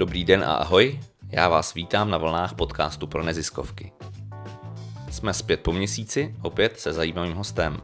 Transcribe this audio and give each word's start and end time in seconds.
Dobrý 0.00 0.24
den 0.24 0.44
a 0.44 0.54
ahoj, 0.54 1.00
já 1.28 1.48
vás 1.48 1.74
vítám 1.74 2.10
na 2.10 2.18
vlnách 2.18 2.54
podcastu 2.54 3.06
pro 3.06 3.22
neziskovky. 3.22 3.92
Jsme 5.10 5.34
zpět 5.34 5.60
po 5.60 5.72
měsíci, 5.72 6.34
opět 6.42 6.80
se 6.80 6.92
zajímavým 6.92 7.34
hostem. 7.34 7.76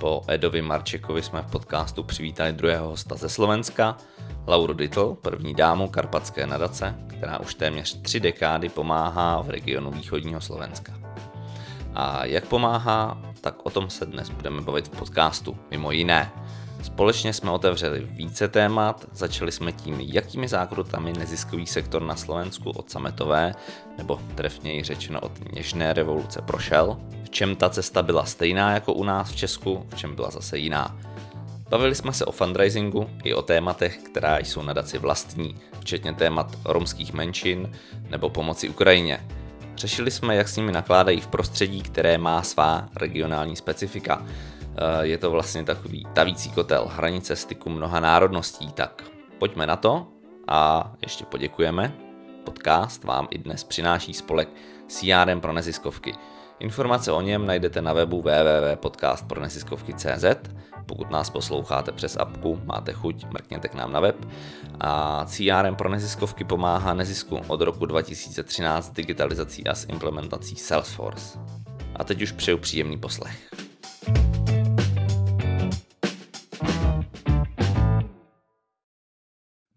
Po 0.00 0.22
Edovi 0.28 0.62
Marčekovi 0.62 1.22
jsme 1.22 1.42
v 1.42 1.50
podcastu 1.50 2.02
přivítali 2.02 2.52
druhého 2.52 2.88
hosta 2.88 3.16
ze 3.16 3.28
Slovenska, 3.28 3.96
Lauru 4.46 4.72
Dittl, 4.74 5.16
první 5.22 5.54
dámu 5.54 5.88
Karpatské 5.88 6.46
nadace, 6.46 6.94
která 7.06 7.40
už 7.40 7.54
téměř 7.54 8.02
tři 8.02 8.20
dekády 8.20 8.68
pomáhá 8.68 9.42
v 9.42 9.50
regionu 9.50 9.90
východního 9.90 10.40
Slovenska. 10.40 10.92
A 11.94 12.24
jak 12.24 12.46
pomáhá, 12.46 13.22
tak 13.40 13.66
o 13.66 13.70
tom 13.70 13.90
se 13.90 14.06
dnes 14.06 14.30
budeme 14.30 14.60
bavit 14.60 14.86
v 14.88 14.98
podcastu, 14.98 15.58
mimo 15.70 15.92
jiné. 15.92 16.32
Společně 16.82 17.32
jsme 17.32 17.50
otevřeli 17.50 18.00
více 18.10 18.48
témat, 18.48 19.06
začali 19.12 19.52
jsme 19.52 19.72
tím, 19.72 20.00
jakými 20.00 20.48
zákrutami 20.48 21.12
neziskový 21.12 21.66
sektor 21.66 22.02
na 22.02 22.16
Slovensku 22.16 22.70
od 22.70 22.90
sametové, 22.90 23.54
nebo 23.98 24.20
trefněji 24.34 24.82
řečeno 24.82 25.20
od 25.20 25.52
něžné 25.52 25.92
revoluce 25.92 26.42
prošel, 26.42 26.96
v 27.24 27.30
čem 27.30 27.56
ta 27.56 27.70
cesta 27.70 28.02
byla 28.02 28.24
stejná 28.24 28.74
jako 28.74 28.92
u 28.92 29.04
nás 29.04 29.30
v 29.30 29.36
Česku, 29.36 29.86
v 29.88 29.96
čem 29.96 30.14
byla 30.14 30.30
zase 30.30 30.58
jiná. 30.58 30.98
Bavili 31.68 31.94
jsme 31.94 32.12
se 32.12 32.24
o 32.24 32.32
fundraisingu 32.32 33.10
i 33.24 33.34
o 33.34 33.42
tématech, 33.42 33.98
která 33.98 34.38
jsou 34.38 34.62
nadaci 34.62 34.98
vlastní, 34.98 35.56
včetně 35.80 36.14
témat 36.14 36.58
romských 36.64 37.12
menšin 37.12 37.72
nebo 38.10 38.30
pomoci 38.30 38.68
Ukrajině. 38.68 39.26
Řešili 39.76 40.10
jsme, 40.10 40.36
jak 40.36 40.48
s 40.48 40.56
nimi 40.56 40.72
nakládají 40.72 41.20
v 41.20 41.26
prostředí, 41.26 41.82
které 41.82 42.18
má 42.18 42.42
svá 42.42 42.88
regionální 42.96 43.56
specifika. 43.56 44.26
Eh, 44.76 45.06
je 45.06 45.18
to 45.18 45.30
vlastně 45.30 45.64
takový 45.64 46.06
tavící 46.12 46.50
kotel, 46.50 46.90
hranice 46.92 47.36
styku 47.36 47.70
mnoha 47.70 48.00
národností, 48.00 48.72
tak 48.72 49.02
pojďme 49.38 49.66
na 49.66 49.76
to 49.76 50.06
a 50.48 50.92
ještě 51.02 51.24
poděkujeme. 51.24 51.92
Podcast 52.44 53.04
vám 53.04 53.28
i 53.30 53.38
dnes 53.38 53.64
přináší 53.64 54.14
spolek 54.14 54.48
CRM 54.88 55.40
pro 55.40 55.52
neziskovky. 55.52 56.14
Informace 56.60 57.12
o 57.12 57.20
něm 57.20 57.46
najdete 57.46 57.82
na 57.82 57.92
webu 57.92 58.22
www.podcastproneziskovky.cz. 58.22 60.24
Pokud 60.86 61.10
nás 61.10 61.30
posloucháte 61.30 61.92
přes 61.92 62.16
apku, 62.16 62.60
máte 62.64 62.92
chuť, 62.92 63.24
mrkněte 63.24 63.68
k 63.68 63.74
nám 63.74 63.92
na 63.92 64.00
web. 64.00 64.16
A 64.80 65.24
CRM 65.26 65.76
pro 65.76 65.88
neziskovky 65.88 66.44
pomáhá 66.44 66.94
nezisku 66.94 67.40
od 67.46 67.60
roku 67.60 67.86
2013 67.86 68.92
digitalizací 68.92 69.66
a 69.66 69.74
s 69.74 69.86
implementací 69.88 70.56
Salesforce. 70.56 71.38
A 71.96 72.04
teď 72.04 72.22
už 72.22 72.32
přeju 72.32 72.58
příjemný 72.58 72.98
poslech. 72.98 73.50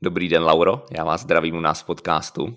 Dobrý 0.06 0.30
den, 0.30 0.44
Lauro. 0.44 0.86
Já 0.92 1.04
vás 1.04 1.22
zdravím 1.22 1.56
u 1.56 1.60
nás 1.60 1.82
v 1.82 1.86
podcastu. 1.86 2.56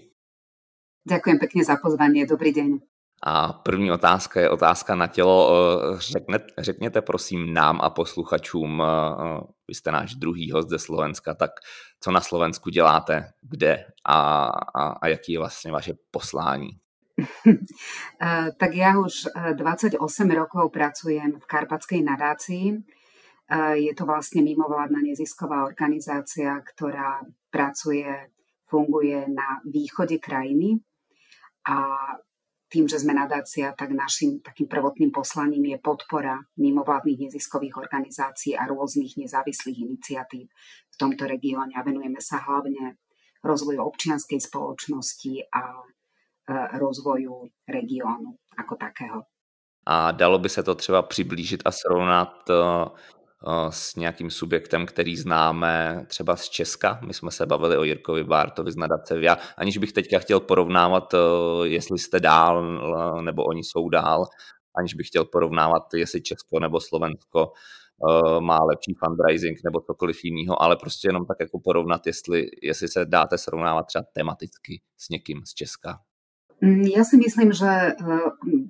Ďakujem 1.08 1.38
pekne 1.40 1.64
za 1.64 1.80
pozvanie. 1.80 2.28
Dobrý 2.28 2.52
deň. 2.52 2.84
A 3.24 3.52
první 3.64 3.88
otázka 3.88 4.40
je 4.40 4.50
otázka 4.50 4.92
na 4.94 5.06
tělo. 5.06 5.48
Řekne, 5.96 6.38
řekněte 6.58 7.00
prosím 7.00 7.52
nám 7.52 7.80
a 7.80 7.90
posluchačům, 7.90 8.82
vy 9.68 9.74
jste 9.74 9.92
náš 9.92 10.14
druhý 10.14 10.50
host 10.50 10.68
ze 10.68 10.78
Slovenska, 10.78 11.34
tak 11.34 11.50
co 12.00 12.10
na 12.10 12.20
Slovensku 12.20 12.70
děláte, 12.70 13.32
kde 13.40 13.84
a, 14.04 14.44
a, 14.74 14.88
a 15.02 15.08
jaký 15.08 15.32
je 15.32 15.38
vlastně 15.38 15.72
vaše 15.72 15.92
poslání? 16.10 16.68
tak 18.60 18.74
ja 18.74 18.94
už 18.94 19.26
28 19.56 19.98
rokov 20.30 20.70
pracujem 20.70 21.40
v 21.40 21.46
Karpatskej 21.46 22.02
nadácii. 22.02 22.78
Je 23.80 23.92
to 23.96 24.04
vlastne 24.04 24.44
mimovládna 24.44 25.00
nezisková 25.00 25.64
organizácia, 25.64 26.60
ktorá 26.60 27.24
pracuje, 27.48 28.04
funguje 28.68 29.24
na 29.24 29.64
východe 29.64 30.20
krajiny 30.20 30.76
a 31.64 31.80
tým, 32.68 32.84
že 32.84 33.00
sme 33.00 33.16
nadácia, 33.16 33.72
tak 33.72 33.96
našim 33.96 34.44
takým 34.44 34.68
prvotným 34.68 35.08
poslaním 35.08 35.72
je 35.72 35.78
podpora 35.80 36.36
mimovládnych 36.60 37.32
neziskových 37.32 37.80
organizácií 37.80 38.52
a 38.52 38.68
rôznych 38.68 39.16
nezávislých 39.16 39.88
iniciatív 39.88 40.52
v 40.92 40.96
tomto 41.00 41.24
regióne 41.24 41.72
a 41.72 41.80
venujeme 41.80 42.20
sa 42.20 42.44
hlavne 42.44 43.00
rozvoju 43.40 43.80
občianskej 43.80 44.44
spoločnosti 44.44 45.48
a 45.48 45.62
e, 45.80 45.84
rozvoju 46.76 47.48
regiónu 47.64 48.36
ako 48.60 48.74
takého. 48.76 49.24
A 49.88 50.12
dalo 50.12 50.38
by 50.38 50.48
se 50.48 50.62
to 50.62 50.74
třeba 50.74 51.02
přiblížit 51.02 51.62
a 51.64 51.72
srovnat 51.72 52.50
Eh, 52.50 52.88
s 53.70 53.96
nějakým 53.96 54.30
subjektem, 54.30 54.86
který 54.86 55.16
známe 55.16 56.04
třeba 56.08 56.36
z 56.36 56.48
Česka. 56.48 57.00
My 57.06 57.14
jsme 57.14 57.30
se 57.30 57.46
bavili 57.46 57.76
o 57.76 57.84
Jirkovi 57.84 58.24
Bártovi 58.24 58.72
z 58.72 58.76
nadace 58.76 59.18
VIA, 59.18 59.38
aniž 59.56 59.78
bych 59.78 59.92
teďka 59.92 60.18
chtěl 60.18 60.40
porovnávat, 60.40 61.14
eh, 61.14 61.18
jestli 61.64 61.98
jste 61.98 62.20
dál 62.20 62.80
eh, 63.18 63.22
nebo 63.22 63.44
oni 63.44 63.64
jsou 63.64 63.88
dál, 63.88 64.24
aniž 64.78 64.94
bych 64.94 65.06
chtěl 65.06 65.24
porovnávat, 65.24 65.82
jestli 65.94 66.22
Česko 66.22 66.60
nebo 66.60 66.80
Slovensko 66.80 67.52
má 68.40 68.64
lepší 68.64 68.94
fundraising 69.04 69.58
nebo 69.64 69.80
cokoliv 69.80 70.24
jiného, 70.24 70.62
ale 70.62 70.76
prostě 70.76 71.08
jenom 71.08 71.26
tak 71.26 71.36
jako 71.40 71.60
porovnat, 71.64 72.06
jestli, 72.06 72.46
jestli 72.62 72.88
se 72.88 73.04
dáte 73.04 73.38
srovnávat 73.38 73.86
třeba 73.86 74.04
tematicky 74.12 74.82
s 74.96 75.08
někým 75.08 75.40
z 75.44 75.54
Česka. 75.54 75.98
Mm, 76.58 76.90
ja 76.90 77.06
si 77.06 77.14
myslím, 77.22 77.54
že 77.54 77.70
e, 77.70 77.92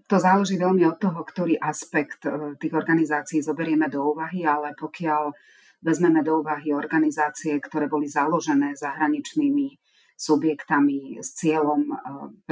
to 0.05 0.17
záleží 0.21 0.61
veľmi 0.61 0.85
od 0.85 1.01
toho, 1.01 1.25
ktorý 1.25 1.57
aspekt 1.57 2.29
e, 2.29 2.53
tých 2.61 2.77
organizácií 2.77 3.41
zoberieme 3.41 3.89
do 3.89 4.13
úvahy, 4.13 4.45
ale 4.45 4.77
pokiaľ 4.77 5.33
vezmeme 5.81 6.21
do 6.21 6.45
úvahy 6.45 6.77
organizácie, 6.77 7.57
ktoré 7.57 7.89
boli 7.89 8.05
založené 8.05 8.77
zahraničnými 8.77 9.81
subjektami 10.21 11.17
s 11.25 11.33
cieľom 11.41 11.83
e, 11.89 11.95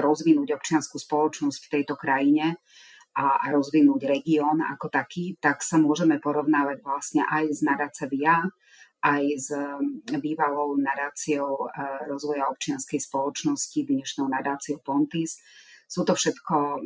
rozvinúť 0.00 0.56
občianskú 0.56 0.97
spoločnosť 0.97 1.68
v 1.68 1.72
tejto 1.80 2.00
krajine 2.00 2.56
a 3.16 3.53
rozvinúť 3.53 4.08
región 4.08 4.64
ako 4.64 4.88
taký, 4.88 5.36
tak 5.36 5.60
sa 5.60 5.76
môžeme 5.76 6.16
porovnávať 6.16 6.80
vlastne 6.80 7.28
aj 7.28 7.60
nadace 7.60 8.08
VIA, 8.08 8.41
aj 9.03 9.23
s 9.37 9.49
mm, 9.53 10.21
bývalou 10.21 10.77
nadáciou 10.79 11.69
eh, 11.69 12.09
rozvoja 12.09 12.49
občianskej 12.49 13.01
spoločnosti, 13.01 13.77
dnešnou 13.77 14.29
nadáciou 14.29 14.81
Pontis. 14.81 15.41
Sú 15.87 16.03
to 16.03 16.17
všetko 16.17 16.57
eh, 16.57 16.79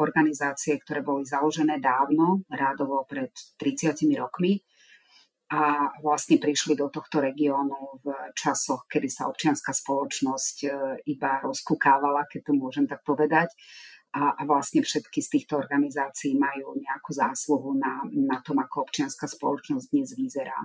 organizácie, 0.00 0.78
ktoré 0.78 1.02
boli 1.02 1.26
založené 1.26 1.82
dávno, 1.82 2.46
rádovo 2.48 3.04
pred 3.08 3.32
30 3.58 3.98
rokmi 4.16 4.62
a 5.48 5.88
vlastne 6.04 6.36
prišli 6.36 6.76
do 6.76 6.92
tohto 6.92 7.24
regiónu 7.24 8.04
v 8.04 8.12
časoch, 8.36 8.84
kedy 8.84 9.08
sa 9.08 9.32
občianská 9.32 9.72
spoločnosť 9.72 10.56
eh, 10.64 10.70
iba 11.08 11.40
rozkúkávala, 11.42 12.28
keď 12.30 12.40
to 12.48 12.52
môžem 12.54 12.84
tak 12.84 13.02
povedať 13.02 13.50
a, 14.08 14.40
a 14.40 14.42
vlastne 14.48 14.80
všetky 14.80 15.20
z 15.20 15.28
týchto 15.36 15.60
organizácií 15.60 16.32
majú 16.32 16.80
nejakú 16.80 17.10
zásluhu 17.12 17.76
na, 17.76 18.00
na 18.08 18.40
tom, 18.40 18.56
ako 18.56 18.88
občianská 18.88 19.28
spoločnosť 19.28 19.86
dnes 19.92 20.16
vyzerá. 20.16 20.56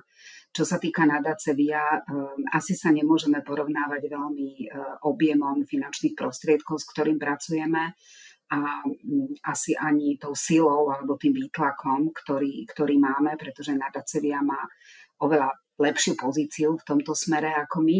Čo 0.55 0.63
sa 0.63 0.79
týka 0.79 1.03
nadáce 1.03 1.51
VIA, 1.51 2.07
um, 2.07 2.39
asi 2.55 2.71
sa 2.71 2.95
nemôžeme 2.95 3.43
porovnávať 3.43 4.07
veľmi 4.07 4.49
uh, 4.71 5.03
objemom 5.03 5.67
finančných 5.67 6.15
prostriedkov, 6.15 6.79
s 6.79 6.89
ktorým 6.95 7.19
pracujeme 7.19 7.99
a 8.47 8.59
um, 8.87 9.27
asi 9.43 9.75
ani 9.75 10.15
tou 10.15 10.31
silou 10.31 10.87
alebo 10.87 11.19
tým 11.19 11.35
výtlakom, 11.35 12.15
ktorý, 12.15 12.63
ktorý 12.71 12.95
máme, 12.95 13.35
pretože 13.35 13.75
nadáce 13.75 14.23
VIA 14.23 14.39
má 14.39 14.63
oveľa 15.19 15.51
lepšiu 15.83 16.15
pozíciu 16.15 16.79
v 16.79 16.87
tomto 16.87 17.11
smere 17.11 17.51
ako 17.59 17.83
my 17.83 17.97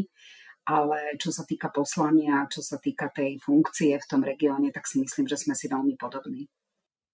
ale 0.65 1.19
čo 1.19 1.31
sa 1.31 1.43
týka 1.43 1.69
poslania, 1.69 2.47
čo 2.47 2.63
sa 2.63 2.79
týka 2.79 3.11
tej 3.11 3.39
funkcie 3.43 3.99
v 3.99 4.09
tom 4.09 4.23
regióne, 4.23 4.71
tak 4.71 4.87
si 4.87 4.99
myslím, 4.99 5.27
že 5.27 5.37
jsme 5.37 5.55
si 5.55 5.67
veľmi 5.67 5.95
podobní. 5.99 6.47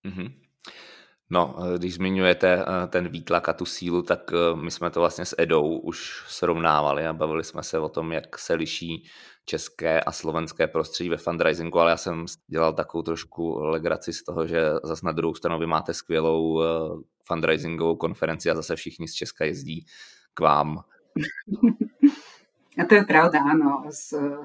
Mm-hmm. 0.05 0.29
No, 1.29 1.55
eh, 1.57 1.77
když 1.77 1.93
zmiňujete 1.93 2.49
eh, 2.59 2.87
ten 2.87 3.07
výtlak 3.07 3.49
a 3.49 3.53
tu 3.53 3.65
sílu, 3.65 4.01
tak 4.01 4.31
eh, 4.33 4.55
my 4.55 4.71
jsme 4.71 4.89
to 4.89 4.99
vlastně 4.99 5.25
s 5.25 5.35
Edou 5.37 5.79
už 5.79 6.23
srovnávali 6.27 7.07
a 7.07 7.13
bavili 7.13 7.43
jsme 7.43 7.63
se 7.63 7.79
o 7.79 7.89
tom, 7.89 8.11
jak 8.11 8.37
se 8.39 8.53
liší 8.53 9.05
české 9.45 10.01
a 10.01 10.11
slovenské 10.11 10.67
prostředí 10.67 11.09
ve 11.09 11.17
fundraisingu, 11.17 11.79
ale 11.79 11.91
já 11.91 11.97
jsem 11.97 12.25
dělal 12.47 12.73
takovou 12.73 13.01
trošku 13.01 13.59
legraci 13.59 14.13
z 14.13 14.23
toho, 14.23 14.47
že 14.47 14.61
zase 14.83 15.05
na 15.05 15.11
druhou 15.11 15.35
stranu 15.35 15.59
vy 15.59 15.65
máte 15.65 15.93
skvělou 15.93 16.63
fundraisingovou 17.23 17.95
konferenci 17.95 18.51
a 18.51 18.55
zase 18.55 18.75
všichni 18.75 19.07
z 19.07 19.13
Česka 19.13 19.45
jezdí 19.45 19.85
k 20.33 20.39
vám. 20.39 20.83
A 22.79 22.87
to 22.87 22.95
je 22.95 23.03
pravda, 23.03 23.43
áno. 23.43 23.91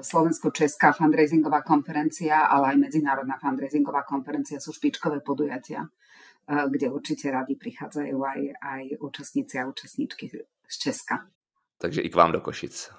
Slovensko-Česká 0.03 0.91
fundraisingová 0.91 1.63
konferencia, 1.63 2.51
ale 2.51 2.75
aj 2.75 2.77
medzinárodná 2.83 3.39
fundraisingová 3.39 4.03
konferencia 4.03 4.59
sú 4.59 4.75
špičkové 4.75 5.23
podujatia, 5.23 5.87
eh, 5.87 6.67
kde 6.67 6.91
určite 6.91 7.31
radi 7.31 7.55
prichádzajú 7.55 8.17
aj, 8.19 8.41
aj 8.59 8.83
účastníci 8.99 9.55
a 9.55 9.71
účastníčky 9.71 10.27
z 10.67 10.75
Česka. 10.75 11.31
Takže 11.79 12.03
i 12.03 12.09
k 12.11 12.15
vám 12.15 12.35
do 12.35 12.43
Košic. 12.43 12.91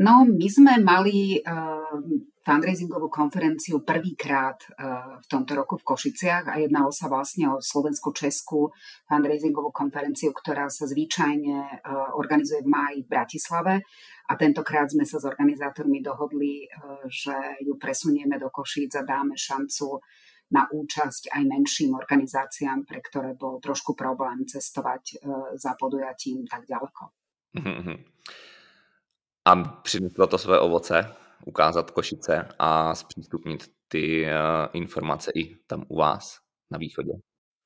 No, 0.00 0.24
my 0.24 0.48
sme 0.48 0.80
mali 0.80 1.38
uh, 1.38 2.00
fundraisingovú 2.42 3.06
konferenciu 3.06 3.86
prvýkrát 3.86 4.58
uh, 4.58 5.18
v 5.22 5.26
tomto 5.30 5.54
roku 5.54 5.78
v 5.78 5.86
Košiciach 5.86 6.50
a 6.50 6.58
jednalo 6.58 6.90
sa 6.90 7.06
vlastne 7.06 7.54
o 7.54 7.62
slovensko-českú 7.62 8.70
fundraisingovú 9.06 9.70
konferenciu, 9.70 10.34
ktorá 10.34 10.66
sa 10.66 10.90
zvyčajne 10.90 11.58
uh, 11.82 12.18
organizuje 12.18 12.66
v 12.66 12.72
máji 12.74 12.98
v 13.06 13.10
Bratislave 13.10 13.74
a 14.26 14.32
tentokrát 14.34 14.90
sme 14.90 15.06
sa 15.06 15.22
s 15.22 15.24
organizátormi 15.24 16.02
dohodli, 16.02 16.66
uh, 16.66 17.06
že 17.06 17.34
ju 17.62 17.78
presunieme 17.78 18.38
do 18.42 18.50
Košíc 18.50 18.98
a 18.98 19.06
dáme 19.06 19.38
šancu 19.38 20.02
na 20.52 20.68
účasť 20.68 21.32
aj 21.32 21.42
menším 21.48 21.96
organizáciám, 21.96 22.84
pre 22.84 23.00
ktoré 23.00 23.32
bol 23.32 23.56
trošku 23.56 23.96
problém 23.96 24.44
cestovať 24.44 25.24
za 25.56 25.72
podujatím 25.80 26.44
tak 26.44 26.68
ďaleko. 26.68 27.08
Mm-hmm. 27.56 27.96
A 29.44 29.52
přineslo 29.64 30.26
to 30.26 30.38
své 30.38 30.60
ovoce, 30.60 31.14
ukázat 31.46 31.90
Košice 31.90 32.48
a 32.58 32.94
zpřístupnit 32.94 33.64
ty 33.88 34.24
uh, 34.24 34.30
informace 34.72 35.30
i 35.34 35.56
tam 35.66 35.84
u 35.88 35.96
vás 35.96 36.36
na 36.70 36.78
východě? 36.78 37.12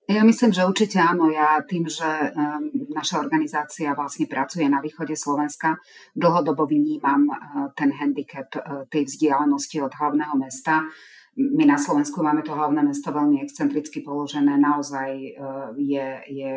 Ja 0.06 0.22
myslím, 0.22 0.54
že 0.54 0.62
určite 0.62 1.02
áno. 1.02 1.34
Ja 1.34 1.58
tým, 1.66 1.90
že 1.90 2.06
um, 2.06 2.70
naša 2.94 3.18
organizácia 3.18 3.90
vlastne 3.90 4.30
pracuje 4.30 4.70
na 4.70 4.78
východe 4.78 5.18
Slovenska, 5.18 5.82
dlhodobo 6.14 6.62
vnímam 6.62 7.26
uh, 7.26 7.74
ten 7.74 7.90
handicap 7.90 8.46
uh, 8.54 8.86
tej 8.86 9.02
vzdialenosti 9.02 9.82
od 9.82 9.90
hlavného 9.90 10.38
mesta. 10.38 10.86
My 11.34 11.66
na 11.66 11.74
Slovensku 11.74 12.22
máme 12.22 12.46
to 12.46 12.54
hlavné 12.54 12.86
mesto 12.86 13.10
veľmi 13.10 13.42
excentricky 13.42 14.06
položené, 14.06 14.54
naozaj 14.54 15.10
uh, 15.34 15.74
je, 15.74 16.06
je 16.30 16.52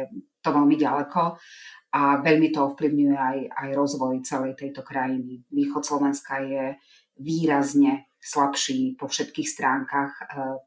to 0.46 0.50
veľmi 0.54 0.78
ďaleko 0.78 1.42
a 1.90 2.02
veľmi 2.22 2.54
to 2.54 2.70
ovplyvňuje 2.70 3.18
aj, 3.18 3.40
aj 3.50 3.70
rozvoj 3.74 4.22
celej 4.22 4.54
tejto 4.62 4.86
krajiny. 4.86 5.42
Východ 5.50 5.82
Slovenska 5.82 6.38
je 6.46 6.78
výrazne 7.20 8.10
slabší 8.20 9.00
po 9.00 9.08
všetkých 9.08 9.48
stránkach 9.48 10.12
e, 10.12 10.24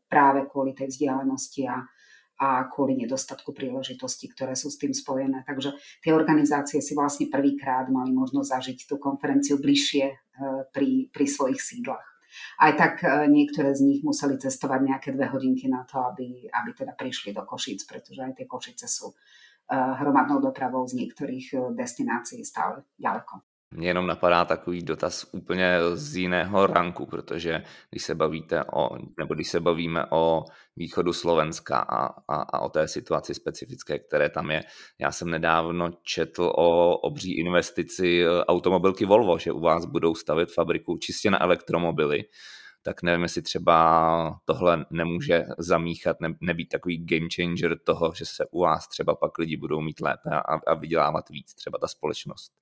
práve 0.08 0.49
kvôli 0.49 0.72
tej 0.72 0.88
vzdialenosti 0.88 1.69
a, 1.69 1.84
a 2.40 2.49
kvôli 2.72 2.96
nedostatku 2.96 3.52
príležitostí, 3.52 4.32
ktoré 4.32 4.56
sú 4.56 4.72
s 4.72 4.81
tým 4.81 4.96
spojené. 4.96 5.44
Takže 5.44 5.76
tie 6.00 6.12
organizácie 6.16 6.81
si 6.81 6.96
vlastne 6.96 7.28
prvýkrát 7.28 7.93
mali 7.93 8.12
možnosť 8.12 8.49
zažiť 8.49 8.78
tú 8.88 8.96
konferenciu 8.96 9.60
bližšie 9.60 10.04
e, 10.08 10.16
pri, 10.72 11.12
pri 11.12 11.26
svojich 11.28 11.60
sídlach. 11.60 12.08
Aj 12.56 12.72
tak 12.72 13.04
e, 13.04 13.28
niektoré 13.28 13.76
z 13.76 13.84
nich 13.84 14.00
museli 14.00 14.40
cestovať 14.40 14.81
nejaké 14.81 15.08
dve 15.12 15.28
hodinky 15.28 15.69
na 15.69 15.84
to, 15.84 16.00
aby, 16.00 16.49
aby 16.49 16.70
teda 16.72 16.96
prišli 16.96 17.37
do 17.37 17.44
Košíc, 17.44 17.84
pretože 17.84 18.25
aj 18.25 18.32
tie 18.40 18.46
Košice 18.49 18.88
sú 18.88 19.12
hromadnou 19.72 20.40
dopravou 20.40 20.84
z 20.84 21.00
niektorých 21.00 21.46
eh, 21.54 21.60
destinácií 21.72 22.44
stále 22.44 22.84
ďaleko. 23.00 23.51
Mně 23.72 23.88
jenom 23.88 24.06
napadá 24.06 24.44
takový 24.44 24.82
dotaz 24.82 25.26
úplně 25.32 25.78
z 25.94 26.16
jiného 26.16 26.66
ranku, 26.66 27.06
protože 27.06 27.62
když 27.90 28.02
se 28.02 28.14
bavíte 28.14 28.64
o, 28.64 28.88
nebo 29.19 29.34
když 29.34 29.48
se 29.48 29.60
bavíme 29.60 30.04
o 30.10 30.44
východu 30.76 31.12
Slovenska 31.12 31.78
a, 31.78 32.06
a, 32.06 32.42
a 32.42 32.60
o 32.60 32.69
té 32.69 32.88
situaci 32.88 33.34
specifické, 33.34 33.98
které 33.98 34.28
tam 34.28 34.50
je. 34.50 34.62
Já 35.00 35.12
jsem 35.12 35.30
nedávno 35.30 35.90
četl 36.02 36.52
o 36.54 36.98
obří 36.98 37.38
investici 37.38 38.24
eh, 38.24 38.44
automobilky 38.44 39.04
Volvo, 39.04 39.38
že 39.38 39.52
u 39.52 39.60
vás 39.60 39.84
budou 39.84 40.14
stavit 40.14 40.52
fabriku 40.52 40.98
čistě 40.98 41.30
na 41.30 41.42
elektromobily 41.42 42.25
tak 42.84 43.02
nevím, 43.02 43.22
jestli 43.22 43.42
třeba 43.42 44.40
tohle 44.44 44.86
nemůže 44.90 45.44
zamíchat, 45.58 46.20
ne, 46.20 46.34
nebýt 46.40 46.68
takový 46.68 47.06
game 47.06 47.28
changer 47.36 47.78
toho, 47.78 48.12
že 48.16 48.26
se 48.26 48.46
u 48.50 48.60
vás 48.60 48.88
třeba 48.88 49.14
pak 49.14 49.38
lidi 49.38 49.56
budou 49.56 49.80
mít 49.80 50.00
lépe 50.00 50.30
a, 50.30 50.54
a 50.66 50.75
vydělávat 50.75 51.28
víc, 51.28 51.54
třeba 51.54 51.78
ta 51.78 51.88
společnost. 51.88 52.52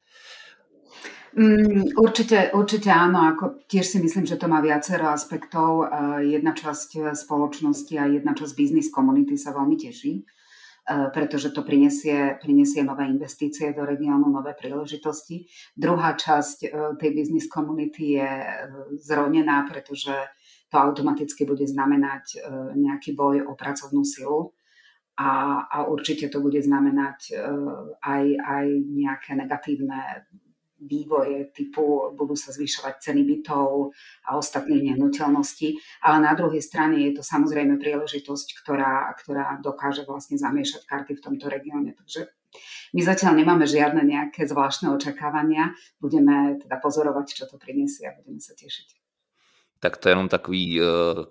Mm, 1.31 1.95
určite, 1.95 2.51
určite 2.51 2.91
áno, 2.91 3.23
ako 3.23 3.63
tiež 3.71 3.87
si 3.87 3.99
myslím, 4.03 4.27
že 4.27 4.35
to 4.35 4.51
má 4.51 4.59
viacero 4.59 5.15
aspektov. 5.15 5.87
Jedna 6.27 6.51
časť 6.55 7.15
spoločnosti 7.15 7.95
a 7.95 8.11
jedna 8.11 8.35
časť 8.35 8.53
biznis 8.59 8.91
komunity 8.91 9.39
sa 9.39 9.55
veľmi 9.55 9.79
teší 9.79 10.27
E, 10.91 11.11
pretože 11.15 11.51
to 11.51 11.63
prinesie, 11.63 12.39
prinesie 12.43 12.83
nové 12.83 13.07
investície 13.07 13.73
do 13.73 13.85
regiónu, 13.85 14.27
nové 14.27 14.55
príležitosti. 14.59 15.47
Druhá 15.77 16.19
časť 16.19 16.59
tej 16.99 17.11
business 17.15 17.47
community 17.47 18.19
je 18.19 18.31
zronená, 18.99 19.69
pretože 19.71 20.15
to 20.71 20.79
automaticky 20.79 21.47
bude 21.47 21.67
znamenať 21.67 22.43
nejaký 22.75 23.15
boj 23.15 23.43
o 23.47 23.59
pracovnú 23.59 24.07
silu 24.07 24.55
a, 25.19 25.63
a 25.67 25.77
určite 25.91 26.31
to 26.31 26.39
bude 26.39 26.63
znamenať 26.63 27.35
aj, 27.99 28.25
aj 28.39 28.67
nejaké 28.87 29.35
negatívne 29.35 30.31
vývoje 30.81 31.53
typu 31.53 32.11
budú 32.17 32.33
sa 32.37 32.53
zvyšovať 32.53 32.95
ceny 33.01 33.23
bytov 33.25 33.93
a 34.25 34.37
ostatných 34.37 34.93
nehnuteľností, 34.93 35.77
ale 36.03 36.25
na 36.25 36.33
druhej 36.33 36.65
strane 36.65 36.99
je 37.05 37.21
to 37.21 37.23
samozrejme 37.23 37.77
príležitosť, 37.77 38.49
ktorá, 38.65 39.13
ktorá 39.21 39.61
dokáže 39.61 40.09
vlastne 40.09 40.41
zamiešať 40.41 40.89
karty 40.89 41.13
v 41.17 41.25
tomto 41.25 41.47
regióne. 41.53 41.93
Takže 41.93 42.33
my 42.97 43.01
zatiaľ 43.07 43.39
nemáme 43.39 43.63
žiadne 43.69 44.03
nejaké 44.03 44.49
zvláštne 44.49 44.91
očakávania, 44.91 45.71
budeme 46.03 46.59
teda 46.59 46.83
pozorovať, 46.83 47.27
čo 47.31 47.45
to 47.47 47.61
prinesie 47.61 48.11
a 48.11 48.17
budeme 48.19 48.43
sa 48.43 48.57
tešiť. 48.59 48.99
Tak 49.81 49.97
to 49.97 50.09
je 50.09 50.13
jenom 50.13 50.29
takový 50.29 50.81
uh, 50.81 50.87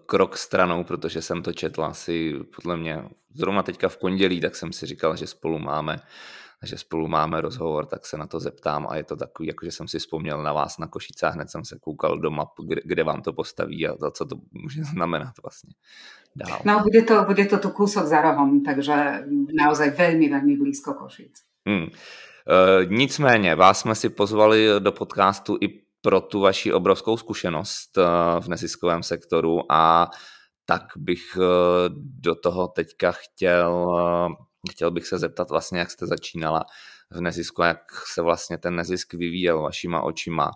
krok 0.05 0.37
stranou, 0.37 0.83
protože 0.83 1.21
jsem 1.21 1.43
to 1.43 1.53
četl 1.53 1.83
asi 1.83 2.33
podle 2.55 2.77
mě 2.77 3.03
zrovna 3.33 3.63
teďka 3.63 3.89
v 3.89 3.97
pondělí, 3.97 4.41
tak 4.41 4.55
jsem 4.55 4.73
si 4.73 4.85
říkal, 4.85 5.15
že 5.15 5.27
spolu 5.27 5.59
máme 5.59 5.97
že 6.63 6.77
spolu 6.77 7.07
máme 7.07 7.41
rozhovor, 7.41 7.85
tak 7.85 8.05
se 8.05 8.17
na 8.17 8.27
to 8.27 8.39
zeptám 8.39 8.87
a 8.89 8.95
je 8.95 9.03
to 9.03 9.15
takový, 9.15 9.47
jako 9.47 9.65
že 9.65 9.71
jsem 9.71 9.87
si 9.87 9.99
vzpomněl 9.99 10.43
na 10.43 10.53
vás 10.53 10.77
na 10.77 10.87
Košice 10.87 11.27
a 11.27 11.29
hned 11.29 11.49
jsem 11.49 11.65
se 11.65 11.79
koukal 11.79 12.19
do 12.19 12.31
map, 12.31 12.49
kde, 12.67 12.81
kde 12.85 13.03
vám 13.03 13.21
to 13.21 13.33
postaví 13.33 13.87
a 13.87 13.95
to, 13.95 14.11
co 14.11 14.25
to 14.25 14.35
může 14.51 14.83
znamenat 14.83 15.33
vlastně 15.43 15.73
dál. 16.35 16.59
No, 16.65 16.79
bude 16.79 17.01
to, 17.01 17.23
bude 17.23 17.45
to 17.45 17.57
tu 17.57 17.69
kúsok 17.69 18.05
za 18.05 18.21
rohom, 18.21 18.63
takže 18.63 19.25
naozaj 19.55 19.89
veľmi, 19.89 20.29
veľmi 20.29 20.53
blízko 20.57 20.93
Košic. 20.93 21.33
Hmm. 21.67 21.87
E, 21.87 22.85
nicméně, 22.85 23.55
vás 23.55 23.79
jsme 23.79 23.95
si 23.95 24.09
pozvali 24.09 24.67
do 24.79 24.91
podcastu 24.91 25.57
i 25.61 25.67
pro 26.01 26.21
tu 26.21 26.39
vaši 26.39 26.73
obrovskou 26.73 27.17
zkušenost 27.17 27.97
e, 27.97 28.01
v 28.39 28.47
neziskovém 28.47 29.03
sektoru 29.03 29.71
a 29.71 30.09
tak 30.65 30.83
bych 30.97 31.37
e, 31.37 31.43
do 32.21 32.35
toho 32.35 32.67
teďka 32.67 33.11
chtěl 33.11 33.87
Chtěl 34.71 34.91
bych 34.91 35.07
se 35.07 35.17
zeptat 35.17 35.49
vlastně, 35.49 35.79
jak 35.79 35.91
jste 35.91 36.07
začínala 36.07 36.65
v 37.11 37.21
nezisku, 37.21 37.61
jak 37.61 37.91
se 38.13 38.21
vlastně 38.21 38.57
ten 38.57 38.75
nezisk 38.75 39.13
vyvíjel 39.13 39.61
vašima 39.61 40.01
očima. 40.01 40.51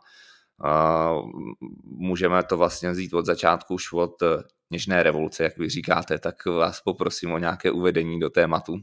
Můžeme 1.83 2.44
to 2.44 2.57
vlastně 2.57 2.91
vzít 2.91 3.13
od 3.13 3.25
začátku 3.25 3.73
už 3.73 3.94
od 3.94 4.21
eh, 4.21 4.44
něžné 4.71 5.03
revoluce, 5.03 5.44
jak 5.44 5.57
vy 5.57 5.69
říkáte, 5.69 6.19
tak 6.19 6.45
vás 6.45 6.81
poprosím 6.81 7.31
o 7.31 7.38
nějaké 7.38 7.71
uvedení 7.71 8.19
do 8.19 8.29
tématu, 8.29 8.77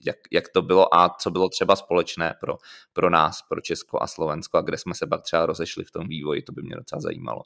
jak, 0.00 0.16
jak 0.32 0.48
to 0.48 0.62
bylo 0.62 0.94
a 0.94 1.16
co 1.20 1.30
bylo 1.30 1.48
třeba 1.48 1.76
společné 1.76 2.34
pro, 2.40 2.56
pro 2.92 3.10
nás, 3.10 3.42
pro 3.48 3.60
Česko 3.60 4.02
a 4.02 4.06
Slovensko 4.06 4.58
a 4.58 4.62
kde 4.62 4.78
jsme 4.78 4.94
se 4.94 5.06
pak 5.06 5.22
třeba 5.22 5.46
rozešli 5.46 5.84
v 5.84 5.90
tom 5.90 6.08
vývoji, 6.08 6.42
to 6.42 6.52
by 6.52 6.62
mě 6.62 6.76
docela 6.76 7.00
zajímalo. 7.00 7.42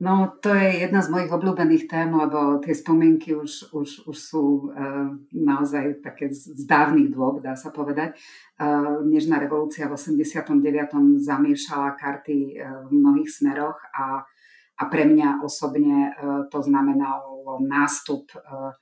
No, 0.00 0.28
to 0.44 0.52
je 0.52 0.84
jedna 0.84 1.00
z 1.00 1.08
mojich 1.08 1.32
obľúbených 1.32 1.88
tém, 1.88 2.12
lebo 2.12 2.60
tie 2.60 2.76
spomienky 2.76 3.32
už, 3.32 3.72
už, 3.72 4.04
už 4.04 4.16
sú 4.16 4.68
uh, 4.68 5.08
naozaj 5.32 6.04
také 6.04 6.28
z, 6.28 6.68
dávnych 6.68 7.16
dôb, 7.16 7.40
dá 7.40 7.56
sa 7.56 7.72
povedať. 7.72 8.12
Uh, 8.60 9.00
Nežná 9.08 9.40
revolúcia 9.40 9.88
v 9.88 9.96
89. 9.96 10.52
zamiešala 11.16 11.96
karty 11.96 12.60
uh, 12.60 12.84
v 12.84 12.90
mnohých 12.92 13.30
smeroch 13.32 13.80
a, 13.96 14.20
a 14.76 14.82
pre 14.92 15.08
mňa 15.08 15.40
osobne 15.40 16.12
uh, 16.12 16.44
to 16.52 16.60
znamenalo 16.60 17.64
nástup 17.64 18.28
uh, 18.36 18.76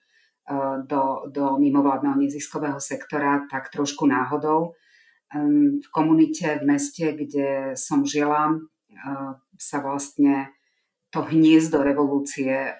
uh, 0.50 0.82
do, 0.82 1.30
do 1.30 1.62
mimovládneho 1.62 2.18
neziskového 2.18 2.82
sektora 2.82 3.46
tak 3.46 3.70
trošku 3.70 4.02
náhodou. 4.02 4.74
Um, 5.30 5.78
v 5.78 5.88
komunite, 5.94 6.58
v 6.58 6.74
meste, 6.74 7.14
kde 7.14 7.78
som 7.78 8.02
žila, 8.02 8.50
uh, 8.50 9.38
sa 9.54 9.78
vlastne 9.78 10.50
to 11.14 11.22
hniezdo 11.22 11.86
revolúcie 11.86 12.50
e, 12.50 12.74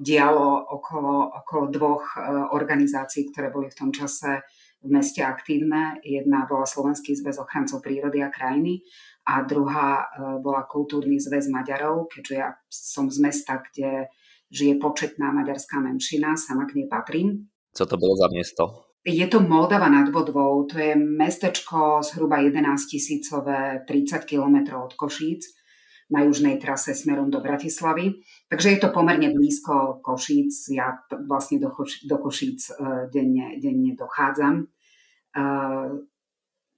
dialo 0.00 0.48
okolo, 0.72 1.28
okolo 1.44 1.64
dvoch 1.68 2.16
e, 2.16 2.20
organizácií, 2.56 3.28
ktoré 3.28 3.52
boli 3.52 3.68
v 3.68 3.76
tom 3.76 3.92
čase 3.92 4.40
v 4.80 4.88
meste 4.88 5.20
aktívne. 5.20 6.00
Jedna 6.00 6.48
bola 6.48 6.64
Slovenský 6.64 7.12
zväz 7.12 7.36
ochrancov 7.36 7.84
prírody 7.84 8.24
a 8.24 8.32
krajiny 8.32 8.80
a 9.28 9.44
druhá 9.44 10.00
e, 10.00 10.40
bola 10.40 10.64
Kultúrny 10.64 11.20
zväz 11.20 11.52
Maďarov, 11.52 12.08
keďže 12.08 12.34
ja 12.40 12.56
som 12.72 13.12
z 13.12 13.20
mesta, 13.20 13.60
kde 13.60 14.08
žije 14.48 14.80
početná 14.80 15.28
maďarská 15.28 15.84
menšina, 15.84 16.40
sama 16.40 16.64
k 16.64 16.80
nej 16.80 16.86
patrím. 16.88 17.52
Co 17.76 17.84
to 17.84 18.00
bolo 18.00 18.16
za 18.16 18.32
miesto? 18.32 18.88
Je 19.04 19.28
to 19.28 19.44
Moldava 19.44 19.92
nad 19.92 20.08
Bodvou, 20.08 20.64
to 20.64 20.80
je 20.80 20.96
mestečko 20.96 22.00
zhruba 22.00 22.40
11 22.40 22.80
tisícové, 22.88 23.84
30 23.84 24.24
kilometrov 24.24 24.88
od 24.88 24.94
Košíc 24.96 25.57
na 26.10 26.24
južnej 26.24 26.56
trase 26.56 26.96
smerom 26.96 27.30
do 27.30 27.40
Bratislavy. 27.40 28.24
Takže 28.48 28.68
je 28.70 28.78
to 28.80 28.88
pomerne 28.88 29.28
blízko 29.32 30.00
Košíc. 30.00 30.72
Ja 30.72 31.04
vlastne 31.28 31.60
do, 31.60 31.68
do 32.08 32.16
Košíc 32.16 32.72
uh, 32.72 33.12
denne, 33.12 33.60
denne 33.60 33.92
dochádzam. 33.96 34.66
Uh, 35.36 36.04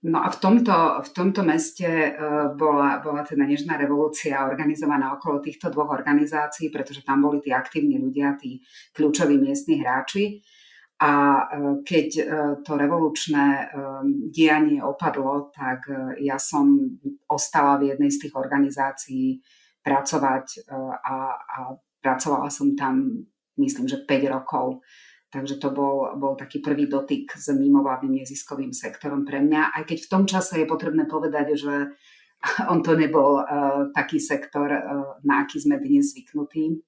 No 0.01 0.25
a 0.25 0.33
v 0.33 0.41
tomto, 0.41 0.73
v 1.05 1.11
tomto 1.13 1.45
meste 1.45 1.85
uh, 1.85 2.57
bola, 2.57 3.05
bola 3.05 3.21
teda 3.21 3.45
Nežná 3.45 3.77
revolúcia 3.77 4.49
organizovaná 4.49 5.13
okolo 5.13 5.45
týchto 5.45 5.69
dvoch 5.69 5.93
organizácií, 5.93 6.73
pretože 6.73 7.05
tam 7.05 7.21
boli 7.21 7.45
tí 7.45 7.53
aktívni 7.53 8.01
ľudia, 8.01 8.33
tí 8.41 8.65
kľúčoví 8.97 9.37
miestni 9.37 9.77
hráči. 9.85 10.41
A 11.01 11.13
uh, 11.49 11.81
keď 11.81 12.09
uh, 12.21 12.27
to 12.61 12.77
revolučné 12.77 13.73
dianie 14.29 14.85
opadlo, 14.85 15.49
tak 15.53 15.89
ja 16.21 16.37
som 16.37 16.97
ostala 17.29 17.81
v 17.81 17.97
jednej 17.97 18.13
z 18.13 18.27
tých 18.27 18.35
organizácií 18.37 19.41
pracovať 19.81 20.69
a, 21.01 21.17
a 21.41 21.59
pracovala 22.05 22.53
som 22.53 22.77
tam, 22.77 23.25
myslím, 23.57 23.89
že 23.89 24.05
5 24.05 24.35
rokov. 24.37 24.85
Takže 25.31 25.63
to 25.63 25.71
bol, 25.71 26.11
bol 26.19 26.35
taký 26.35 26.59
prvý 26.59 26.91
dotyk 26.91 27.39
s 27.39 27.55
mimovládnym 27.55 28.19
neziskovým 28.19 28.75
sektorom 28.75 29.23
pre 29.23 29.39
mňa. 29.39 29.79
Aj 29.79 29.87
keď 29.87 29.99
v 30.03 30.11
tom 30.11 30.25
čase 30.27 30.59
je 30.59 30.67
potrebné 30.67 31.07
povedať, 31.07 31.55
že 31.55 31.75
on 32.73 32.83
to 32.83 32.99
nebol 32.99 33.39
uh, 33.39 33.95
taký 33.95 34.19
sektor, 34.19 34.67
uh, 34.67 35.23
na 35.23 35.47
aký 35.47 35.63
sme 35.63 35.79
dnes 35.79 36.11
zvyknutí. 36.11 36.83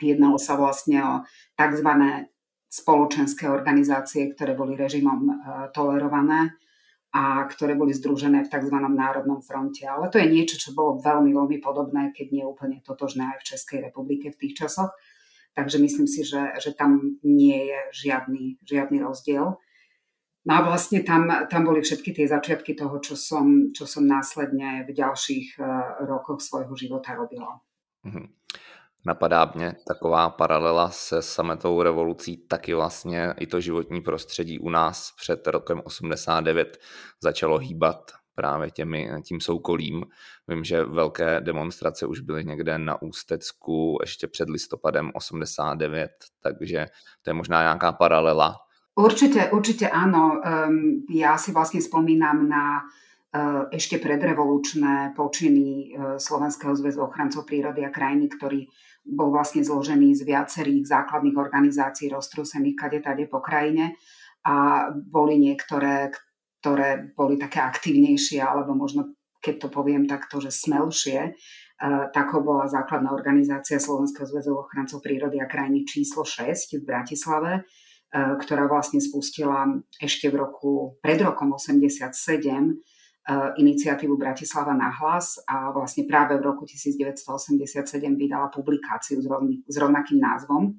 Jednalo 0.00 0.40
sa 0.40 0.56
vlastne 0.56 0.98
o 1.04 1.14
tzv. 1.52 1.88
Spoločenské 2.72 3.52
organizácie, 3.52 4.32
ktoré 4.32 4.56
boli 4.56 4.72
režimom 4.80 5.20
uh, 5.28 5.34
tolerované 5.76 6.56
a 7.12 7.44
ktoré 7.44 7.76
boli 7.76 7.92
združené 7.92 8.48
v 8.48 8.48
tzv. 8.48 8.72
Národnom 8.72 9.44
fronte. 9.44 9.84
Ale 9.84 10.08
to 10.08 10.16
je 10.16 10.32
niečo, 10.32 10.56
čo 10.56 10.72
bolo 10.72 10.96
veľmi, 10.96 11.36
veľmi 11.36 11.60
podobné, 11.60 12.16
keď 12.16 12.32
nie 12.32 12.44
úplne 12.48 12.80
totožné 12.80 13.36
aj 13.36 13.44
v 13.44 13.48
Českej 13.52 13.78
republike 13.84 14.32
v 14.32 14.40
tých 14.40 14.64
časoch. 14.64 14.96
Takže 15.52 15.76
myslím 15.76 16.08
si, 16.08 16.24
že, 16.24 16.56
že 16.56 16.72
tam 16.72 17.20
nie 17.20 17.68
je 17.68 17.80
žiadny, 18.08 18.64
žiadny 18.64 19.04
rozdiel. 19.04 19.60
No 20.42 20.52
a 20.56 20.60
vlastne 20.64 21.04
tam, 21.04 21.28
tam 21.28 21.62
boli 21.68 21.84
všetky 21.84 22.16
tie 22.16 22.24
začiatky 22.24 22.72
toho, 22.72 22.96
čo 23.04 23.20
som, 23.20 23.68
čo 23.76 23.84
som 23.84 24.08
následne 24.08 24.88
v 24.88 24.96
ďalších 24.96 25.60
uh, 25.60 26.08
rokoch 26.08 26.40
svojho 26.40 26.72
života 26.72 27.12
robila. 27.12 27.60
Mm-hmm. 28.08 28.26
Napadá 29.06 29.52
mě 29.54 29.74
taková 29.86 30.30
paralela 30.30 30.90
se 30.90 31.22
sametovou 31.22 31.82
revolucí, 31.82 32.36
taky 32.36 32.74
vlastně 32.74 33.34
i 33.40 33.46
to 33.46 33.60
životní 33.60 34.00
prostředí 34.00 34.58
u 34.58 34.70
nás 34.70 35.12
před 35.16 35.46
rokem 35.46 35.82
89 35.84 36.78
začalo 37.22 37.58
hýbat 37.58 38.12
právě 38.34 38.70
těmi, 38.70 39.10
tím 39.24 39.40
soukolím. 39.40 40.04
Vím, 40.48 40.64
že 40.64 40.84
velké 40.84 41.40
demonstrace 41.40 42.06
už 42.06 42.20
byly 42.20 42.44
někde 42.44 42.78
na 42.78 43.02
Ústecku 43.02 43.98
ještě 44.00 44.26
před 44.26 44.48
listopadem 44.48 45.10
89, 45.14 46.10
takže 46.42 46.86
to 47.22 47.30
je 47.30 47.34
možná 47.34 47.62
nějaká 47.62 47.92
paralela. 47.92 48.56
Určite, 48.92 49.48
určite 49.48 49.88
áno. 49.88 50.36
Um, 50.44 51.08
ja 51.08 51.40
si 51.40 51.48
vlastne 51.48 51.80
spomínam 51.80 52.44
na 52.44 52.84
uh, 52.84 53.64
ešte 53.72 53.96
predrevolučné 53.96 55.16
počiny 55.16 55.96
uh, 55.96 56.20
Slovenského 56.20 56.76
zväzu 56.76 57.00
ochrancov 57.00 57.48
prírody 57.48 57.88
a 57.88 57.94
krajiny, 57.94 58.28
ktorý 58.28 58.68
bol 59.02 59.34
vlastne 59.34 59.66
zložený 59.66 60.14
z 60.14 60.22
viacerých 60.22 60.86
základných 60.86 61.34
organizácií 61.34 62.06
roztrúsených 62.10 62.78
kade 62.78 63.00
tade 63.02 63.26
po 63.26 63.42
krajine 63.42 63.98
a 64.46 64.88
boli 64.94 65.38
niektoré, 65.38 66.14
ktoré 66.62 67.10
boli 67.14 67.34
také 67.38 67.58
aktívnejšie, 67.58 68.38
alebo 68.38 68.78
možno, 68.78 69.18
keď 69.42 69.66
to 69.66 69.68
poviem 69.74 70.06
takto, 70.06 70.38
že 70.38 70.54
smelšie. 70.54 71.34
Takou 72.14 72.46
bola 72.46 72.70
základná 72.70 73.10
organizácia 73.10 73.82
Slovenského 73.82 74.22
zväzu 74.22 74.54
ochrancov 74.54 75.02
prírody 75.02 75.42
a 75.42 75.50
krajiny 75.50 75.82
číslo 75.82 76.22
6 76.22 76.78
v 76.78 76.86
Bratislave, 76.86 77.66
ktorá 78.14 78.70
vlastne 78.70 79.02
spustila 79.02 79.66
ešte 79.98 80.30
v 80.30 80.46
roku, 80.46 80.94
pred 81.02 81.18
rokom 81.18 81.58
87 81.58 82.14
iniciatívu 83.30 84.18
Bratislava 84.18 84.74
na 84.74 84.90
hlas 84.90 85.38
a 85.46 85.70
vlastne 85.70 86.02
práve 86.10 86.34
v 86.38 86.42
roku 86.42 86.66
1987 86.66 87.86
vydala 88.18 88.50
publikáciu 88.50 89.22
s, 89.22 89.76
rovnakým 89.78 90.18
názvom. 90.18 90.74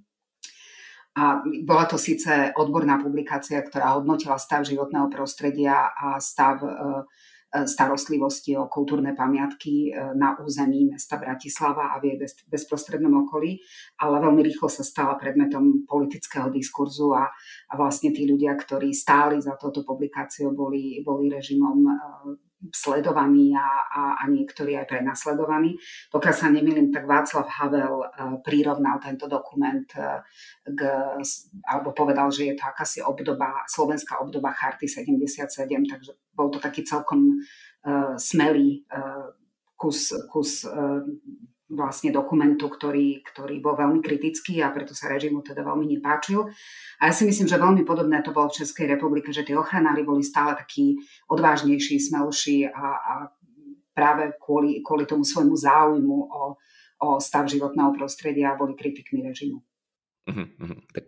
A 1.13 1.39
bola 1.63 1.85
to 1.85 1.95
síce 1.95 2.51
odborná 2.57 2.97
publikácia, 2.97 3.61
ktorá 3.61 3.95
hodnotila 3.95 4.35
stav 4.35 4.65
životného 4.65 5.07
prostredia 5.13 5.93
a 5.93 6.17
stav 6.17 6.57
e, 6.59 6.67
e, 6.67 6.75
starostlivosti 7.53 8.57
o 8.57 8.65
kultúrne 8.65 9.13
pamiatky 9.13 9.93
e, 9.93 10.17
na 10.17 10.33
území 10.41 10.89
mesta 10.89 11.21
Bratislava 11.21 11.93
a 11.93 12.01
v 12.01 12.13
jej 12.13 12.17
bezprostrednom 12.49 13.29
okolí, 13.29 13.61
ale 14.01 14.17
veľmi 14.17 14.41
rýchlo 14.41 14.65
sa 14.65 14.81
stala 14.81 15.13
predmetom 15.21 15.85
politického 15.85 16.49
diskurzu 16.49 17.13
a, 17.13 17.29
a 17.69 17.73
vlastne 17.77 18.09
tí 18.09 18.25
ľudia, 18.25 18.57
ktorí 18.57 18.89
stáli 18.89 19.37
za 19.37 19.53
touto 19.53 19.85
publikáciou, 19.85 20.49
boli, 20.57 21.05
boli 21.05 21.29
režimom 21.29 21.77
sledovaní 22.73 23.53
a, 23.53 23.85
a, 23.85 24.01
a 24.17 24.23
niektorí 24.25 24.73
aj 24.73 24.89
prenasledovaní. 24.89 25.77
Pokiaľ 26.09 26.33
sa 26.33 26.49
nemýlim, 26.49 26.89
tak 26.89 27.05
Václav 27.05 27.45
Havel 27.45 28.01
uh, 28.01 28.41
prirovnal 28.41 28.97
tento 28.97 29.29
dokument 29.29 29.85
uh, 29.93 30.25
k, 30.65 30.81
alebo 31.69 31.93
povedal, 31.93 32.33
že 32.33 32.49
je 32.49 32.55
to 32.57 32.65
akási 32.65 32.99
obdoba, 33.05 33.61
slovenská 33.69 34.17
obdoba 34.17 34.49
Charty 34.57 34.89
77, 34.89 35.69
takže 35.85 36.17
bol 36.33 36.49
to 36.49 36.57
taký 36.57 36.81
celkom 36.81 37.45
uh, 37.85 38.17
smelý 38.17 38.81
uh, 38.89 39.29
kus, 39.77 40.09
kus 40.33 40.65
uh, 40.65 41.05
vlastne 41.73 42.13
dokumentu, 42.13 42.69
ktorý, 42.69 43.25
ktorý 43.25 43.59
bol 43.59 43.73
veľmi 43.75 43.99
kritický 43.99 44.61
a 44.61 44.69
preto 44.69 44.93
sa 44.93 45.09
režimu 45.09 45.41
teda 45.41 45.65
veľmi 45.65 45.89
nepáčil. 45.97 46.45
A 47.01 47.09
ja 47.09 47.13
si 47.13 47.25
myslím, 47.25 47.49
že 47.49 47.59
veľmi 47.59 47.83
podobné 47.83 48.21
to 48.21 48.31
bolo 48.31 48.53
v 48.53 48.63
Českej 48.63 48.93
republike, 48.93 49.33
že 49.33 49.43
tí 49.43 49.57
ochranári 49.57 50.05
boli 50.05 50.21
stále 50.21 50.53
takí 50.53 51.01
odvážnejší, 51.27 51.99
smelší 51.99 52.69
a, 52.69 52.87
a 52.95 53.13
práve 53.93 54.37
kvôli, 54.37 54.81
kvôli 54.85 55.05
tomu 55.05 55.25
svojmu 55.25 55.53
záujmu 55.57 56.17
o, 56.29 56.43
o 57.03 57.07
stav 57.17 57.45
životného 57.49 57.93
prostredia 57.93 58.57
boli 58.57 58.77
kritikmi 58.77 59.25
režimu. 59.25 59.61
Mm-hmm, 60.27 60.81
tak 60.93 61.03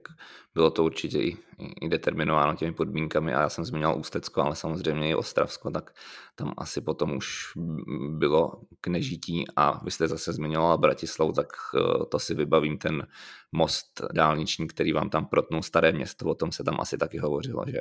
bylo 0.53 0.71
to 0.71 0.83
určitě 0.83 1.19
i, 1.19 1.37
i 1.81 1.89
determinováno 1.89 2.55
těmi 2.55 2.73
podmínkami 2.73 3.33
a 3.33 3.41
já 3.41 3.49
jsem 3.49 3.65
zmiňoval 3.65 3.99
Ústecko, 3.99 4.41
ale 4.41 4.55
samozřejmě 4.55 5.09
i 5.09 5.15
Ostravsko, 5.15 5.71
tak 5.71 5.95
tam 6.35 6.53
asi 6.57 6.81
potom 6.81 7.17
už 7.17 7.51
bylo 8.09 8.61
k 8.81 8.87
nežití 8.87 9.45
a 9.55 9.83
vy 9.83 9.91
jste 9.91 10.07
zase 10.07 10.33
zmiňovala 10.33 10.77
Bratislavu, 10.77 11.31
tak 11.31 11.47
eh, 11.75 12.05
to 12.11 12.19
si 12.19 12.33
vybavím 12.33 12.77
ten 12.77 13.07
most 13.51 14.01
dálniční, 14.13 14.67
který 14.67 14.93
vám 14.93 15.09
tam 15.09 15.25
protnul 15.25 15.63
staré 15.63 15.91
město, 15.91 16.25
o 16.25 16.35
tom 16.35 16.51
se 16.51 16.63
tam 16.63 16.77
asi 16.79 16.97
taky 16.97 17.17
hovořilo, 17.17 17.63
že? 17.67 17.79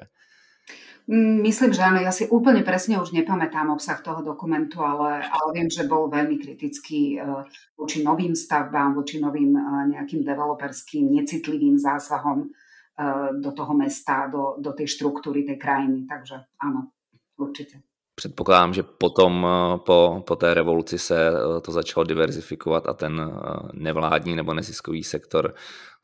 Mm, 1.04 1.44
myslím, 1.44 1.76
že 1.76 1.84
áno, 1.84 2.00
ja 2.00 2.08
si 2.08 2.24
úplne 2.32 2.64
presne 2.64 2.96
už 2.96 3.12
nepamätám 3.12 3.68
obsah 3.68 4.00
toho 4.00 4.24
dokumentu, 4.24 4.80
ale, 4.80 5.20
ale 5.20 5.48
viem, 5.52 5.68
že 5.68 5.84
bol 5.84 6.08
veľmi 6.08 6.40
kritický 6.40 7.20
uh, 7.20 7.44
voči 7.76 8.00
novým 8.00 8.32
stavbám, 8.32 8.96
voči 8.96 9.20
novým 9.20 9.52
uh, 9.52 9.84
nejakým 9.84 10.24
developerským, 10.24 11.12
necitlivým 11.12 11.76
zásahom 11.76 12.48
uh, 12.48 13.36
do 13.36 13.50
toho 13.52 13.76
mesta, 13.76 14.32
do, 14.32 14.56
do 14.56 14.72
tej 14.72 14.96
štruktúry 14.96 15.44
tej 15.44 15.60
krajiny. 15.60 16.08
Takže 16.08 16.40
áno, 16.64 16.88
určite. 17.36 17.84
Předpokládám, 18.14 18.74
že 18.74 18.82
potom 18.82 19.46
po, 19.86 20.22
po 20.26 20.36
té 20.36 20.54
revoluci 20.54 20.98
se 20.98 21.32
to 21.62 21.72
začalo 21.72 22.04
diverzifikovat 22.04 22.86
a 22.86 22.92
ten 22.92 23.32
nevládní 23.72 24.36
nebo 24.36 24.54
neziskový 24.54 25.04
sektor 25.04 25.54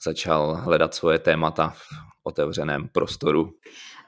začal 0.05 0.55
hledat 0.55 0.95
svoje 0.95 1.19
témata 1.19 1.69
v 1.69 1.83
otevřeném 2.25 2.89
prostoru. 2.89 3.53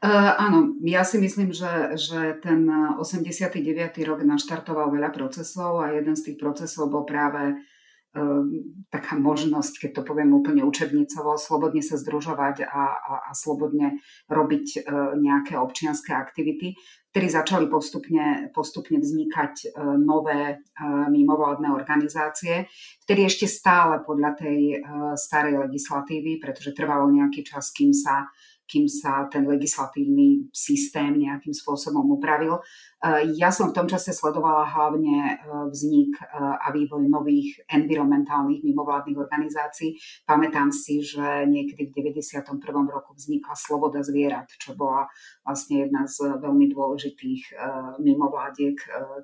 Uh, 0.02 0.34
áno, 0.34 0.74
ja 0.82 1.06
si 1.06 1.22
myslím, 1.22 1.54
že, 1.54 1.94
že 1.94 2.34
ten 2.42 2.66
89. 2.98 3.62
rok 4.02 4.26
naštartoval 4.26 4.90
veľa 4.90 5.14
procesov 5.14 5.78
a 5.78 5.94
jeden 5.94 6.18
z 6.18 6.26
tých 6.26 6.42
procesov 6.42 6.90
bol 6.90 7.06
práve 7.06 7.54
uh, 7.54 8.42
taká 8.90 9.14
možnosť, 9.14 9.78
keď 9.78 9.90
to 9.94 10.02
poviem 10.02 10.34
úplne 10.34 10.66
učebnicovo, 10.66 11.38
slobodne 11.38 11.86
sa 11.86 11.94
združovať 12.02 12.66
a, 12.66 12.82
a, 12.98 13.14
a 13.20 13.32
slobodne 13.38 14.02
robiť 14.26 14.82
uh, 14.82 15.14
nejaké 15.14 15.54
občianské 15.54 16.18
aktivity, 16.18 16.74
ktorí 17.12 17.28
začali 17.28 17.68
postupne, 17.68 18.48
postupne 18.56 18.96
vznikať 18.96 19.54
uh, 19.68 20.00
nové 20.00 20.56
uh, 20.56 21.06
mimovládne 21.12 21.68
organizácie, 21.68 22.72
ktorí 23.04 23.28
ešte 23.28 23.44
stále 23.44 24.00
podľa 24.00 24.32
tej 24.40 24.80
uh, 24.80 25.12
starej 25.12 25.60
legislatívy, 25.68 26.40
pretože 26.40 26.72
trvalo 26.72 27.12
nejaký 27.12 27.44
čas, 27.44 27.68
kým 27.68 27.92
sa 27.92 28.32
kým 28.72 28.88
sa 28.88 29.28
ten 29.28 29.44
legislatívny 29.44 30.48
systém 30.48 31.12
nejakým 31.20 31.52
spôsobom 31.52 32.08
upravil. 32.16 32.56
E, 32.56 33.36
ja 33.36 33.52
som 33.52 33.68
v 33.68 33.76
tom 33.76 33.84
čase 33.84 34.16
sledovala 34.16 34.64
hlavne 34.64 35.16
e, 35.20 35.34
vznik 35.68 36.16
e, 36.16 36.24
a 36.40 36.72
vývoj 36.72 37.04
nových 37.04 37.60
environmentálnych 37.68 38.64
mimovládnych 38.64 39.20
organizácií. 39.20 40.00
Pamätám 40.24 40.72
si, 40.72 41.04
že 41.04 41.44
niekedy 41.44 41.92
v 41.92 42.16
91. 42.16 42.48
roku 42.88 43.12
vznikla 43.12 43.52
Sloboda 43.52 44.00
zvierat, 44.00 44.48
čo 44.56 44.72
bola 44.72 45.04
vlastne 45.44 45.84
jedna 45.84 46.08
z 46.08 46.32
veľmi 46.40 46.72
dôležitých 46.72 47.58
mimovládiek 48.00 48.78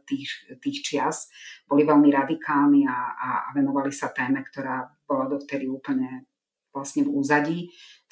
tých, 0.04 0.28
tých 0.60 0.78
čias. 0.84 1.30
Boli 1.64 1.86
veľmi 1.86 2.10
radikálni 2.10 2.84
a, 2.84 2.98
a 3.16 3.28
venovali 3.54 3.94
sa 3.94 4.10
téme, 4.10 4.42
ktorá 4.42 4.90
bola 5.06 5.30
dovtedy 5.30 5.70
úplne 5.70 6.26
vlastne 6.74 7.06
v 7.06 7.12
úzadí 7.14 7.58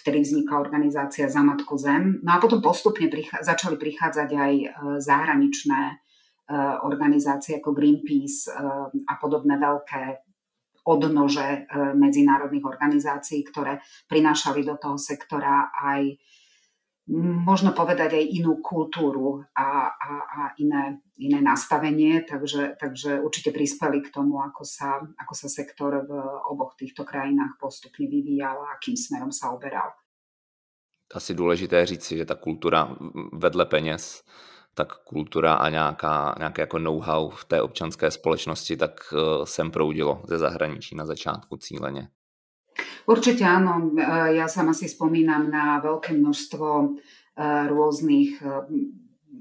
vtedy 0.07 0.23
vznikla 0.23 0.63
organizácia 0.63 1.27
Za 1.27 1.43
Matku 1.43 1.75
Zem. 1.75 2.23
No 2.23 2.39
a 2.39 2.39
potom 2.39 2.63
postupne 2.63 3.11
prichá, 3.11 3.43
začali 3.43 3.75
prichádzať 3.75 4.31
aj 4.31 4.53
zahraničné 5.03 5.83
organizácie 6.87 7.59
ako 7.59 7.75
Greenpeace 7.75 8.55
a 9.03 9.13
podobné 9.19 9.59
veľké 9.59 10.03
odnože 10.87 11.67
medzinárodných 11.99 12.63
organizácií, 12.63 13.43
ktoré 13.51 13.83
prinášali 14.07 14.63
do 14.63 14.79
toho 14.79 14.95
sektora 14.95 15.75
aj 15.75 16.15
možno 17.47 17.71
povedať 17.71 18.19
aj 18.19 18.25
inú 18.35 18.59
kultúru 18.59 19.47
a, 19.55 19.95
a, 19.95 20.11
a 20.27 20.41
iné, 20.59 20.99
iné 21.23 21.39
nastavenie, 21.39 22.27
takže, 22.27 22.75
takže 22.81 23.23
určite 23.23 23.55
prispeli 23.55 24.03
k 24.03 24.11
tomu, 24.11 24.43
ako 24.43 24.67
sa, 24.67 24.99
ako 25.15 25.35
sa 25.35 25.49
sektor 25.49 26.03
v 26.03 26.11
oboch 26.51 26.75
týchto 26.75 27.07
krajinách 27.07 27.63
postupne 27.63 28.11
vyvíjal 28.11 28.59
a 28.59 28.75
akým 28.75 28.99
smerom 28.99 29.31
sa 29.31 29.55
oberal. 29.55 29.95
Asi 31.15 31.35
důležité 31.35 31.87
říci, 31.87 32.17
že 32.17 32.25
ta 32.25 32.35
kultura 32.35 32.97
vedle 33.33 33.67
peněz, 33.67 34.25
tak 34.75 34.93
kultura 35.05 35.55
a 35.55 35.69
nějaká, 35.69 36.35
nějaké 36.39 36.63
jako 36.63 36.79
know-how 36.79 37.31
v 37.31 37.45
té 37.45 37.63
občanské 37.63 38.11
společnosti, 38.11 38.77
tak 38.77 39.01
eh, 39.13 39.47
sem 39.47 39.71
proudilo 39.71 40.23
ze 40.29 40.39
zahraničí 40.39 40.95
na 40.95 41.07
začátku 41.07 41.57
cíleně. 41.57 42.09
Určite 43.07 43.47
áno. 43.47 43.95
Ja 44.35 44.51
sama 44.51 44.75
si 44.75 44.91
spomínam 44.91 45.47
na 45.47 45.79
veľké 45.79 46.19
množstvo 46.19 46.67
e, 46.83 46.87
rôznych 47.71 48.43
e, 48.43 48.47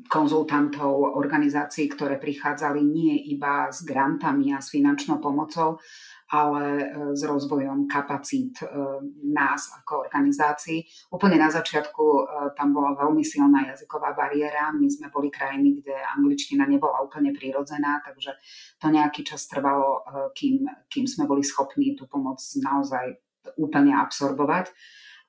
konzultantov, 0.05 1.17
organizácií, 1.17 1.89
ktoré 1.89 2.21
prichádzali 2.21 2.77
nie 2.85 3.25
iba 3.33 3.73
s 3.73 3.81
grantami 3.81 4.53
a 4.53 4.61
s 4.61 4.69
finančnou 4.69 5.17
pomocou, 5.17 5.81
ale 6.29 6.93
s 7.13 7.21
rozvojom 7.21 7.85
kapacít 7.89 8.57
nás 9.33 9.69
ako 9.81 10.09
organizácií. 10.09 10.85
Úplne 11.13 11.37
na 11.37 11.49
začiatku 11.49 12.05
tam 12.57 12.73
bola 12.73 12.97
veľmi 12.97 13.21
silná 13.21 13.65
jazyková 13.73 14.13
bariéra. 14.17 14.73
My 14.73 14.89
sme 14.89 15.13
boli 15.13 15.29
krajiny, 15.29 15.81
kde 15.81 15.93
angličtina 16.17 16.65
nebola 16.65 17.01
úplne 17.05 17.29
prirodzená, 17.29 18.01
takže 18.01 18.33
to 18.81 18.89
nejaký 18.89 19.21
čas 19.21 19.45
trvalo, 19.45 20.01
kým, 20.33 20.65
kým 20.89 21.05
sme 21.05 21.29
boli 21.29 21.45
schopní 21.45 21.93
tú 21.93 22.09
pomoc 22.09 22.41
naozaj 22.57 23.24
úplne 23.57 23.93
absorbovať, 23.95 24.71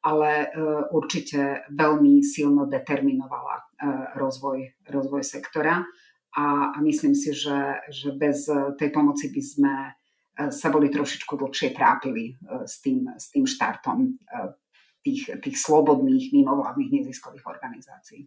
ale 0.07 0.31
e, 0.31 0.47
určite 0.95 1.67
veľmi 1.73 2.23
silno 2.23 2.71
determinovala 2.71 3.57
e, 3.59 3.65
rozvoj, 4.15 4.87
rozvoj 4.87 5.23
sektora 5.27 5.83
a, 6.37 6.45
myslím 6.85 7.15
si, 7.15 7.35
že, 7.35 7.83
že 7.91 8.15
bez 8.15 8.47
tej 8.79 8.91
pomoci 8.95 9.35
by 9.35 9.43
sme 9.43 9.75
e, 9.83 9.91
sa 10.55 10.69
boli 10.71 10.93
trošičku 10.93 11.35
dlhšie 11.35 11.75
trápili 11.75 12.39
s 12.63 12.79
tým, 12.79 13.11
s 13.19 13.35
tým 13.35 13.49
štartom 13.49 14.15
tých, 15.03 15.31
tých 15.43 15.57
slobodných 15.59 16.35
mimovládnych 16.35 16.91
neziskových 17.03 17.47
organizácií. 17.47 18.27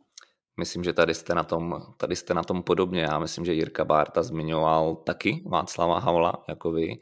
Myslím, 0.60 0.84
že 0.84 0.94
tady 0.94 1.14
jste, 1.14 1.36
na 1.36 1.44
tom, 1.44 1.94
tady 1.98 2.16
jste 2.16 2.34
na 2.34 2.44
tom 2.44 2.64
podobně. 2.64 3.02
Já 3.02 3.20
myslím, 3.20 3.46
že 3.46 3.54
Jirka 3.54 3.86
Bárta 3.86 4.24
zmiňoval 4.24 4.96
taky 4.96 5.44
Václava 5.46 6.00
Havla, 6.00 6.44
jako 6.48 6.72
vy 6.72 7.00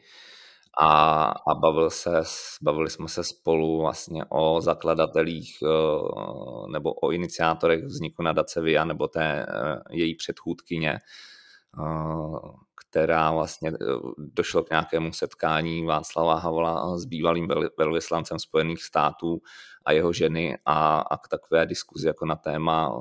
a, 0.80 1.24
a 1.48 1.56
bavil 1.56 1.90
se, 1.90 2.22
bavili 2.62 2.90
jsme 2.90 3.08
se 3.08 3.24
spolu 3.24 3.82
vlastně 3.82 4.26
o 4.30 4.62
zakladatelích 4.62 5.58
eh, 5.64 6.72
nebo 6.72 6.94
o 6.94 7.12
iniciátorech 7.12 7.84
vzniku 7.84 8.24
nadace 8.24 8.62
VIA 8.62 8.86
nebo 8.86 9.08
té 9.08 9.46
eh, 9.50 9.80
její 9.92 10.16
předchůdkyně, 10.16 10.92
eh, 10.92 12.68
která 12.90 13.32
vlastně 13.32 13.72
došlo 14.18 14.64
k 14.64 14.70
nějakému 14.70 15.14
setkání 15.14 15.86
Václava 15.86 16.36
Havla 16.36 16.98
s 16.98 17.06
bývalým 17.06 17.48
velvyslancem 17.78 18.40
Spojených 18.40 18.84
států 18.84 19.42
a 19.86 19.92
jeho 19.92 20.14
ženy 20.14 20.58
a, 20.66 21.00
a 21.00 21.18
k 21.18 21.28
takové 21.28 21.66
diskuzi 21.66 22.08
jako 22.08 22.26
na 22.26 22.36
téma, 22.36 23.00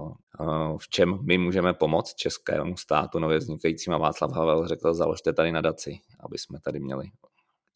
v 0.76 0.88
čem 0.88 1.18
my 1.23 1.38
můžeme 1.38 1.75
pomoct 1.75 2.14
českému 2.14 2.76
státu 2.76 3.18
nově 3.18 3.38
vznikajícím 3.38 3.92
a 3.92 3.99
Václav 3.99 4.33
Havel 4.33 4.68
řekl, 4.68 4.95
založte 4.95 5.33
tady 5.33 5.52
nadaci, 5.52 5.99
aby 6.21 6.38
jsme 6.38 6.61
tady 6.61 6.80
měli 6.80 7.11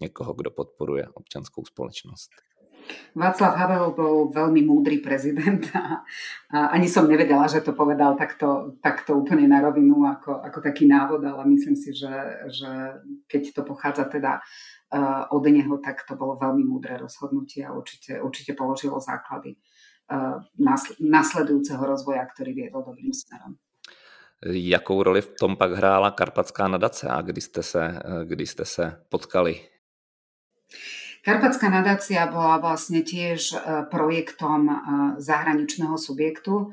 někoho, 0.01 0.35
kdo 0.35 0.51
podporuje 0.51 1.09
občanskou 1.15 1.65
spoločnosť. 1.65 2.31
Václav 3.15 3.55
Havel 3.55 3.93
bol 3.95 4.35
veľmi 4.35 4.67
múdry 4.67 4.99
prezident 4.99 5.63
a, 5.77 6.03
a 6.51 6.59
ani 6.75 6.89
som 6.89 7.07
nevedela, 7.07 7.47
že 7.47 7.63
to 7.63 7.77
povedal 7.77 8.17
takto, 8.17 8.81
takto 8.83 9.15
úplne 9.15 9.47
na 9.47 9.63
rovinu 9.63 10.09
ako, 10.09 10.43
ako 10.43 10.59
taký 10.59 10.91
návod, 10.91 11.23
ale 11.23 11.45
myslím 11.55 11.77
si, 11.77 11.95
že, 11.95 12.11
že 12.51 12.71
keď 13.31 13.43
to 13.55 13.63
pochádza 13.63 14.11
teda 14.11 14.41
uh, 14.41 15.29
od 15.31 15.45
neho, 15.47 15.79
tak 15.79 16.03
to 16.09 16.19
bolo 16.19 16.35
veľmi 16.41 16.67
múdre 16.67 16.99
rozhodnutie 16.99 17.63
a 17.63 17.77
určite, 17.77 18.19
určite 18.19 18.59
položilo 18.59 18.99
základy 18.99 19.55
uh, 20.11 20.43
nasledujúceho 20.99 21.85
rozvoja, 21.85 22.27
ktorý 22.27 22.51
viedol 22.57 22.83
dobrým 22.83 23.15
smerom. 23.15 23.55
Jakou 24.41 25.05
roli 25.05 25.21
v 25.21 25.31
tom 25.37 25.53
pak 25.55 25.77
hrála 25.77 26.11
Karpatská 26.11 26.65
nadace 26.65 27.05
a 27.07 27.21
kdy 27.21 27.41
jste 27.41 27.63
se, 27.63 27.83
kdy 28.25 28.47
jste 28.47 28.65
se 28.65 29.05
potkali? 29.13 29.61
Karpatská 31.21 31.69
nadácia 31.69 32.25
bola 32.33 32.57
vlastne 32.65 33.05
tiež 33.05 33.53
e, 33.53 33.57
projektom 33.93 34.61
e, 34.65 34.75
zahraničného 35.21 36.01
subjektu. 36.01 36.73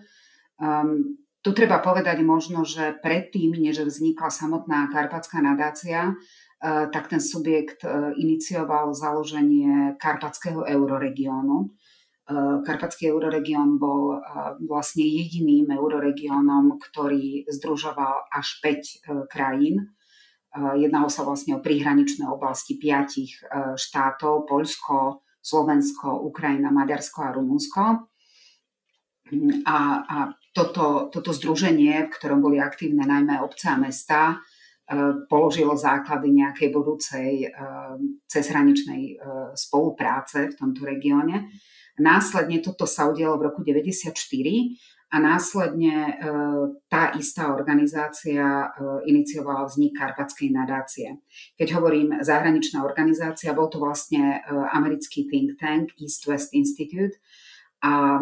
Um, 0.58 1.20
tu 1.44 1.52
treba 1.52 1.84
povedať 1.84 2.24
možno, 2.24 2.64
že 2.64 2.96
predtým, 3.04 3.52
než 3.60 3.84
vznikla 3.84 4.32
samotná 4.32 4.88
Karpatská 4.88 5.44
nadácia, 5.44 6.12
e, 6.12 6.14
tak 6.88 7.12
ten 7.12 7.20
subjekt 7.20 7.84
inicioval 8.16 8.96
založenie 8.96 10.00
Karpatského 10.00 10.64
euroregiónu. 10.64 11.76
Karpatský 12.68 13.08
euroregión 13.08 13.80
bol 13.80 14.20
vlastne 14.68 15.00
jediným 15.00 15.72
euroregiónom, 15.72 16.76
ktorý 16.76 17.48
združoval 17.48 18.28
až 18.36 18.60
5 18.60 19.32
krajín 19.32 19.96
Jednalo 20.58 21.08
sa 21.12 21.22
vlastne 21.22 21.58
o 21.58 21.64
príhraničné 21.64 22.26
oblasti 22.26 22.78
piatich 22.78 23.42
e, 23.42 23.78
štátov, 23.78 24.50
Poľsko, 24.50 25.22
Slovensko, 25.38 26.24
Ukrajina, 26.26 26.74
Maďarsko 26.74 27.20
a 27.22 27.34
Rumunsko. 27.36 27.84
A, 29.68 29.78
a 30.08 30.18
toto, 30.56 31.12
toto 31.12 31.32
združenie, 31.36 32.08
v 32.08 32.14
ktorom 32.16 32.40
boli 32.40 32.58
aktívne 32.58 33.04
najmä 33.06 33.38
obce 33.44 33.70
a 33.70 33.78
mesta, 33.78 34.34
e, 34.34 35.28
položilo 35.30 35.78
základy 35.78 36.34
nejakej 36.34 36.70
budúcej 36.74 37.54
cezhraničnej 38.26 39.20
spolupráce 39.54 40.52
v 40.52 40.58
tomto 40.58 40.88
regióne. 40.88 41.54
Následne 41.98 42.62
toto 42.62 42.86
sa 42.86 43.10
udialo 43.10 43.42
v 43.42 43.46
roku 43.52 43.62
1994 43.66 44.97
a 45.08 45.18
následne 45.24 45.96
e, 45.96 46.14
tá 46.92 47.16
istá 47.16 47.48
organizácia 47.56 48.44
e, 48.44 48.68
iniciovala 49.08 49.64
vznik 49.64 49.96
Karpatskej 49.96 50.52
nadácie. 50.52 51.24
Keď 51.56 51.68
hovorím 51.80 52.20
zahraničná 52.20 52.84
organizácia, 52.84 53.56
bol 53.56 53.72
to 53.72 53.80
vlastne 53.80 54.44
e, 54.44 54.52
americký 54.76 55.32
think 55.32 55.56
tank 55.56 55.96
East 55.96 56.28
West 56.28 56.52
Institute 56.52 57.16
a 57.80 58.20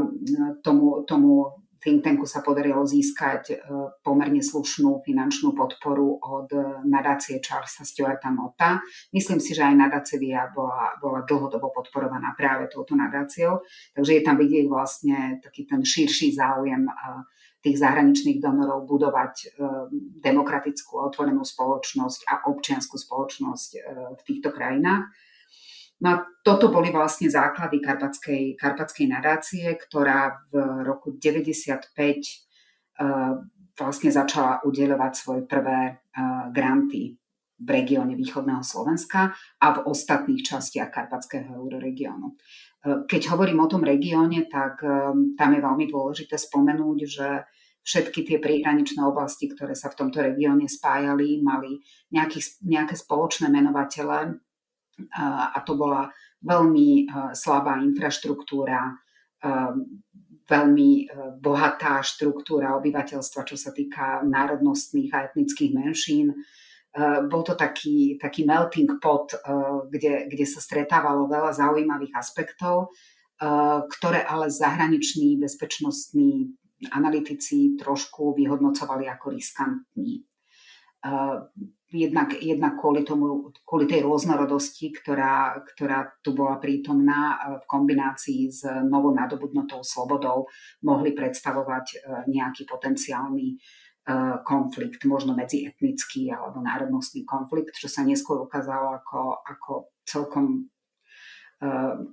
tomu, 0.62 1.02
tomu 1.10 1.64
think 1.86 2.02
tanku 2.02 2.26
sa 2.26 2.41
podarilo 2.41 2.82
získať 2.82 3.43
e, 3.54 3.56
pomerne 4.02 4.41
slušnú 4.41 5.06
finančnú 5.06 5.54
podporu 5.54 6.17
od 6.17 6.50
nadácie 6.89 7.38
Charlesa 7.38 7.86
Stewarta 7.86 8.34
Motta. 8.34 8.82
Myslím 9.13 9.38
si, 9.38 9.54
že 9.54 9.62
aj 9.62 9.78
nadácia 9.78 10.17
VIA 10.17 10.50
bola, 10.50 10.98
bola 10.98 11.21
dlhodobo 11.21 11.69
podporovaná 11.69 12.34
práve 12.34 12.74
touto 12.74 12.98
nadáciou, 12.98 13.62
takže 13.93 14.17
je 14.17 14.21
tam 14.26 14.41
vidieť 14.41 14.65
vlastne 14.65 15.38
taký 15.45 15.69
ten 15.69 15.86
širší 15.86 16.34
záujem 16.34 16.89
e, 16.89 16.93
tých 17.62 17.78
zahraničných 17.78 18.41
donorov 18.41 18.89
budovať 18.89 19.34
e, 19.38 19.45
demokratickú 20.26 21.06
otvorenú 21.06 21.45
spoločnosť 21.45 22.26
a 22.26 22.34
občianskú 22.50 22.98
spoločnosť 22.98 23.69
v 24.17 24.21
týchto 24.26 24.50
krajinách. 24.50 25.06
No 26.04 26.08
a 26.12 26.16
toto 26.44 26.68
boli 26.68 26.92
vlastne 26.92 27.32
základy 27.32 27.80
Karpatskej, 27.80 28.60
Karpatskej 28.60 29.08
nadácie, 29.08 29.66
ktorá 29.80 30.44
v 30.52 30.84
roku 30.84 31.16
95 31.16 31.96
uh, 31.96 33.40
vlastne 33.80 34.12
začala 34.12 34.60
udeľovať 34.68 35.12
svoje 35.16 35.42
prvé 35.48 35.96
uh, 35.96 36.52
granty 36.52 37.16
v 37.56 37.70
regióne 37.72 38.20
východného 38.20 38.60
Slovenska 38.60 39.32
a 39.64 39.68
v 39.72 39.78
ostatných 39.88 40.44
častiach 40.44 40.92
Karpatského 40.92 41.56
euroregiónu. 41.56 42.36
Uh, 42.36 43.08
keď 43.08 43.32
hovorím 43.32 43.64
o 43.64 43.72
tom 43.72 43.88
regióne, 43.88 44.52
tak 44.52 44.84
tam 45.40 45.50
je 45.56 45.62
veľmi 45.64 45.86
dôležité 45.88 46.36
spomenúť, 46.36 46.98
že 47.08 47.28
všetky 47.86 48.26
tie 48.26 48.38
príhraničné 48.42 49.00
oblasti, 49.06 49.48
ktoré 49.48 49.78
sa 49.78 49.94
v 49.94 49.98
tomto 50.04 50.20
regióne 50.20 50.66
spájali, 50.66 51.40
mali 51.40 51.78
nejaký, 52.10 52.66
nejaké 52.66 52.98
spoločné 52.98 53.48
menovatele 53.48 54.42
a 55.16 55.60
to 55.68 55.76
bola 55.76 56.08
veľmi 56.40 57.12
slabá 57.36 57.84
infraštruktúra, 57.84 58.96
veľmi 60.46 60.90
e, 61.02 61.06
bohatá 61.42 62.06
štruktúra 62.06 62.78
obyvateľstva, 62.78 63.42
čo 63.50 63.58
sa 63.58 63.74
týka 63.74 64.22
národnostných 64.22 65.12
a 65.14 65.26
etnických 65.30 65.72
menšín. 65.74 66.32
E, 66.32 66.36
bol 67.26 67.42
to 67.42 67.58
taký, 67.58 68.22
taký 68.22 68.46
melting 68.46 69.02
pot, 69.02 69.34
e, 69.34 69.38
kde, 69.90 70.30
kde 70.30 70.46
sa 70.46 70.62
stretávalo 70.62 71.26
veľa 71.26 71.52
zaujímavých 71.54 72.14
aspektov 72.16 72.94
ktoré 74.00 74.24
ale 74.24 74.48
zahraniční 74.48 75.36
bezpečnostní 75.36 76.56
analytici 76.96 77.76
trošku 77.76 78.32
vyhodnocovali 78.32 79.12
ako 79.12 79.36
riskantní. 79.36 80.24
Jednak, 81.93 82.41
jednak 82.41 82.82
kvôli, 82.82 83.06
tomu, 83.06 83.54
kvôli 83.62 83.86
tej 83.86 84.10
rôznorodosti, 84.10 84.89
ktorá, 84.89 85.62
ktorá 85.62 86.17
tu 86.26 86.34
bola 86.34 86.58
prítomná 86.58 87.38
v 87.62 87.65
kombinácii 87.69 88.50
s 88.50 88.65
novonadobudnutou 88.65 89.86
slobodou, 89.86 90.50
mohli 90.82 91.13
predstavovať 91.13 92.02
nejaký 92.26 92.65
potenciálny 92.65 93.62
konflikt, 94.45 95.06
možno 95.06 95.38
medzietnický 95.38 96.34
alebo 96.34 96.62
národnostný 96.62 97.26
konflikt, 97.26 97.78
čo 97.78 97.89
sa 97.89 98.02
neskôr 98.02 98.41
ukázalo 98.41 99.02
ako, 99.02 99.45
ako 99.45 99.71
celkom 100.06 100.69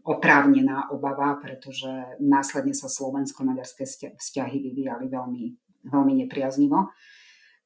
oprávnená 0.05 0.89
obava, 0.89 1.37
pretože 1.37 1.91
následne 2.21 2.73
sa 2.73 2.89
slovensko-maďarské 2.89 3.85
vzťahy 4.17 4.57
vyvíjali 4.69 5.09
veľmi, 5.11 5.45
veľmi 5.89 6.15
nepriaznivo. 6.25 6.93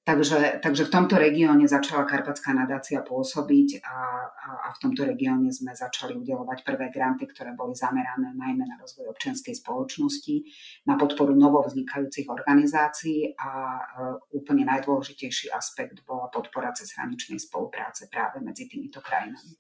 Takže, 0.07 0.63
takže 0.63 0.87
v 0.87 0.95
tomto 0.95 1.19
regióne 1.19 1.67
začala 1.67 2.07
Karpatská 2.07 2.55
nadácia 2.55 3.03
pôsobiť 3.03 3.83
a, 3.83 3.99
a, 4.31 4.51
a 4.63 4.69
v 4.71 4.79
tomto 4.79 5.03
regióne 5.03 5.51
sme 5.51 5.75
začali 5.75 6.15
udelovať 6.15 6.63
prvé 6.63 6.95
granty, 6.95 7.27
ktoré 7.27 7.59
boli 7.59 7.75
zamerané 7.75 8.31
najmä 8.39 8.71
na 8.71 8.79
rozvoj 8.79 9.11
občianskej 9.11 9.59
spoločnosti, 9.59 10.47
na 10.87 10.95
podporu 10.95 11.35
novovznikajúcich 11.35 12.31
organizácií 12.31 13.35
a 13.35 13.51
uh, 13.83 13.83
úplne 14.31 14.63
najdôležitejší 14.71 15.51
aspekt 15.51 16.07
bola 16.07 16.31
podpora 16.31 16.71
cezhraničnej 16.71 17.43
spolupráce 17.43 18.07
práve 18.07 18.39
medzi 18.39 18.71
týmito 18.71 19.03
krajinami. 19.03 19.59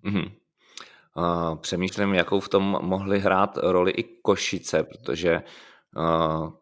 Mm-hmm. 0.00 0.28
Uh, 1.12 1.60
přemýšlím, 1.60 2.14
jakou 2.24 2.40
v 2.40 2.48
tom 2.48 2.64
mohly 2.80 3.20
hrát 3.20 3.60
roli 3.60 3.92
i 3.92 4.02
Košice, 4.24 4.82
protože 4.82 5.44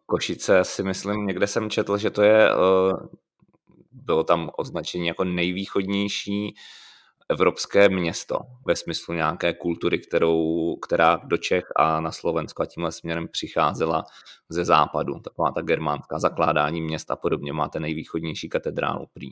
Košice 0.07 0.65
si 0.65 0.83
myslím, 0.83 1.27
někde 1.27 1.47
jsem 1.47 1.71
četl, 1.71 1.99
že 1.99 2.11
to 2.11 2.23
je, 2.23 2.51
bylo 3.93 4.25
tam 4.25 4.51
označení 4.57 5.07
jako 5.07 5.25
nejvýchodnější 5.25 6.55
evropské 7.29 7.89
město 7.89 8.39
ve 8.67 8.77
smyslu 8.77 9.15
nějaké 9.15 9.55
kultury, 9.55 9.99
kterou, 9.99 10.77
která 10.77 11.17
do 11.17 11.37
Čech 11.37 11.65
a 11.77 12.01
na 12.01 12.13
Slovensko 12.13 12.63
a 12.63 12.67
tímhle 12.67 12.93
směrem 12.93 13.29
přicházela 13.29 14.05
ze 14.49 14.65
západu. 14.65 15.21
Taková 15.21 15.51
ta 15.51 15.63
germánská 15.63 16.19
zakládání 16.19 16.83
města 16.83 17.15
a 17.15 17.17
podobně. 17.17 17.53
Máte 17.53 17.81
nejvýchodnější 17.81 18.49
katedrálu 18.49 19.07
prý. 19.13 19.31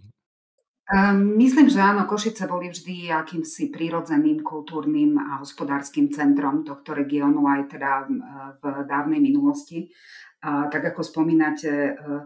Ehm, 0.90 1.38
myslím, 1.38 1.70
že 1.70 1.78
áno, 1.78 2.02
Košice 2.02 2.50
boli 2.50 2.66
vždy 2.66 3.14
akýmsi 3.14 3.70
prírodzeným, 3.70 4.42
kultúrnym 4.42 5.14
a 5.22 5.38
hospodárskym 5.38 6.10
centrom 6.10 6.66
tohto 6.66 6.98
regiónu 6.98 7.46
aj 7.46 7.70
teda 7.70 8.10
v 8.58 8.64
dávnej 8.90 9.22
minulosti. 9.22 9.86
A 10.42 10.66
tak 10.66 10.90
ako 10.90 11.06
spomínate, 11.06 11.94
eh, 11.94 12.22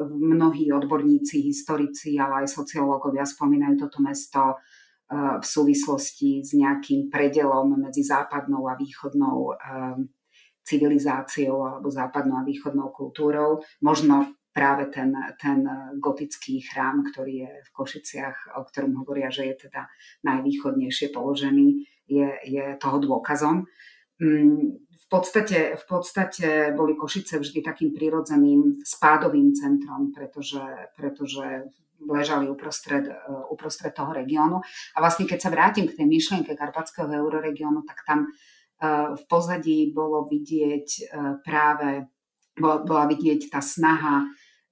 mnohí 0.00 0.72
odborníci, 0.72 1.44
historici, 1.44 2.16
ale 2.16 2.44
aj 2.44 2.56
sociológovia 2.56 3.24
spomínajú 3.24 3.74
toto 3.80 4.00
mesto 4.04 4.60
v 5.06 5.46
súvislosti 5.46 6.42
s 6.42 6.50
nejakým 6.50 7.06
predelom 7.06 7.78
medzi 7.78 8.02
západnou 8.02 8.66
a 8.66 8.74
východnou 8.74 9.54
ehm, 9.54 10.10
civilizáciou 10.66 11.62
alebo 11.62 11.86
západnou 11.86 12.42
a 12.42 12.46
východnou 12.46 12.90
kultúrou. 12.90 13.62
Možno 13.86 14.34
práve 14.56 14.88
ten, 14.88 15.12
ten 15.36 15.68
gotický 16.00 16.64
chrám, 16.64 17.04
ktorý 17.12 17.44
je 17.44 17.52
v 17.60 17.70
Košiciach, 17.76 18.56
o 18.56 18.64
ktorom 18.64 18.96
hovoria, 19.04 19.28
že 19.28 19.52
je 19.52 19.68
teda 19.68 19.84
najvýchodnejšie 20.24 21.12
položený, 21.12 21.84
je, 22.08 22.28
je 22.48 22.64
toho 22.80 22.96
dôkazom. 22.96 23.68
Mm, 24.16 24.80
v 24.80 25.06
podstate, 25.12 25.76
v 25.76 25.84
podstate 25.84 26.48
boli 26.72 26.96
Košice 26.96 27.36
vždy 27.36 27.60
takým 27.60 27.92
prirodzeným 27.92 28.80
spádovým 28.80 29.52
centrom, 29.52 30.08
pretože, 30.10 30.64
pretože 30.96 31.68
ležali 32.00 32.48
uprostred, 32.48 33.06
uprostred 33.52 33.92
toho 33.92 34.16
regiónu. 34.16 34.64
A 34.96 34.98
vlastne 34.98 35.28
keď 35.28 35.38
sa 35.38 35.52
vrátim 35.52 35.84
k 35.84 36.00
tej 36.00 36.08
myšlienke 36.08 36.56
Karpatského 36.56 37.12
euroregiónu, 37.12 37.84
tak 37.84 38.02
tam 38.08 38.26
eh, 38.26 39.14
v 39.14 39.22
pozadí 39.28 39.92
bolo 39.92 40.24
vidieť 40.26 40.88
eh, 40.88 41.04
práve 41.44 42.08
bola, 42.56 42.82
bola 42.82 43.04
vidieť 43.06 43.52
tá 43.52 43.60
snaha 43.60 44.26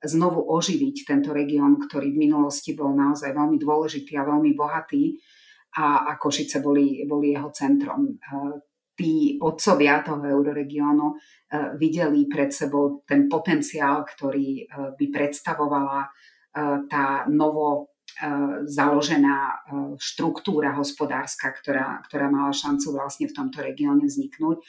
znovu 0.04 0.44
oživiť 0.44 0.96
tento 1.08 1.32
región, 1.32 1.80
ktorý 1.80 2.12
v 2.12 2.20
minulosti 2.28 2.76
bol 2.76 2.92
naozaj 2.92 3.32
veľmi 3.32 3.56
dôležitý 3.56 4.16
a 4.20 4.28
veľmi 4.28 4.52
bohatý 4.52 5.16
a, 5.80 6.08
a 6.08 6.12
Košice 6.20 6.62
boli, 6.62 7.02
boli 7.08 7.34
jeho 7.34 7.50
centrom. 7.50 8.14
Tí 8.94 9.42
otcovia 9.42 10.06
toho 10.06 10.22
euroregiónu 10.22 11.06
e, 11.10 11.16
videli 11.74 12.30
pred 12.30 12.54
sebou 12.54 13.02
ten 13.02 13.26
potenciál, 13.26 14.06
ktorý 14.06 14.62
e, 14.62 14.64
by 14.94 15.06
predstavovala 15.10 15.98
e, 15.98 16.08
tá 16.86 17.26
novo 17.26 17.93
založená 18.64 19.66
štruktúra 19.98 20.74
hospodárska, 20.78 21.50
ktorá, 21.50 22.02
ktorá 22.06 22.30
mala 22.30 22.54
šancu 22.54 22.94
vlastne 22.94 23.26
v 23.26 23.36
tomto 23.36 23.58
regióne 23.58 24.06
vzniknúť. 24.06 24.62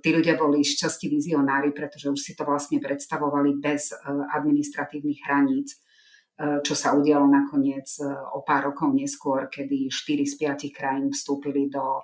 Tí 0.00 0.08
ľudia 0.08 0.40
boli 0.40 0.64
šťastí 0.64 1.12
vizionári, 1.12 1.76
pretože 1.76 2.08
už 2.08 2.16
si 2.16 2.32
to 2.32 2.48
vlastne 2.48 2.80
predstavovali 2.80 3.60
bez 3.60 3.92
e, 3.92 4.00
administratívnych 4.08 5.20
hraníc, 5.20 5.76
e, 5.76 6.64
čo 6.64 6.72
sa 6.72 6.96
udialo 6.96 7.28
nakoniec 7.28 7.84
e, 8.00 8.08
o 8.08 8.40
pár 8.40 8.72
rokov 8.72 8.88
neskôr, 8.96 9.52
kedy 9.52 9.92
4 9.92 10.24
z 10.24 10.34
5 10.64 10.72
krajín 10.72 11.12
vstúpili 11.12 11.68
do 11.68 12.00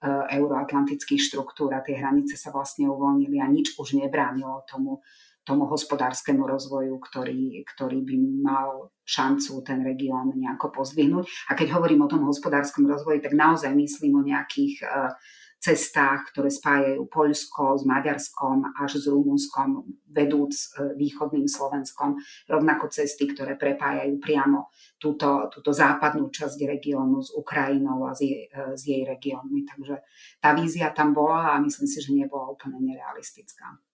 euroatlantických 0.00 1.20
štruktúr 1.20 1.76
a 1.76 1.84
tie 1.84 2.00
hranice 2.00 2.32
sa 2.32 2.48
vlastne 2.48 2.88
uvoľnili 2.88 3.36
a 3.36 3.44
nič 3.44 3.76
už 3.76 4.00
nebránilo 4.00 4.64
tomu, 4.64 5.04
tomu 5.44 5.66
hospodárskemu 5.66 6.44
rozvoju, 6.44 7.00
ktorý, 7.00 7.64
ktorý 7.64 7.98
by 8.04 8.16
mal 8.44 8.92
šancu 9.02 9.64
ten 9.66 9.82
región 9.82 10.30
nejako 10.36 10.70
pozdvihnúť. 10.70 11.24
A 11.50 11.56
keď 11.56 11.74
hovorím 11.74 12.06
o 12.06 12.10
tom 12.12 12.22
hospodárskom 12.28 12.86
rozvoji, 12.86 13.24
tak 13.24 13.34
naozaj 13.34 13.72
myslím 13.72 14.20
o 14.20 14.26
nejakých 14.26 14.84
uh, 14.84 15.10
cestách, 15.60 16.32
ktoré 16.32 16.48
spájajú 16.48 17.04
Poľsko 17.12 17.76
s 17.76 17.84
Maďarskom 17.84 18.64
až 18.80 18.96
s 18.96 19.04
Rumunskom, 19.12 19.84
vedúc 20.08 20.56
e, 20.56 20.96
východným 20.96 21.44
Slovenskom, 21.44 22.16
rovnako 22.48 22.88
cesty, 22.88 23.28
ktoré 23.28 23.60
prepájajú 23.60 24.16
priamo 24.24 24.72
túto, 24.96 25.52
túto 25.52 25.70
západnú 25.76 26.32
časť 26.32 26.64
regiónu 26.64 27.20
s 27.20 27.36
Ukrajinou 27.36 28.08
a 28.08 28.16
s 28.16 28.24
jej, 28.24 28.48
e, 28.48 28.72
s 28.72 28.82
jej 28.88 29.04
regiónmi. 29.04 29.68
Takže 29.68 30.00
tá 30.40 30.56
vízia 30.56 30.96
tam 30.96 31.12
bola 31.12 31.52
a 31.52 31.60
myslím 31.60 31.86
si, 31.86 32.00
že 32.00 32.16
nebola 32.16 32.56
úplne 32.56 32.80
nerealistická. 32.80 33.89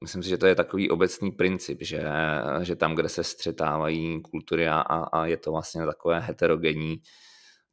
Myslím 0.00 0.22
si, 0.22 0.28
že 0.28 0.38
to 0.38 0.46
je 0.46 0.54
takový 0.54 0.90
obecný 0.90 1.30
princip, 1.30 1.78
že, 1.80 2.04
že 2.62 2.76
tam, 2.76 2.94
kde 2.94 3.08
se 3.08 3.24
střetávají 3.24 4.22
kultury 4.22 4.68
a, 4.68 4.80
a 4.80 5.26
je 5.26 5.36
to 5.36 5.52
vlastně 5.52 5.86
takové 5.86 6.20
heterogenní, 6.20 7.02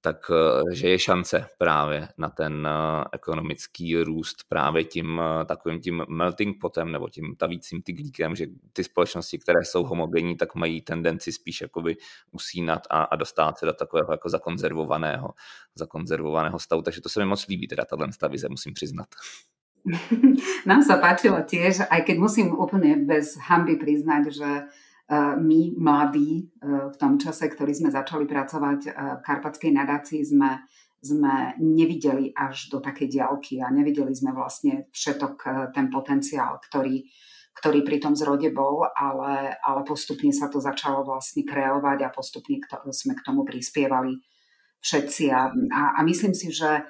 tak 0.01 0.31
eh, 0.31 0.75
že 0.75 0.89
je 0.89 0.99
šance 0.99 1.47
právě 1.57 2.07
na 2.17 2.29
ten 2.29 2.67
eh, 2.67 3.03
ekonomický 3.11 3.97
růst 3.97 4.35
právě 4.49 4.83
tím 4.83 5.21
eh, 5.21 5.45
takovým 5.45 5.81
tím 5.81 6.05
melting 6.09 6.57
potem 6.61 6.91
nebo 6.91 7.09
tím 7.09 7.35
tavícím 7.35 7.81
tyglíkem, 7.81 8.35
že 8.35 8.45
ty 8.73 8.83
společnosti, 8.83 9.37
které 9.37 9.59
jsou 9.63 9.83
homogenní, 9.83 10.37
tak 10.37 10.55
mají 10.55 10.81
tendenci 10.81 11.31
spíš 11.31 11.61
jakoby 11.61 11.97
usínat 12.31 12.81
a, 12.89 13.03
a 13.03 13.15
dostat 13.15 13.57
se 13.57 13.65
do 13.65 13.73
takového 13.73 14.11
jako 14.11 14.29
zakonzervovaného, 14.29 15.29
zakonzervovaného 15.75 16.59
stavu. 16.59 16.81
Takže 16.81 17.01
to 17.01 17.09
se 17.09 17.19
mi 17.19 17.25
moc 17.25 17.47
líbí, 17.47 17.67
teda 17.67 17.85
tato 17.85 18.29
vize, 18.29 18.49
musím 18.49 18.73
přiznat. 18.73 19.07
Nám 20.69 20.81
sa 20.83 20.99
páčilo 20.99 21.39
tiež, 21.43 21.87
aj 21.87 22.01
keď 22.03 22.17
musím 22.19 22.47
úplne 22.53 23.07
bez 23.07 23.39
hamby 23.39 23.79
priznať, 23.79 24.23
že 24.31 24.49
my 25.39 25.79
mladí 25.79 26.51
v 26.67 26.95
tom 26.99 27.15
čase, 27.15 27.47
ktorý 27.47 27.71
sme 27.71 27.89
začali 27.95 28.27
pracovať 28.27 28.79
v 28.91 29.21
Karpatskej 29.23 29.71
nadácii, 29.71 30.19
sme, 30.19 30.67
sme 30.99 31.55
nevideli 31.63 32.35
až 32.35 32.67
do 32.67 32.83
takej 32.83 33.15
diaľky 33.15 33.63
a 33.63 33.71
nevideli 33.71 34.11
sme 34.11 34.35
vlastne 34.35 34.91
všetok 34.91 35.35
ten 35.71 35.87
potenciál, 35.87 36.59
ktorý, 36.59 37.07
ktorý 37.55 37.87
pri 37.87 38.03
tom 38.03 38.19
zrode 38.19 38.51
bol, 38.51 38.83
ale, 38.83 39.55
ale 39.63 39.81
postupne 39.87 40.35
sa 40.35 40.51
to 40.51 40.59
začalo 40.59 41.07
vlastne 41.07 41.47
kreovať 41.47 42.03
a 42.03 42.11
postupne 42.11 42.59
sme 42.91 43.15
k 43.15 43.23
tomu 43.23 43.47
prispievali 43.47 44.19
všetci. 44.83 45.31
A, 45.31 45.55
a, 45.71 45.81
a 45.95 45.99
myslím 46.03 46.35
si, 46.35 46.51
že 46.51 46.83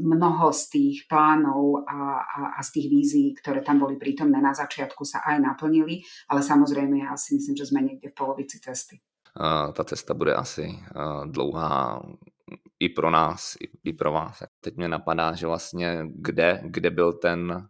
mnoho 0.00 0.52
z 0.52 0.62
tých 0.68 0.96
plánov 1.08 1.84
a, 1.88 2.20
a, 2.22 2.40
a 2.56 2.60
z 2.62 2.70
tých 2.72 2.86
vízií, 2.90 3.28
ktoré 3.34 3.62
tam 3.62 3.78
boli 3.78 3.96
prítomné 3.96 4.40
na 4.40 4.54
začiatku, 4.54 5.04
sa 5.04 5.20
aj 5.26 5.40
naplnili, 5.40 6.02
ale 6.28 6.40
samozrejme 6.42 6.98
ja 7.04 7.16
si 7.16 7.34
myslím, 7.36 7.56
že 7.56 7.66
sme 7.66 7.80
niekde 7.82 8.08
v 8.10 8.18
polovici 8.18 8.60
cesty. 8.60 9.00
Ta 9.72 9.84
cesta 9.84 10.14
bude 10.14 10.32
asi 10.34 10.80
dlouhá 11.26 12.00
i 12.80 12.88
pro 12.88 13.10
nás, 13.10 13.56
i 13.84 13.92
pro 13.92 14.12
vás. 14.12 14.42
Teď 14.60 14.76
mě 14.76 14.88
napadá, 14.88 15.34
že 15.34 15.46
vlastně 15.46 16.08
kde, 16.08 16.60
kde 16.64 16.90
byl 16.90 17.12
ten 17.12 17.68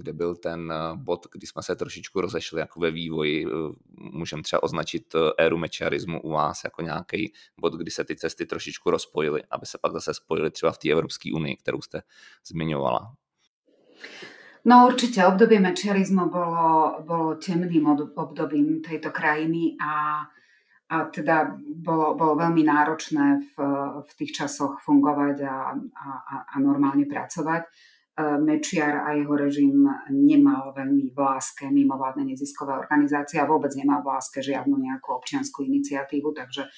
kde 0.00 0.12
byl 0.12 0.34
ten 0.36 0.72
bod, 0.94 1.26
kdy 1.32 1.46
jsme 1.46 1.62
se 1.62 1.76
trošičku 1.76 2.20
rozešli 2.20 2.60
jako 2.60 2.80
ve 2.80 2.90
vývoji. 2.90 3.46
Můžeme 3.98 4.42
třeba 4.42 4.62
označit 4.62 5.14
éru 5.38 5.58
mečiarismu 5.58 6.20
u 6.20 6.30
vás 6.30 6.64
jako 6.64 6.82
nějaký 6.82 7.32
bod, 7.60 7.74
kdy 7.74 7.90
se 7.90 8.04
ty 8.04 8.16
cesty 8.16 8.46
trošičku 8.46 8.90
rozpojily, 8.90 9.42
aby 9.50 9.66
se 9.66 9.78
pak 9.78 9.92
zase 9.92 10.14
spojily 10.14 10.50
třeba 10.50 10.72
v 10.72 10.78
té 10.78 10.90
Evropské 10.90 11.32
unii, 11.34 11.56
kterou 11.56 11.80
jste 11.82 12.02
zmiňovala. 12.46 13.12
No 14.64 14.88
určite 14.88 15.26
obdobie 15.26 15.60
mečiarizmu 15.60 16.28
bolo, 16.28 17.00
bolo 17.04 17.34
temným 17.36 17.86
obdobím 18.16 18.80
tejto 18.84 19.08
krajiny 19.08 19.76
a, 19.80 20.24
a 20.88 21.04
teda 21.08 21.56
bolo, 21.76 22.12
bolo 22.14 22.36
veľmi 22.36 22.64
náročné 22.64 23.40
v, 23.40 23.52
v 24.04 24.10
tých 24.16 24.32
časoch 24.32 24.80
fungovať 24.84 25.36
a, 25.48 25.56
a, 25.96 26.08
a 26.44 26.54
normálne 26.60 27.08
pracovať. 27.08 27.62
Mečiar 28.40 29.06
a 29.06 29.16
jeho 29.16 29.34
režim 29.36 29.86
nemal 30.10 30.72
veľmi 30.76 31.12
v 31.12 31.18
láske 31.18 31.68
mimovládne 31.70 32.28
neziskové 32.32 32.76
organizácie 32.76 33.40
a 33.40 33.48
vôbec 33.48 33.72
nemal 33.76 34.04
v 34.04 34.10
láske 34.12 34.44
žiadnu 34.44 34.76
nejakú 34.76 35.16
občianskú 35.16 35.64
iniciatívu, 35.64 36.34
takže 36.34 36.66
e, 36.66 36.70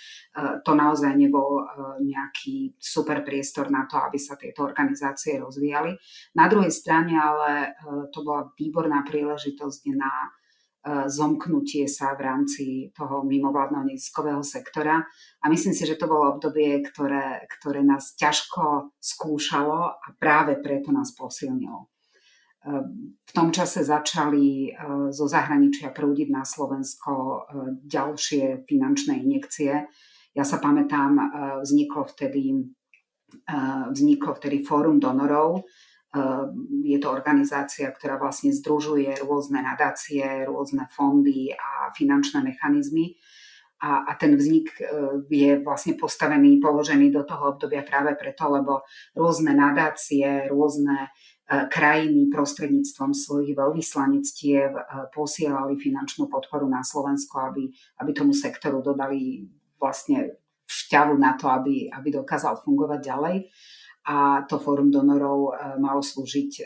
to 0.62 0.72
naozaj 0.72 1.12
nebol 1.14 1.61
e, 1.61 1.64
nejaký 2.05 2.76
super 2.78 3.24
priestor 3.26 3.68
na 3.70 3.88
to, 3.90 3.98
aby 3.98 4.18
sa 4.18 4.38
tieto 4.38 4.62
organizácie 4.62 5.40
rozvíjali. 5.40 5.94
Na 6.38 6.46
druhej 6.46 6.70
strane 6.70 7.14
ale 7.18 7.70
e, 7.70 7.70
to 8.14 8.22
bola 8.22 8.50
výborná 8.57 9.02
príležitosť 9.07 9.83
na 9.94 10.11
E, 10.11 10.41
zomknutie 11.07 11.87
sa 11.87 12.18
v 12.18 12.21
rámci 12.27 12.64
toho 12.90 13.23
mimovládneho 13.23 13.87
neziskového 13.87 14.42
sektora. 14.42 14.99
A 15.42 15.47
myslím 15.47 15.75
si, 15.75 15.87
že 15.87 15.95
to 15.95 16.11
bolo 16.11 16.35
obdobie, 16.35 16.83
ktoré, 16.83 17.47
ktoré 17.47 17.87
nás 17.87 18.18
ťažko 18.18 18.90
skúšalo 18.99 19.95
a 19.95 20.07
práve 20.18 20.59
preto 20.59 20.90
nás 20.90 21.14
posilnilo. 21.14 21.87
E, 21.87 21.87
v 23.14 23.33
tom 23.35 23.55
čase 23.55 23.87
začali 23.87 24.47
e, 24.66 24.71
zo 25.14 25.27
zahraničia 25.31 25.95
prúdiť 25.95 26.29
na 26.35 26.42
Slovensko 26.42 27.47
ďalšie 27.87 28.66
finančné 28.66 29.23
injekcie. 29.23 29.87
Ja 30.33 30.49
sa 30.49 30.57
pamätám, 30.59 31.12
vzniklo 31.61 32.09
vtedy, 32.09 32.57
vzniklo 33.92 34.33
vtedy 34.33 34.64
Fórum 34.64 34.97
donorov, 34.97 35.61
Ehm, 35.61 35.91
je 36.85 36.98
to 37.01 37.09
organizácia, 37.09 37.88
ktorá 37.88 38.20
vlastne 38.20 38.53
združuje 38.53 39.25
rôzne 39.25 39.64
nadácie, 39.64 40.44
rôzne 40.44 40.85
fondy 40.92 41.57
a 41.57 41.88
finančné 41.96 42.44
mechanizmy. 42.44 43.16
A, 43.83 44.07
a 44.07 44.12
ten 44.14 44.38
vznik 44.38 44.70
e, 44.79 44.87
je 45.27 45.59
vlastne 45.59 45.98
postavený, 45.98 46.62
položený 46.62 47.11
do 47.11 47.27
toho 47.27 47.59
obdobia 47.59 47.83
práve 47.83 48.14
preto, 48.14 48.46
lebo 48.46 48.87
rôzne 49.18 49.59
nadácie, 49.59 50.46
rôzne 50.46 51.11
e, 51.11 51.66
krajiny 51.66 52.31
prostredníctvom 52.31 53.11
svojich 53.11 53.59
veľvyslanectiev 53.59 54.70
e, 54.70 54.83
posielali 55.11 55.75
finančnú 55.75 56.31
podporu 56.31 56.70
na 56.70 56.87
Slovensko, 56.87 57.51
aby, 57.51 57.75
aby 57.98 58.11
tomu 58.14 58.31
sektoru 58.31 58.87
dodali 58.87 59.51
vlastne 59.83 60.38
šťavu 60.62 61.18
na 61.18 61.35
to, 61.35 61.51
aby, 61.51 61.90
aby 61.90 62.22
dokázal 62.22 62.62
fungovať 62.62 63.01
ďalej 63.03 63.37
a 64.03 64.43
to 64.51 64.59
fórum 64.59 64.91
donorov 64.91 65.38
e, 65.47 65.79
malo 65.79 66.03
slúžiť 66.03 66.51
e, 66.59 66.62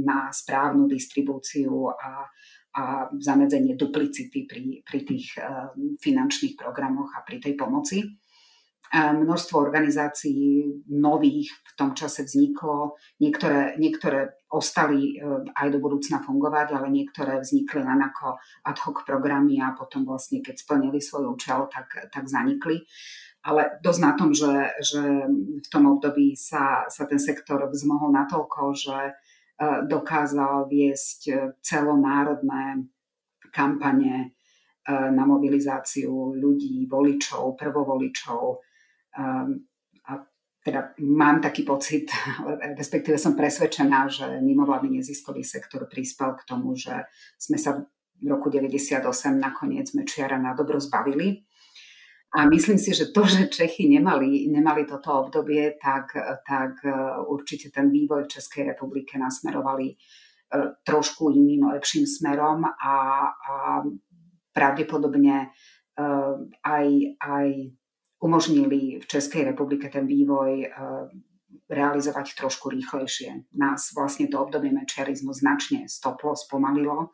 na 0.00 0.32
správnu 0.32 0.88
distribúciu 0.88 1.92
a, 1.92 2.24
a 2.72 2.82
zamedzenie 3.20 3.76
duplicity 3.76 4.48
pri, 4.48 4.80
pri 4.80 5.00
tých 5.04 5.36
e, 5.36 5.44
finančných 6.00 6.56
programoch 6.56 7.12
a 7.12 7.24
pri 7.24 7.36
tej 7.40 7.54
pomoci. 7.56 8.00
Množstvo 8.90 9.54
organizácií 9.54 10.66
nových 10.90 11.46
v 11.62 11.72
tom 11.78 11.94
čase 11.94 12.26
vzniklo, 12.26 12.98
niektoré, 13.22 13.78
niektoré 13.78 14.42
ostali 14.50 15.14
aj 15.54 15.70
do 15.70 15.78
budúcna 15.78 16.18
fungovať, 16.18 16.74
ale 16.74 16.90
niektoré 16.90 17.38
vznikli 17.38 17.86
len 17.86 18.02
ako 18.02 18.42
ad 18.66 18.78
hoc 18.82 19.06
programy 19.06 19.62
a 19.62 19.78
potom 19.78 20.02
vlastne, 20.02 20.42
keď 20.42 20.58
splnili 20.58 20.98
svoj 20.98 21.38
účel, 21.38 21.70
tak, 21.70 22.10
tak 22.10 22.26
zanikli 22.26 22.82
ale 23.40 23.80
dosť 23.80 24.00
na 24.04 24.12
tom, 24.12 24.36
že, 24.36 24.52
že 24.84 25.00
v 25.60 25.68
tom 25.72 25.96
období 25.96 26.36
sa, 26.36 26.84
sa 26.92 27.08
ten 27.08 27.16
sektor 27.16 27.64
vzmohol 27.72 28.12
natoľko, 28.12 28.60
že 28.76 28.98
e, 29.00 29.12
dokázal 29.88 30.68
viesť 30.68 31.20
e, 31.28 31.34
celonárodné 31.64 32.84
kampane 33.48 34.14
e, 34.20 34.26
na 34.92 35.24
mobilizáciu 35.24 36.36
ľudí, 36.36 36.84
voličov, 36.84 37.56
prvovoličov. 37.56 38.42
A 40.04 40.12
teda 40.60 40.92
mám 41.00 41.40
taký 41.40 41.64
pocit, 41.64 42.12
respektíve 42.80 43.16
som 43.16 43.32
presvedčená, 43.32 44.04
že 44.12 44.28
mimovládny 44.44 45.00
neziskový 45.00 45.48
sektor 45.48 45.88
prispel 45.88 46.36
k 46.36 46.44
tomu, 46.44 46.76
že 46.76 47.08
sme 47.40 47.56
sa 47.56 47.80
v 48.20 48.28
roku 48.28 48.52
98 48.52 49.00
nakoniec 49.40 49.96
Mečiara 49.96 50.36
na 50.36 50.52
dobro 50.52 50.76
zbavili 50.76 51.48
a 52.30 52.46
myslím 52.46 52.78
si, 52.78 52.94
že 52.94 53.10
to, 53.10 53.26
že 53.26 53.50
Čechy 53.50 53.90
nemali, 53.90 54.46
nemali 54.46 54.86
toto 54.86 55.26
obdobie, 55.26 55.74
tak, 55.82 56.14
tak 56.46 56.78
e, 56.86 56.94
určite 57.26 57.74
ten 57.74 57.90
vývoj 57.90 58.24
v 58.24 58.32
Českej 58.38 58.70
republike 58.70 59.18
nasmerovali 59.18 59.86
e, 59.90 59.94
trošku 60.86 61.34
iným, 61.34 61.74
lepším 61.74 62.06
smerom 62.06 62.62
a, 62.70 62.96
a 63.34 63.54
pravdepodobne 64.54 65.36
e, 65.42 65.48
aj, 66.62 66.86
aj 67.18 67.48
umožnili 68.22 69.02
v 69.02 69.04
Českej 69.10 69.50
republike 69.50 69.90
ten 69.90 70.06
vývoj 70.06 70.70
realizovať 71.70 72.36
trošku 72.36 72.68
rýchlejšie. 72.68 73.48
Nás 73.56 73.96
vlastne 73.96 74.28
to 74.28 74.38
obdobie 74.38 74.68
mečiarizmu 74.70 75.32
značne 75.32 75.88
stoplo, 75.88 76.36
spomalilo 76.36 77.10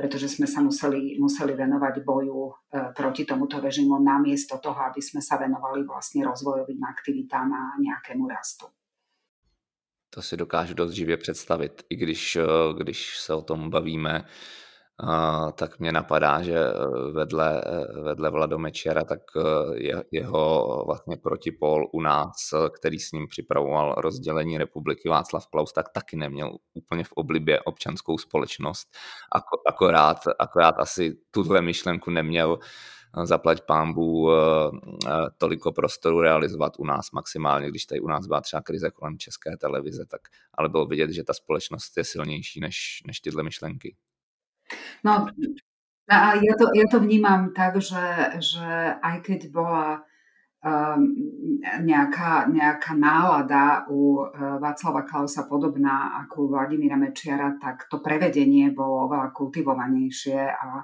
pretože 0.00 0.32
sme 0.32 0.48
sa 0.48 0.64
museli, 0.64 1.20
museli 1.20 1.52
venovať 1.52 2.00
boju 2.00 2.48
e, 2.48 2.52
proti 2.96 3.28
tomuto 3.28 3.60
režimu 3.60 4.00
namiesto 4.00 4.56
toho, 4.56 4.80
aby 4.88 4.96
sme 5.04 5.20
sa 5.20 5.36
venovali 5.36 5.84
vlastne 5.84 6.24
rozvojovým 6.24 6.80
aktivitám 6.88 7.52
a 7.52 7.76
nejakému 7.76 8.24
rastu. 8.24 8.64
To 10.10 10.22
si 10.22 10.36
dokážu 10.36 10.74
dost 10.74 10.92
živě 10.92 11.16
představit, 11.16 11.84
i 11.90 11.96
když, 11.96 12.36
e, 12.36 12.42
když 12.78 13.18
se 13.20 13.34
o 13.34 13.42
tom 13.42 13.70
bavíme 13.70 14.24
tak 15.54 15.78
mě 15.78 15.92
napadá, 15.92 16.42
že 16.42 16.58
e, 16.58 16.72
vedle, 17.12 17.62
e, 17.66 18.00
vedle 18.00 18.30
Vladomečera, 18.30 19.04
tak 19.04 19.20
e, 19.36 19.40
jeho 20.10 20.82
vlastně 20.86 21.16
protipol 21.16 21.88
u 21.92 22.00
nás, 22.00 22.34
který 22.78 22.98
s 22.98 23.12
ním 23.12 23.28
připravoval 23.28 23.94
rozdělení 23.98 24.58
republiky 24.58 25.08
Václav 25.08 25.46
Klaus, 25.46 25.72
tak 25.72 25.88
taky 25.88 26.16
neměl 26.16 26.56
úplně 26.74 27.04
v 27.04 27.12
oblibě 27.12 27.60
občanskou 27.60 28.18
společnost. 28.18 28.88
Akorát, 29.66 30.18
akorát 30.38 30.74
asi 30.78 31.16
tuhle 31.30 31.62
myšlenku 31.62 32.10
neměl 32.10 32.58
zaplať 33.24 33.60
pámbu 33.60 34.30
toliko 35.38 35.72
prostoru 35.72 36.20
realizovat 36.20 36.72
u 36.78 36.84
nás 36.84 37.10
maximálně, 37.12 37.68
když 37.68 37.86
tady 37.86 38.00
u 38.00 38.08
nás 38.08 38.26
byla 38.26 38.40
třeba 38.40 38.62
krize 38.62 38.90
kolem 38.90 39.18
české 39.18 39.56
televize, 39.56 40.04
tak 40.06 40.20
ale 40.54 40.68
bylo 40.68 40.86
vidět, 40.86 41.10
že 41.10 41.24
ta 41.24 41.34
společnost 41.34 41.96
je 41.96 42.04
silnější 42.04 42.60
než, 42.60 43.02
než 43.06 43.20
tyhle 43.20 43.42
myšlenky. 43.42 43.96
No 45.04 45.28
a 46.10 46.34
ja 46.34 46.54
to, 46.58 46.74
ja 46.74 46.86
to 46.90 46.98
vnímam 46.98 47.54
tak, 47.54 47.78
že, 47.78 48.34
že 48.42 48.98
aj 48.98 49.22
keď 49.22 49.40
bola 49.54 50.02
um, 50.58 51.06
nejaká, 51.86 52.50
nejaká 52.50 52.92
nálada 52.98 53.86
u 53.86 54.26
uh, 54.26 54.58
Václava 54.58 55.06
Klausa 55.06 55.46
podobná 55.46 56.18
ako 56.26 56.46
u 56.46 56.50
Vladimíra 56.50 56.98
Mečiara, 56.98 57.54
tak 57.62 57.86
to 57.86 58.02
prevedenie 58.02 58.74
bolo 58.74 59.06
oveľa 59.06 59.30
kultivovanejšie 59.30 60.40
a, 60.50 60.82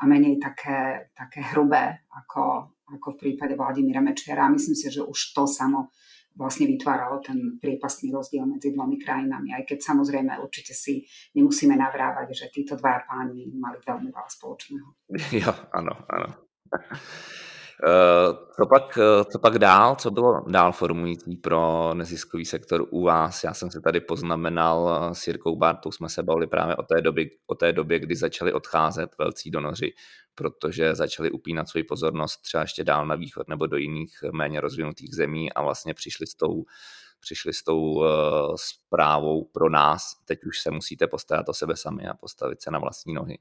a 0.00 0.02
menej 0.08 0.40
také, 0.40 1.12
také 1.12 1.44
hrubé 1.52 2.08
ako, 2.08 2.72
ako 2.88 3.06
v 3.14 3.20
prípade 3.20 3.54
Vladimíra 3.60 4.00
Mečiara. 4.00 4.48
Myslím 4.48 4.74
si, 4.74 4.88
že 4.88 5.04
už 5.04 5.36
to 5.36 5.44
samo 5.44 5.92
vlastne 6.34 6.66
vytváralo 6.66 7.22
ten 7.22 7.58
priepastný 7.62 8.10
rozdiel 8.10 8.42
medzi 8.46 8.74
dvomi 8.74 8.98
krajinami, 8.98 9.54
aj 9.54 9.64
keď 9.70 9.78
samozrejme 9.80 10.34
určite 10.42 10.74
si 10.74 11.06
nemusíme 11.38 11.78
navrávať, 11.78 12.34
že 12.34 12.46
títo 12.50 12.74
dva 12.74 13.06
páni 13.06 13.46
mali 13.54 13.78
veľmi 13.80 14.10
veľa 14.10 14.30
spoločného. 14.30 14.88
Jo, 15.34 15.50
ano, 15.74 15.94
ano. 16.10 16.28
Uh, 17.82 18.36
co, 18.56 18.66
pak, 18.66 18.98
uh, 18.98 19.24
co 19.32 19.38
pak 19.38 19.58
dál? 19.58 19.96
Co 19.96 20.10
bylo 20.10 20.44
dál 20.48 20.72
formující 20.72 21.36
pro 21.36 21.90
neziskový 21.94 22.44
sektor 22.44 22.86
u 22.90 23.02
vás? 23.02 23.44
Já 23.44 23.54
jsem 23.54 23.70
se 23.70 23.80
tady 23.80 24.00
poznamenal 24.00 24.82
uh, 24.82 25.12
s 25.12 25.26
Jirkou 25.26 25.56
Bartou, 25.56 25.92
jsme 25.92 26.08
se 26.08 26.22
bavili 26.22 26.46
právě 26.46 26.76
o 26.76 26.82
té, 26.82 27.00
době, 27.00 27.26
o 27.46 27.54
té 27.54 27.72
době, 27.72 27.98
kdy 27.98 28.16
začali 28.16 28.52
odcházet 28.52 29.10
velcí 29.18 29.50
donoři 29.50 29.92
protože 30.34 30.94
začali 30.94 31.30
upínat 31.30 31.68
svoji 31.68 31.84
pozornost 31.84 32.36
třeba 32.36 32.62
ještě 32.62 32.84
dál 32.84 33.06
na 33.06 33.14
východ 33.14 33.48
nebo 33.48 33.66
do 33.66 33.76
jiných 33.76 34.18
méně 34.32 34.60
rozvinutých 34.60 35.14
zemí 35.14 35.52
a 35.52 35.62
vlastně 35.62 35.94
přišli 35.94 36.26
s 36.26 36.34
tou, 36.34 36.64
přišli 37.20 37.52
s 37.52 37.62
tou 37.62 38.04
zprávou 38.56 39.44
pro 39.44 39.70
nás. 39.70 40.00
Teď 40.24 40.38
už 40.44 40.60
se 40.60 40.70
musíte 40.70 41.06
postarat 41.06 41.48
o 41.48 41.52
sebe 41.52 41.76
sami 41.76 42.06
a 42.06 42.14
postavit 42.14 42.62
se 42.62 42.70
na 42.70 42.78
vlastní 42.78 43.14
nohy. 43.14 43.38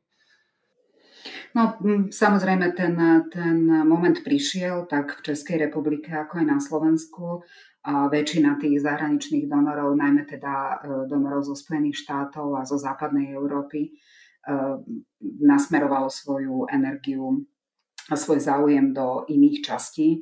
No, 1.56 1.80
samozrejme, 2.12 2.76
ten, 2.76 2.96
ten 3.32 3.58
moment 3.88 4.18
prišiel 4.24 4.90
tak 4.90 5.20
v 5.20 5.32
Českej 5.32 5.70
republike, 5.70 6.12
ako 6.12 6.44
aj 6.44 6.46
na 6.48 6.60
Slovensku. 6.60 7.44
A 7.84 8.08
väčšina 8.08 8.56
tých 8.64 8.80
zahraničných 8.80 9.52
donorov, 9.52 10.00
najmä 10.00 10.24
teda 10.24 10.56
e, 10.56 10.76
donorov 11.04 11.44
zo 11.44 11.52
Spojených 11.52 12.00
štátov 12.00 12.56
a 12.56 12.64
zo 12.64 12.80
západnej 12.80 13.36
Európy, 13.36 13.92
e, 13.92 13.92
nasmerovalo 15.44 16.08
svoju 16.08 16.72
energiu 16.72 17.44
a 18.08 18.16
svoj 18.16 18.40
záujem 18.40 18.96
do 18.96 19.28
iných 19.28 19.68
častí 19.68 20.16
e, 20.16 20.20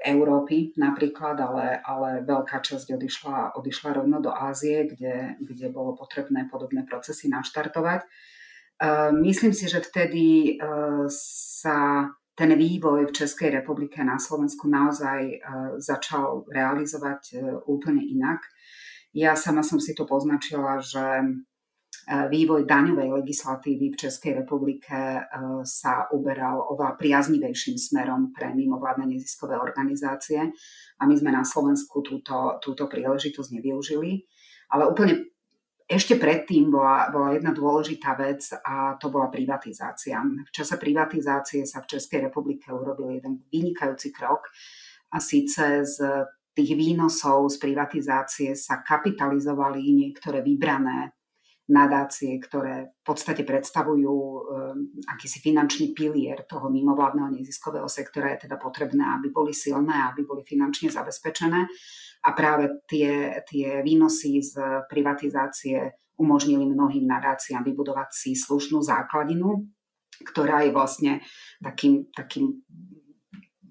Európy 0.00 0.74
napríklad, 0.80 1.36
ale, 1.38 1.78
ale 1.78 2.24
veľká 2.24 2.58
časť 2.58 2.96
odišla, 2.96 3.54
odišla 3.60 4.02
rovno 4.02 4.18
do 4.18 4.32
Ázie, 4.32 4.88
kde, 4.88 5.38
kde 5.38 5.68
bolo 5.70 5.92
potrebné 5.94 6.48
podobné 6.48 6.88
procesy 6.88 7.28
naštartovať. 7.28 8.02
Myslím 9.20 9.52
si, 9.52 9.68
že 9.68 9.84
vtedy 9.84 10.56
sa 11.12 12.08
ten 12.32 12.56
vývoj 12.56 13.12
v 13.12 13.16
Českej 13.16 13.52
republike 13.60 14.00
na 14.00 14.16
Slovensku 14.16 14.64
naozaj 14.64 15.44
začal 15.76 16.48
realizovať 16.48 17.36
úplne 17.68 18.00
inak. 18.00 18.40
Ja 19.12 19.36
sama 19.36 19.60
som 19.60 19.76
si 19.76 19.92
to 19.92 20.08
poznačila, 20.08 20.80
že 20.80 21.04
vývoj 22.08 22.64
daňovej 22.64 23.20
legislatívy 23.20 23.92
v 23.92 24.00
Českej 24.00 24.32
republike 24.40 25.20
sa 25.68 26.08
uberal 26.16 26.64
oveľa 26.72 26.96
priaznivejším 26.96 27.76
smerom 27.76 28.32
pre 28.32 28.56
mimovládne 28.56 29.12
neziskové 29.12 29.60
organizácie 29.60 30.40
a 30.96 31.02
my 31.04 31.14
sme 31.20 31.36
na 31.36 31.44
Slovensku 31.44 32.00
túto, 32.00 32.56
túto 32.64 32.88
príležitosť 32.88 33.60
nevyužili. 33.60 34.24
Ale 34.70 34.86
úplne 34.86 35.29
ešte 35.90 36.14
predtým 36.14 36.70
bola, 36.70 37.10
bola 37.10 37.34
jedna 37.34 37.50
dôležitá 37.50 38.14
vec 38.14 38.46
a 38.62 38.94
to 38.94 39.10
bola 39.10 39.26
privatizácia. 39.26 40.22
V 40.22 40.50
čase 40.54 40.78
privatizácie 40.78 41.66
sa 41.66 41.82
v 41.82 41.90
Českej 41.98 42.30
republike 42.30 42.70
urobil 42.70 43.18
jeden 43.18 43.42
vynikajúci 43.50 44.14
krok 44.14 44.54
a 45.10 45.18
síce 45.18 45.82
z 45.82 45.98
tých 46.54 46.78
výnosov 46.78 47.50
z 47.50 47.58
privatizácie 47.58 48.54
sa 48.54 48.86
kapitalizovali 48.86 49.82
niektoré 49.90 50.46
vybrané 50.46 51.10
nadácie, 51.70 52.38
ktoré 52.38 52.90
v 52.90 53.02
podstate 53.06 53.46
predstavujú 53.46 54.10
um, 54.10 54.40
akýsi 55.06 55.38
finančný 55.38 55.94
pilier 55.94 56.42
toho 56.42 56.66
mimovládneho 56.66 57.30
neziskového 57.30 57.86
sektora. 57.86 58.34
Je 58.34 58.50
teda 58.50 58.58
potrebné, 58.58 59.06
aby 59.06 59.30
boli 59.30 59.54
silné, 59.54 59.94
aby 60.10 60.26
boli 60.26 60.42
finančne 60.42 60.90
zabezpečené 60.90 61.70
a 62.20 62.30
práve 62.36 62.84
tie, 62.84 63.40
tie 63.48 63.80
výnosy 63.80 64.44
z 64.44 64.60
privatizácie 64.92 65.96
umožnili 66.20 66.68
mnohým 66.68 67.08
nadáciám 67.08 67.64
vybudovať 67.64 68.12
si 68.12 68.30
slušnú 68.36 68.84
základinu, 68.84 69.64
ktorá 70.20 70.68
je 70.68 70.70
vlastne 70.76 71.12
takým, 71.64 72.12
takým, 72.12 72.60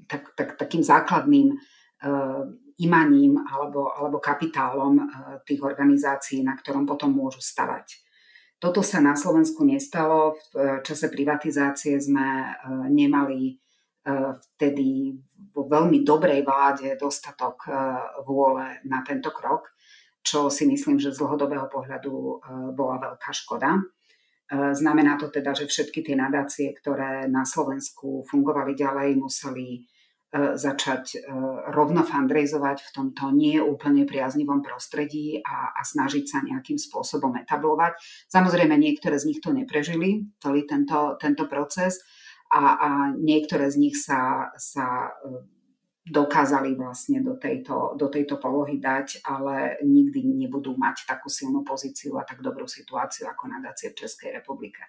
tak, 0.10 0.34
tak, 0.34 0.58
takým 0.58 0.82
základným 0.82 1.54
uh, 1.54 2.42
imaním 2.82 3.38
alebo, 3.38 3.94
alebo 3.94 4.18
kapitálom 4.18 4.98
uh, 4.98 5.06
tých 5.46 5.62
organizácií, 5.62 6.42
na 6.42 6.58
ktorom 6.58 6.90
potom 6.90 7.14
môžu 7.14 7.38
stavať. 7.38 8.02
Toto 8.58 8.82
sa 8.82 9.00
na 9.00 9.14
Slovensku 9.16 9.64
nestalo. 9.64 10.36
V 10.52 10.84
čase 10.84 11.08
privatizácie 11.08 11.96
sme 12.02 12.50
uh, 12.50 12.90
nemali 12.90 13.62
vtedy 14.56 15.14
vo 15.60 15.68
veľmi 15.68 16.08
dobrej 16.08 16.48
vláde 16.48 16.96
dostatok 16.96 17.68
e, 17.68 17.72
vôle 18.24 18.80
na 18.88 19.04
tento 19.04 19.36
krok, 19.36 19.76
čo 20.24 20.48
si 20.48 20.64
myslím, 20.64 20.96
že 20.96 21.12
z 21.12 21.20
dlhodobého 21.20 21.68
pohľadu 21.68 22.14
e, 22.16 22.34
bola 22.72 22.96
veľká 23.04 23.32
škoda. 23.36 23.76
E, 23.76 23.82
znamená 24.72 25.20
to 25.20 25.28
teda, 25.28 25.52
že 25.52 25.68
všetky 25.68 26.00
tie 26.00 26.16
nadácie, 26.16 26.72
ktoré 26.72 27.28
na 27.28 27.44
Slovensku 27.44 28.24
fungovali 28.24 28.72
ďalej, 28.72 29.20
museli 29.20 29.84
začať 30.38 31.26
rovno 31.74 32.06
fundraizovať 32.06 32.86
v 32.86 32.90
tomto 32.94 33.34
nie 33.34 33.58
úplne 33.58 34.06
priaznivom 34.06 34.62
prostredí 34.62 35.42
a, 35.42 35.74
a 35.74 35.82
snažiť 35.82 36.22
sa 36.30 36.46
nejakým 36.46 36.78
spôsobom 36.78 37.34
etablovať. 37.34 37.98
Samozrejme, 38.30 38.78
niektoré 38.78 39.18
z 39.18 39.26
nich 39.34 39.42
to 39.42 39.50
neprežili, 39.50 40.30
celý 40.38 40.70
tento, 40.70 41.18
tento 41.18 41.50
proces, 41.50 41.98
a, 42.50 42.64
a 42.82 42.90
niektoré 43.14 43.70
z 43.70 43.78
nich 43.78 43.96
sa, 44.02 44.50
sa 44.58 45.14
e, 45.22 45.46
dokázali 46.10 46.74
vlastne 46.74 47.22
do 47.22 47.38
tejto, 47.38 47.94
do 47.94 48.10
tejto 48.10 48.42
polohy 48.42 48.82
dať, 48.82 49.22
ale 49.22 49.78
nikdy 49.86 50.26
nebudú 50.26 50.74
mať 50.74 51.06
takú 51.06 51.30
silnú 51.30 51.62
pozíciu 51.62 52.18
a 52.18 52.26
tak 52.26 52.42
dobrú 52.42 52.66
situáciu 52.66 53.30
ako 53.30 53.54
nadácie 53.54 53.94
v 53.94 54.00
Českej 54.02 54.34
republike. 54.42 54.82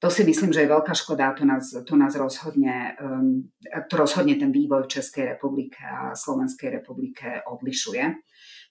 To 0.00 0.08
si 0.08 0.24
myslím, 0.24 0.52
že 0.52 0.64
je 0.64 0.72
veľká 0.72 0.96
škoda, 0.96 1.36
to 1.36 1.44
nás, 1.44 1.76
to 1.76 1.94
nás 1.96 2.16
rozhodne, 2.16 2.96
um, 3.04 3.52
to 3.84 3.94
rozhodne 4.00 4.32
ten 4.40 4.48
vývoj 4.48 4.88
v 4.88 4.92
Českej 4.96 5.36
republike 5.36 5.80
a 5.84 6.16
Slovenskej 6.16 6.80
republike 6.80 7.44
odlišuje. 7.44 8.04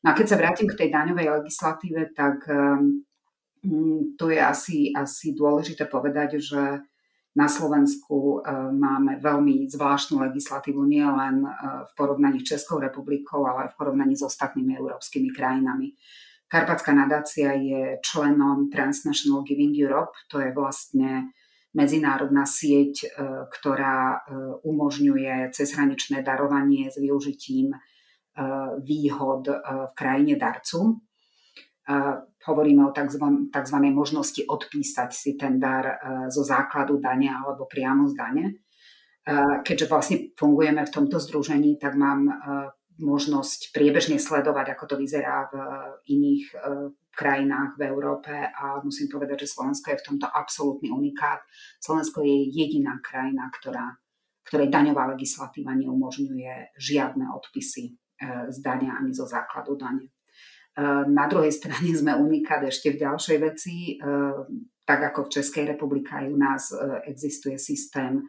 No 0.06 0.08
a 0.10 0.18
keď 0.18 0.26
sa 0.26 0.40
vrátim 0.42 0.66
k 0.66 0.78
tej 0.78 0.90
daňovej 0.90 1.30
legislatíve, 1.42 2.18
tak 2.18 2.50
um, 2.50 3.06
tu 4.18 4.26
je 4.30 4.42
asi, 4.42 4.90
asi 4.90 5.38
dôležité 5.38 5.86
povedať, 5.86 6.42
že 6.42 6.82
na 7.40 7.48
Slovensku 7.48 8.44
e, 8.44 8.52
máme 8.76 9.24
veľmi 9.24 9.72
zvláštnu 9.72 10.20
legislatívu 10.20 10.84
nielen 10.84 11.48
e, 11.48 11.50
v 11.88 11.92
porovnaní 11.96 12.44
s 12.44 12.52
Českou 12.52 12.84
republikou, 12.84 13.48
ale 13.48 13.66
aj 13.66 13.70
v 13.72 13.78
porovnaní 13.80 14.20
s 14.20 14.28
ostatnými 14.28 14.76
európskymi 14.76 15.32
krajinami. 15.32 15.96
Karpatská 16.52 16.92
nadácia 16.92 17.56
je 17.56 18.04
členom 18.04 18.68
Transnational 18.68 19.48
Giving 19.48 19.72
Europe, 19.80 20.12
to 20.28 20.44
je 20.44 20.52
vlastne 20.52 21.32
medzinárodná 21.72 22.44
sieť, 22.44 23.08
e, 23.08 23.08
ktorá 23.48 24.28
umožňuje 24.68 25.56
cezhraničné 25.56 26.20
darovanie 26.28 26.92
s 26.92 27.00
využitím 27.00 27.72
výhod 28.80 29.52
v 29.52 29.92
krajine 30.00 30.40
darcu 30.40 31.04
hovoríme 32.48 32.88
o 32.88 32.96
tzv. 32.96 33.78
možnosti 33.92 34.42
odpísať 34.48 35.10
si 35.12 35.36
ten 35.36 35.60
dar 35.60 35.86
e, 35.86 35.96
zo 36.32 36.44
základu 36.44 37.00
dania 37.00 37.36
alebo 37.44 37.68
priamo 37.68 38.08
z 38.08 38.14
dane. 38.16 38.46
E, 38.48 38.54
keďže 39.64 39.90
vlastne 39.92 40.18
fungujeme 40.40 40.88
v 40.88 40.94
tomto 40.94 41.20
združení, 41.20 41.76
tak 41.76 42.00
mám 42.00 42.22
e, 42.28 42.34
možnosť 43.00 43.76
priebežne 43.76 44.20
sledovať, 44.20 44.76
ako 44.76 44.84
to 44.92 44.96
vyzerá 45.00 45.48
v 45.48 45.56
iných 46.12 46.52
krajinách 47.16 47.80
v 47.80 47.88
Európe 47.88 48.36
a 48.36 48.84
musím 48.84 49.08
povedať, 49.08 49.48
že 49.48 49.56
Slovensko 49.56 49.96
je 49.96 50.00
v 50.04 50.08
tomto 50.12 50.28
absolútny 50.28 50.92
unikát. 50.92 51.40
Slovensko 51.80 52.20
je 52.28 52.52
jediná 52.52 53.00
krajina, 53.00 53.48
ktorá, 53.56 53.96
ktorej 54.44 54.68
daňová 54.68 55.16
legislatíva 55.16 55.80
neumožňuje 55.80 56.76
žiadne 56.76 57.24
odpisy 57.40 57.96
z 58.52 58.58
dania 58.60 59.00
ani 59.00 59.16
zo 59.16 59.24
základu 59.24 59.80
dane. 59.80 60.12
Na 61.10 61.26
druhej 61.28 61.52
strane 61.52 61.92
sme 61.92 62.16
unikát 62.16 62.64
ešte 62.64 62.96
v 62.96 63.02
ďalšej 63.04 63.38
veci. 63.44 64.00
Tak 64.88 65.00
ako 65.14 65.28
v 65.28 65.34
Českej 65.38 65.66
republike 65.76 66.10
aj 66.16 66.26
u 66.32 66.38
nás 66.40 66.64
existuje 67.06 67.60
systém 67.60 68.24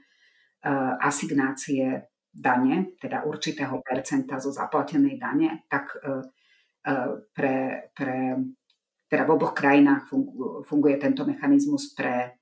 asignácie 1.01 2.11
dane, 2.31 2.95
teda 3.01 3.25
určitého 3.25 3.81
percenta 3.81 4.37
zo 4.37 4.53
zaplatenej 4.53 5.17
dane, 5.17 5.65
tak 5.71 5.95
pre, 7.33 7.57
pre, 7.97 8.19
teda 9.09 9.23
v 9.25 9.31
oboch 9.31 9.55
krajinách 9.57 10.11
funguje 10.69 10.97
tento 11.01 11.25
mechanizmus 11.25 11.97
pre 11.97 12.41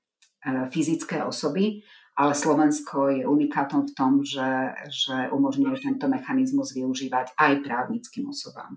fyzické 0.71 1.23
osoby, 1.23 1.79
ale 2.19 2.35
Slovensko 2.35 3.15
je 3.15 3.23
unikátom 3.23 3.87
v 3.87 3.95
tom, 3.95 4.19
že, 4.19 4.75
že 4.91 5.31
umožňuje 5.31 5.79
tento 5.79 6.11
mechanizmus 6.11 6.75
využívať 6.75 7.39
aj 7.39 7.63
právnickým 7.63 8.27
osobám. 8.27 8.75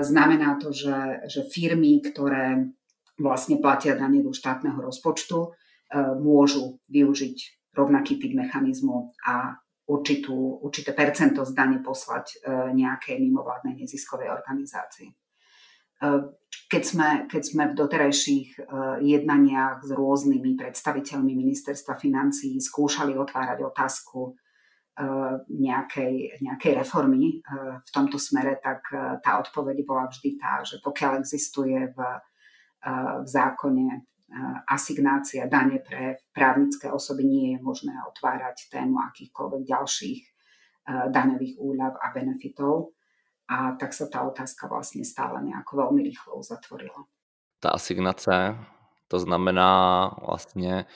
Znamená 0.00 0.58
to, 0.58 0.74
že, 0.74 1.30
že 1.30 1.46
firmy, 1.46 2.02
ktoré 2.02 2.74
vlastne 3.20 3.62
platia 3.62 3.94
dane 3.94 4.24
do 4.24 4.34
štátneho 4.34 4.80
rozpočtu, 4.80 5.38
e, 5.38 5.48
môžu 6.18 6.80
využiť 6.88 7.70
rovnaký 7.76 8.18
typ 8.18 8.34
mechanizmu 8.34 9.14
a 9.28 9.54
určitú, 9.86 10.58
určité 10.64 10.90
percento 10.90 11.46
z 11.46 11.52
dane 11.54 11.78
poslať 11.84 12.26
e, 12.26 12.36
nejakej 12.74 13.20
mimovládnej 13.20 13.78
neziskovej 13.78 14.32
organizácii. 14.32 15.12
E, 15.12 15.14
keď 16.66 16.82
sme, 16.82 17.08
keď 17.30 17.42
sme 17.46 17.64
v 17.70 17.78
doterajších 17.78 18.48
jednaniach 19.02 19.86
s 19.86 19.90
rôznymi 19.90 20.58
predstaviteľmi 20.58 21.34
ministerstva 21.34 21.94
financí 21.94 22.58
skúšali 22.58 23.14
otvárať 23.14 23.62
otázku 23.62 24.34
nejakej, 25.48 26.40
nejakej 26.40 26.72
reformy 26.80 27.38
eh, 27.38 27.78
v 27.80 27.90
tomto 27.90 28.18
smere, 28.18 28.58
tak 28.60 28.86
eh, 28.92 29.18
tá 29.22 29.40
odpoveď 29.40 29.76
bola 29.84 30.08
vždy 30.08 30.36
tá, 30.36 30.60
že 30.64 30.78
pokiaľ 30.82 31.20
existuje 31.20 31.92
v, 31.92 31.98
v 33.20 33.26
zákone 33.28 34.08
asignácia 34.70 35.44
dane 35.50 35.82
pre 35.84 36.22
právnické 36.32 36.88
osoby, 36.88 37.26
nie 37.26 37.46
je 37.52 37.58
možné 37.60 37.92
otvárať 38.08 38.70
tému 38.72 38.96
akýchkoľvek 39.10 39.62
ďalších 39.66 40.20
daňových 40.88 41.58
úľav 41.60 41.98
a 41.98 42.06
benefitov. 42.14 42.96
A 43.50 43.74
tak 43.76 43.90
sa 43.90 44.06
tá 44.06 44.22
otázka 44.24 44.70
vlastne 44.70 45.02
stále 45.02 45.42
nejako 45.44 45.84
veľmi 45.84 46.00
rýchlo 46.06 46.38
uzatvorila. 46.40 47.04
Tá 47.58 47.74
asignace 47.76 48.54
To 49.10 49.18
znamená 49.18 50.10
vlastně 50.26 50.86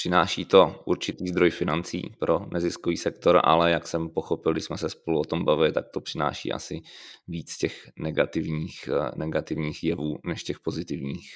přináší 0.00 0.44
to 0.44 0.82
určitý 0.84 1.28
zdroj 1.28 1.50
financí 1.50 2.16
pro 2.18 2.46
neziskový 2.52 2.96
sektor, 2.96 3.40
ale 3.44 3.70
jak 3.70 3.88
jsem 3.88 4.08
pochopil, 4.08 4.52
když 4.52 4.64
jsme 4.64 4.78
se 4.78 4.88
spolu 4.88 5.20
o 5.20 5.24
tom 5.24 5.44
bavili, 5.44 5.72
tak 5.72 5.88
to 5.88 6.00
přináší 6.00 6.52
asi 6.52 6.80
víc 7.28 7.56
těch 7.56 7.90
negativních, 7.98 8.88
eh, 8.88 9.10
negativních 9.16 9.84
jevů 9.84 10.18
než 10.24 10.42
těch 10.42 10.60
pozitivních. 10.60 11.28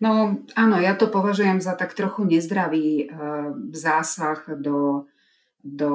No 0.00 0.38
áno, 0.56 0.80
ja 0.82 0.94
to 0.94 1.06
považujem 1.06 1.60
za 1.60 1.74
tak 1.74 1.94
trochu 1.94 2.24
nezdravý 2.24 3.06
uh, 3.06 3.14
zásah 3.70 4.48
do, 4.58 5.04
do 5.62 5.92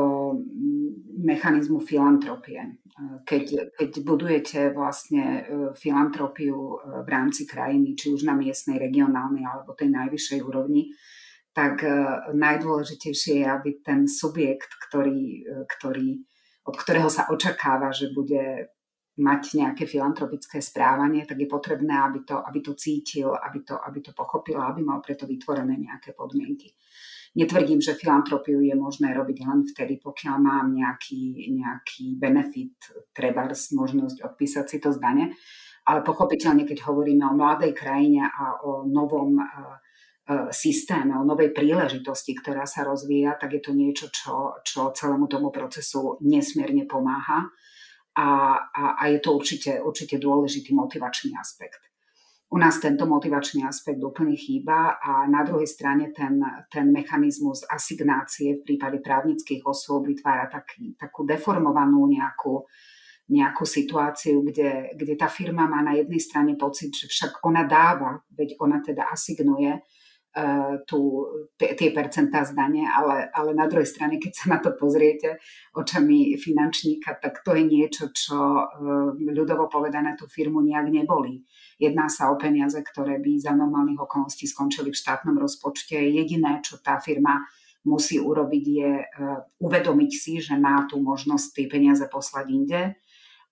mechanizmu 1.17 1.79
filantropie. 1.79 2.77
Keď, 3.25 3.75
keď 3.77 3.91
budujete 4.01 4.59
vlastne 4.73 5.45
filantropiu 5.75 6.79
v 7.05 7.09
rámci 7.09 7.45
krajiny, 7.45 7.93
či 7.93 8.09
už 8.09 8.23
na 8.23 8.33
miestnej, 8.33 8.79
regionálnej 8.79 9.43
alebo 9.45 9.77
tej 9.77 9.91
najvyššej 9.91 10.39
úrovni, 10.41 10.95
tak 11.57 11.81
najdôležitejšie 12.37 13.41
je, 13.41 13.47
aby 13.49 13.81
ten 13.81 14.05
subjekt, 14.05 14.77
ktorý, 14.77 15.41
ktorý, 15.65 16.21
od 16.69 16.75
ktorého 16.77 17.09
sa 17.09 17.25
očakáva, 17.33 17.89
že 17.89 18.13
bude 18.13 18.69
mať 19.17 19.57
nejaké 19.57 19.89
filantropické 19.89 20.61
správanie, 20.61 21.25
tak 21.25 21.41
je 21.41 21.49
potrebné, 21.49 21.97
aby 21.97 22.21
to, 22.21 22.37
aby 22.37 22.61
to 22.61 22.77
cítil, 22.77 23.33
aby 23.33 23.65
to, 23.65 23.73
aby 23.73 24.05
to 24.05 24.13
pochopil, 24.13 24.61
aby 24.61 24.85
mal 24.85 25.01
preto 25.01 25.25
vytvorené 25.25 25.73
nejaké 25.81 26.13
podmienky. 26.13 26.77
Netvrdím, 27.33 27.81
že 27.81 27.97
filantropiu 27.97 28.61
je 28.61 28.77
možné 28.77 29.17
robiť 29.17 29.37
len 29.41 29.65
vtedy, 29.65 29.97
pokiaľ 29.97 30.35
mám 30.37 30.77
nejaký, 30.77 31.49
nejaký 31.57 32.21
benefit, 32.21 32.77
treba 33.09 33.49
možnosť 33.49 34.21
odpísať 34.21 34.65
si 34.69 34.77
to 34.77 34.93
zdane, 34.93 35.33
ale 35.89 36.05
pochopiteľne, 36.05 36.69
keď 36.69 36.85
hovoríme 36.85 37.25
o 37.25 37.33
mladej 37.33 37.73
krajine 37.73 38.29
a 38.29 38.61
o 38.61 38.85
novom 38.85 39.41
uh, 39.41 39.81
systéme, 40.51 41.15
o 41.15 41.23
novej 41.23 41.55
príležitosti, 41.55 42.35
ktorá 42.35 42.67
sa 42.67 42.83
rozvíja, 42.83 43.39
tak 43.39 43.55
je 43.55 43.61
to 43.63 43.71
niečo, 43.71 44.11
čo, 44.11 44.59
čo 44.59 44.91
celému 44.91 45.31
tomu 45.31 45.55
procesu 45.55 46.19
nesmierne 46.19 46.83
pomáha 46.83 47.47
a, 48.11 48.27
a, 48.59 48.83
a 48.99 49.03
je 49.07 49.23
to 49.23 49.31
určite, 49.31 49.79
určite 49.79 50.19
dôležitý 50.19 50.75
motivačný 50.75 51.31
aspekt. 51.39 51.79
U 52.47 52.59
nás 52.59 52.79
tento 52.79 53.07
motivačný 53.07 53.63
aspekt 53.67 53.99
úplne 54.03 54.35
chýba 54.35 54.99
a 54.99 55.27
na 55.27 55.43
druhej 55.43 55.67
strane 55.67 56.11
ten, 56.15 56.39
ten 56.71 56.91
mechanizmus 56.91 57.63
asignácie 57.67 58.59
v 58.59 58.63
prípade 58.63 59.03
právnických 59.03 59.63
osôb 59.63 60.11
vytvára 60.11 60.47
taký, 60.47 60.95
takú 60.95 61.27
deformovanú 61.27 62.07
nejakú, 62.07 62.63
nejakú 63.31 63.63
situáciu, 63.63 64.43
kde, 64.43 64.95
kde 64.95 65.13
tá 65.19 65.27
firma 65.27 65.67
má 65.67 65.83
na 65.83 65.95
jednej 65.99 66.19
strane 66.19 66.55
pocit, 66.59 66.95
že 66.95 67.07
však 67.11 67.43
ona 67.47 67.67
dáva, 67.67 68.23
veď 68.31 68.59
ona 68.59 68.79
teda 68.79 69.11
asignuje, 69.11 69.75
E, 69.75 69.96
tú, 70.85 71.25
tie 71.57 71.89
percentá 71.89 72.45
zdane, 72.45 72.85
ale, 72.85 73.25
ale 73.33 73.57
na 73.57 73.65
druhej 73.65 73.89
strane, 73.89 74.21
keď 74.21 74.33
sa 74.33 74.45
na 74.53 74.59
to 74.61 74.77
pozriete 74.77 75.41
očami 75.73 76.37
finančníka, 76.37 77.17
tak 77.17 77.41
to 77.41 77.57
je 77.57 77.63
niečo, 77.65 78.13
čo 78.13 78.37
e, 78.37 78.63
ľudovo 79.33 79.65
povedané 79.65 80.13
tú 80.13 80.29
firmu 80.29 80.61
nejak 80.61 80.93
neboli. 80.93 81.41
Jedná 81.81 82.05
sa 82.05 82.29
o 82.29 82.37
peniaze, 82.37 82.77
ktoré 82.77 83.17
by 83.17 83.33
za 83.41 83.57
normálnych 83.57 83.97
okolností 83.97 84.45
skončili 84.45 84.93
v 84.93 85.01
štátnom 85.01 85.37
rozpočte. 85.41 85.97
Jediné, 85.97 86.61
čo 86.61 86.77
tá 86.77 87.01
firma 87.01 87.41
musí 87.85 88.21
urobiť, 88.21 88.65
je 88.67 88.91
e, 89.01 89.05
uvedomiť 89.57 90.11
si, 90.13 90.37
že 90.37 90.53
má 90.53 90.85
tú 90.85 91.01
možnosť 91.01 91.45
tie 91.57 91.65
peniaze 91.65 92.05
poslať 92.05 92.45
inde 92.53 92.81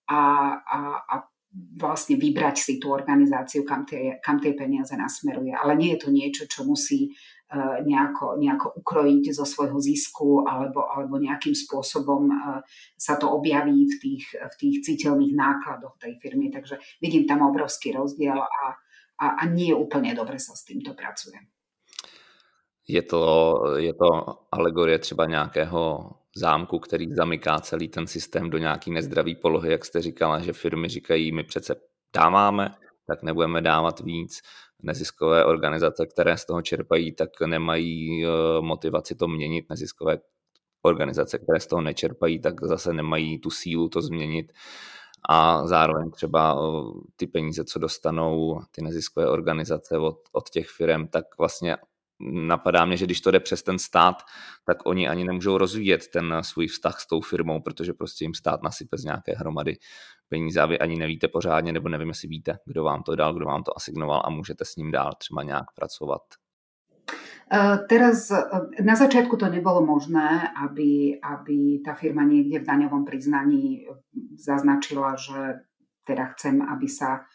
a, 0.05 0.21
a, 0.61 0.79
a 1.01 1.15
vlastne 1.55 2.19
vybrať 2.19 2.55
si 2.59 2.73
tú 2.79 2.91
organizáciu, 2.91 3.63
kam 3.63 3.87
tie, 3.87 4.19
kam 4.19 4.39
tie 4.43 4.51
peniaze 4.51 4.91
nasmeruje. 4.95 5.55
Ale 5.55 5.79
nie 5.79 5.95
je 5.95 5.99
to 6.03 6.09
niečo, 6.11 6.43
čo 6.51 6.67
musí 6.67 7.11
uh, 7.11 7.79
nejako, 7.79 8.35
nejako 8.35 8.67
ukrojiť 8.83 9.23
zo 9.31 9.47
svojho 9.47 9.79
zisku 9.79 10.43
alebo, 10.43 10.83
alebo 10.83 11.15
nejakým 11.15 11.55
spôsobom 11.55 12.27
uh, 12.27 12.59
sa 12.99 13.15
to 13.15 13.31
objaví 13.31 13.87
v 13.87 13.95
tých, 13.99 14.25
v 14.35 14.55
tých 14.59 14.75
citeľných 14.83 15.33
nákladoch 15.35 15.95
tej 15.95 16.19
firmy. 16.19 16.51
Takže 16.51 16.75
vidím 16.99 17.23
tam 17.23 17.47
obrovský 17.47 17.95
rozdiel 17.95 18.35
a, 18.35 18.75
a, 19.23 19.25
a 19.39 19.43
nie 19.47 19.71
úplne 19.71 20.11
dobre 20.11 20.35
sa 20.39 20.51
s 20.55 20.67
týmto 20.67 20.91
pracuje. 20.91 21.39
Je 22.87 23.01
to, 23.01 23.23
je 23.77 23.93
to 23.93 24.09
alegorie 24.51 24.99
třeba 24.99 25.25
nějakého 25.25 26.09
zámku, 26.37 26.79
který 26.79 27.13
zamyká 27.13 27.59
celý 27.59 27.87
ten 27.87 28.07
systém 28.07 28.49
do 28.49 28.57
nějaký 28.57 28.91
nezdravý 28.91 29.35
polohy, 29.35 29.71
jak 29.71 29.85
jste 29.85 30.01
říkala, 30.01 30.39
že 30.39 30.53
firmy 30.53 30.89
říkají, 30.89 31.31
my 31.31 31.43
přece 31.43 31.75
dáváme, 32.15 32.75
tak 33.07 33.23
nebudeme 33.23 33.61
dávat 33.61 33.99
víc. 33.99 34.41
Neziskové 34.83 35.45
organizace, 35.45 36.05
které 36.05 36.37
z 36.37 36.45
toho 36.45 36.61
čerpají, 36.61 37.11
tak 37.11 37.29
nemají 37.45 38.25
eh, 38.25 38.29
motivaci 38.61 39.15
to 39.15 39.27
měnit. 39.27 39.65
Neziskové 39.69 40.17
organizace, 40.81 41.39
které 41.39 41.59
z 41.59 41.67
toho 41.67 41.81
nečerpají, 41.81 42.39
tak 42.39 42.63
zase 42.63 42.93
nemají 42.93 43.39
tu 43.39 43.49
sílu 43.49 43.89
to 43.89 44.01
změnit. 44.01 44.53
A 45.29 45.67
zároveň 45.67 46.11
třeba 46.11 46.55
eh, 46.55 47.01
ty 47.15 47.27
peníze, 47.27 47.63
co 47.63 47.79
dostanou 47.79 48.61
ty 48.71 48.81
neziskové 48.81 49.29
organizace 49.29 49.97
od, 49.97 50.17
od 50.31 50.49
těch 50.49 50.67
firm, 50.67 51.07
tak 51.07 51.25
vlastně 51.37 51.77
napadá 52.19 52.85
mě, 52.85 52.97
že 52.97 53.05
když 53.05 53.21
to 53.21 53.31
jde 53.31 53.39
přes 53.39 53.63
ten 53.63 53.79
stát, 53.79 54.15
tak 54.65 54.85
oni 54.85 55.07
ani 55.07 55.23
nemůžou 55.23 55.57
rozvíjet 55.57 56.07
ten 56.07 56.37
svůj 56.41 56.67
vztah 56.67 56.99
s 56.99 57.07
tou 57.07 57.21
firmou, 57.21 57.61
protože 57.61 57.93
prostě 57.93 58.25
jim 58.25 58.33
stát 58.33 58.63
nasype 58.63 58.97
z 58.97 59.03
nějaké 59.03 59.31
hromady 59.37 59.77
peníze 60.29 60.61
a 60.61 60.65
vy 60.65 60.79
ani 60.79 60.95
nevíte 60.95 61.27
pořádně, 61.27 61.73
nebo 61.73 61.89
nevím, 61.89 62.07
jestli 62.07 62.27
víte, 62.27 62.57
kdo 62.65 62.83
vám 62.83 63.03
to 63.03 63.15
dal, 63.15 63.33
kdo 63.33 63.45
vám 63.45 63.63
to 63.63 63.77
asignoval 63.77 64.21
a 64.25 64.29
můžete 64.29 64.65
s 64.65 64.75
ním 64.75 64.91
dál 64.91 65.11
třeba 65.17 65.43
nějak 65.43 65.65
pracovat. 65.75 66.21
Uh, 67.53 67.77
teraz 67.89 68.31
uh, 68.31 68.39
na 68.81 68.95
začiatku 68.95 69.37
to 69.37 69.45
nebolo 69.45 69.85
možné, 69.85 70.49
aby, 70.57 71.21
aby 71.21 71.77
tá 71.85 71.93
firma 71.93 72.25
niekde 72.25 72.57
v 72.59 72.65
daňovom 72.65 73.05
priznaní 73.05 73.85
zaznačila, 74.33 75.13
že 75.13 75.61
teda 76.09 76.33
chcem, 76.33 76.65
aby 76.65 76.89
sa 76.89 77.29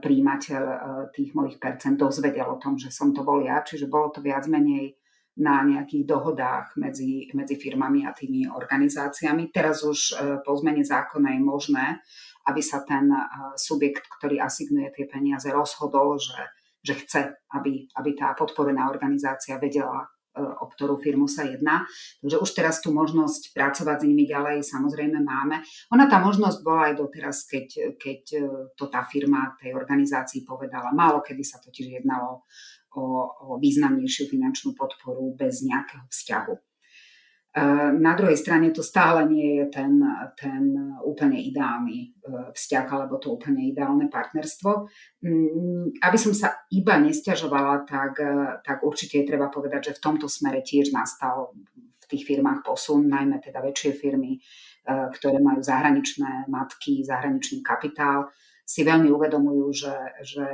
príjimateľ 0.00 0.62
e, 0.64 0.76
tých 1.12 1.36
mojich 1.36 1.60
percent 1.60 2.00
dozvedel 2.00 2.48
o 2.48 2.56
tom, 2.56 2.80
že 2.80 2.88
som 2.88 3.12
to 3.12 3.20
bol 3.20 3.44
ja. 3.44 3.60
Čiže 3.60 3.90
bolo 3.90 4.08
to 4.08 4.24
viac 4.24 4.48
menej 4.48 4.96
na 5.38 5.62
nejakých 5.62 6.08
dohodách 6.08 6.74
medzi, 6.80 7.30
medzi 7.36 7.54
firmami 7.54 8.02
a 8.08 8.16
tými 8.16 8.48
organizáciami. 8.48 9.52
Teraz 9.52 9.84
už 9.84 9.98
e, 9.98 10.12
po 10.40 10.56
zmene 10.56 10.82
zákona 10.82 11.36
je 11.36 11.40
možné, 11.44 11.86
aby 12.48 12.64
sa 12.64 12.80
ten 12.80 13.12
subjekt, 13.60 14.08
ktorý 14.08 14.40
asignuje 14.40 14.88
tie 14.96 15.04
peniaze, 15.04 15.52
rozhodol, 15.52 16.16
že, 16.16 16.48
že 16.80 16.94
chce, 16.96 17.20
aby, 17.52 17.84
aby 17.92 18.10
tá 18.16 18.32
podporená 18.32 18.88
organizácia 18.88 19.60
vedela, 19.60 20.08
o 20.38 20.66
ktorú 20.70 21.02
firmu 21.02 21.26
sa 21.26 21.44
jedná. 21.44 21.84
Takže 22.22 22.38
už 22.38 22.50
teraz 22.54 22.78
tú 22.78 22.94
možnosť 22.94 23.52
pracovať 23.52 24.04
s 24.04 24.08
nimi 24.08 24.24
ďalej 24.24 24.62
samozrejme 24.62 25.18
máme. 25.20 25.60
Ona 25.90 26.06
tá 26.06 26.22
možnosť 26.22 26.58
bola 26.62 26.92
aj 26.92 26.94
doteraz, 26.98 27.44
keď, 27.44 27.98
keď 27.98 28.20
e, 28.34 28.42
to 28.78 28.86
tá 28.86 29.02
firma 29.06 29.58
tej 29.58 29.74
organizácii 29.74 30.46
povedala. 30.46 30.94
Málo 30.94 31.20
kedy 31.24 31.42
sa 31.42 31.58
totiž 31.58 32.02
jednalo 32.02 32.46
o, 32.94 33.04
o 33.26 33.46
významnejšiu 33.58 34.30
finančnú 34.30 34.74
podporu 34.74 35.34
bez 35.34 35.62
nejakého 35.66 36.06
vzťahu. 36.08 36.67
Na 37.98 38.12
druhej 38.14 38.36
strane 38.36 38.70
to 38.70 38.84
stále 38.84 39.24
nie 39.24 39.56
je 39.58 39.64
ten, 39.72 39.98
ten 40.36 40.94
úplne 41.00 41.40
ideálny 41.40 41.98
e, 41.98 42.06
vzťah 42.52 42.86
alebo 42.92 43.16
to 43.16 43.34
úplne 43.34 43.72
ideálne 43.72 44.12
partnerstvo. 44.12 44.86
Mm, 45.24 45.96
aby 45.96 46.18
som 46.20 46.36
sa 46.36 46.68
iba 46.68 47.00
nestiažovala, 47.00 47.88
tak, 47.88 48.20
e, 48.20 48.60
tak 48.60 48.84
určite 48.84 49.24
je 49.24 49.28
treba 49.32 49.48
povedať, 49.48 49.90
že 49.90 49.96
v 49.96 50.04
tomto 50.04 50.28
smere 50.28 50.60
tiež 50.60 50.92
nastal 50.92 51.56
v 51.74 52.04
tých 52.04 52.28
firmách 52.28 52.62
posun, 52.68 53.08
najmä 53.08 53.40
teda 53.40 53.64
väčšie 53.64 53.96
firmy, 53.96 54.36
e, 54.36 54.40
ktoré 55.16 55.40
majú 55.40 55.64
zahraničné 55.64 56.52
matky, 56.52 57.00
zahraničný 57.00 57.64
kapitál, 57.64 58.28
si 58.68 58.84
veľmi 58.84 59.08
uvedomujú, 59.08 59.66
že, 59.72 59.96
že 60.20 60.44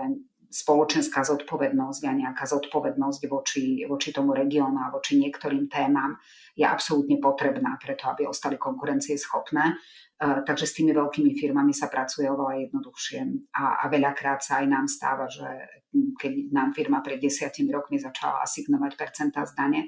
spoločenská 0.54 1.26
zodpovednosť 1.26 2.02
a 2.06 2.12
nejaká 2.14 2.46
zodpovednosť 2.46 3.22
voči, 3.26 3.82
voči 3.90 4.14
tomu 4.14 4.30
regiónu 4.30 4.78
a 4.86 4.94
voči 4.94 5.18
niektorým 5.18 5.66
témam 5.66 6.14
je 6.54 6.62
absolútne 6.62 7.18
potrebná 7.18 7.74
preto, 7.82 8.06
aby 8.06 8.30
ostali 8.30 8.54
konkurencieschopné. 8.54 9.74
Uh, 10.14 10.46
takže 10.46 10.70
s 10.70 10.78
tými 10.78 10.94
veľkými 10.94 11.34
firmami 11.34 11.74
sa 11.74 11.90
pracuje 11.90 12.30
oveľa 12.30 12.70
jednoduchšie 12.70 13.50
a, 13.50 13.82
a 13.82 13.84
veľakrát 13.90 14.38
sa 14.46 14.62
aj 14.62 14.66
nám 14.70 14.86
stáva, 14.86 15.26
že 15.26 15.42
keď 15.90 16.54
nám 16.54 16.70
firma 16.70 17.02
pred 17.02 17.18
desiatimi 17.18 17.74
rokmi 17.74 17.98
začala 17.98 18.46
asignovať 18.46 18.94
percentá 18.94 19.42
z 19.42 19.58
dane, 19.58 19.80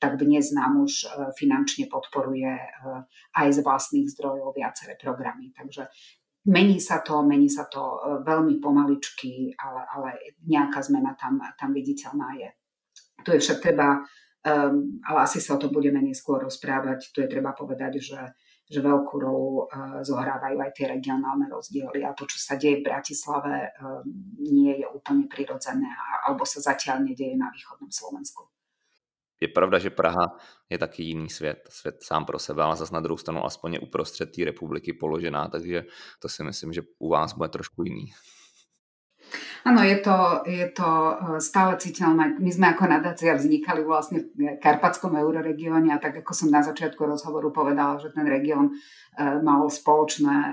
tak 0.00 0.16
dnes 0.16 0.56
nám 0.56 0.80
už 0.80 1.04
uh, 1.04 1.28
finančne 1.36 1.92
podporuje 1.92 2.48
uh, 2.48 3.04
aj 3.36 3.48
z 3.52 3.58
vlastných 3.60 4.08
zdrojov 4.08 4.56
viaceré 4.56 4.96
programy. 4.96 5.52
Takže 5.52 5.84
Mení 6.44 6.76
sa 6.76 7.00
to, 7.00 7.24
mení 7.24 7.48
sa 7.48 7.64
to 7.64 7.80
e, 7.80 7.98
veľmi 8.20 8.60
pomaličky, 8.60 9.56
ale, 9.56 9.80
ale 9.88 10.10
nejaká 10.44 10.84
zmena 10.84 11.16
tam, 11.16 11.40
tam 11.56 11.72
viditeľná 11.72 12.36
je. 12.36 12.50
Tu 13.24 13.28
je 13.32 13.40
však 13.40 13.64
treba, 13.64 14.04
um, 14.44 15.00
ale 15.08 15.18
asi 15.24 15.40
sa 15.40 15.56
o 15.56 15.60
tom 15.60 15.72
budeme 15.72 16.04
neskôr 16.04 16.44
rozprávať, 16.44 17.16
tu 17.16 17.24
je 17.24 17.32
treba 17.32 17.56
povedať, 17.56 17.96
že, 17.96 18.20
že 18.68 18.84
veľkú 18.84 19.16
rolu 19.16 19.64
zohrávajú 20.04 20.60
aj 20.60 20.76
tie 20.76 20.92
regionálne 20.92 21.48
rozdiely 21.48 22.04
a 22.04 22.12
to, 22.12 22.28
čo 22.28 22.36
sa 22.36 22.60
deje 22.60 22.84
v 22.84 22.92
Bratislave, 22.92 23.72
nie 24.44 24.84
je 24.84 24.86
úplne 24.92 25.24
prirodzené 25.24 25.88
alebo 26.28 26.44
sa 26.44 26.60
zatiaľ 26.60 27.08
nedieje 27.08 27.40
na 27.40 27.48
východnom 27.48 27.88
Slovensku. 27.88 28.53
Je 29.40 29.48
pravda, 29.48 29.78
že 29.78 29.90
Praha 29.90 30.36
je 30.70 30.78
taky 30.78 31.02
jiný 31.02 31.30
svět, 31.30 31.68
svět 31.70 32.02
sám 32.02 32.24
pro 32.24 32.38
sebe, 32.38 32.62
ale 32.62 32.76
zase 32.76 32.94
na 32.94 33.00
druhou 33.00 33.18
stranu 33.18 33.44
aspoň 33.44 33.72
je 33.72 33.80
uprostřed 33.80 34.26
té 34.26 34.44
republiky 34.44 34.92
položená, 34.92 35.48
takže 35.48 35.84
to 36.18 36.28
si 36.28 36.44
myslím, 36.44 36.72
že 36.72 36.82
u 36.98 37.08
vás 37.08 37.32
bude 37.32 37.48
trošku 37.48 37.82
jiný. 37.84 38.12
Áno, 39.64 39.80
je 39.80 39.96
to, 40.04 40.44
je 40.44 40.68
to 40.76 40.84
e, 40.84 41.14
stále 41.40 41.80
citeľné. 41.80 42.36
My 42.36 42.50
sme 42.52 42.66
ako 42.76 42.84
nadácia 42.84 43.32
vznikali 43.32 43.80
vlastne 43.80 44.28
v 44.36 44.60
Karpatskom 44.60 45.16
euroregióne 45.16 45.88
a 45.88 45.96
tak 45.96 46.20
ako 46.20 46.36
som 46.36 46.52
na 46.52 46.60
začiatku 46.60 47.00
rozhovoru 47.00 47.48
povedala, 47.48 47.96
že 47.96 48.12
ten 48.12 48.28
región 48.28 48.68
e, 48.68 48.72
mal 49.40 49.64
spoločné 49.64 50.36
e, 50.36 50.52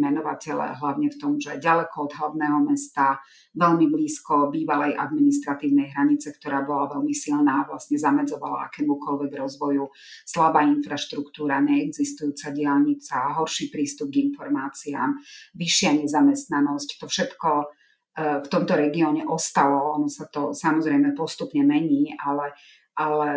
menovatele, 0.00 0.72
hlavne 0.72 1.12
v 1.12 1.16
tom, 1.20 1.36
že 1.36 1.60
ďaleko 1.60 2.08
od 2.08 2.12
hlavného 2.16 2.58
mesta, 2.64 3.20
veľmi 3.52 3.92
blízko 3.92 4.48
bývalej 4.48 4.96
administratívnej 4.96 5.92
hranice, 5.92 6.32
ktorá 6.40 6.64
bola 6.64 6.88
veľmi 6.96 7.12
silná 7.12 7.60
a 7.60 7.68
vlastne 7.68 8.00
zamedzovala 8.00 8.72
akémukoľvek 8.72 9.32
rozvoju, 9.36 9.84
slabá 10.24 10.64
infraštruktúra, 10.64 11.60
neexistujúca 11.60 12.56
diálnica, 12.56 13.36
horší 13.36 13.68
prístup 13.68 14.08
k 14.08 14.32
informáciám, 14.32 15.12
vyššia 15.52 15.92
nezamestnanosť, 16.00 16.88
to 17.00 17.04
všetko 17.04 17.75
v 18.16 18.48
tomto 18.48 18.72
regióne 18.72 19.28
ostalo. 19.28 20.00
Ono 20.00 20.08
sa 20.08 20.24
to 20.32 20.56
samozrejme 20.56 21.12
postupne 21.12 21.60
mení, 21.60 22.16
ale, 22.16 22.56
ale 22.96 23.28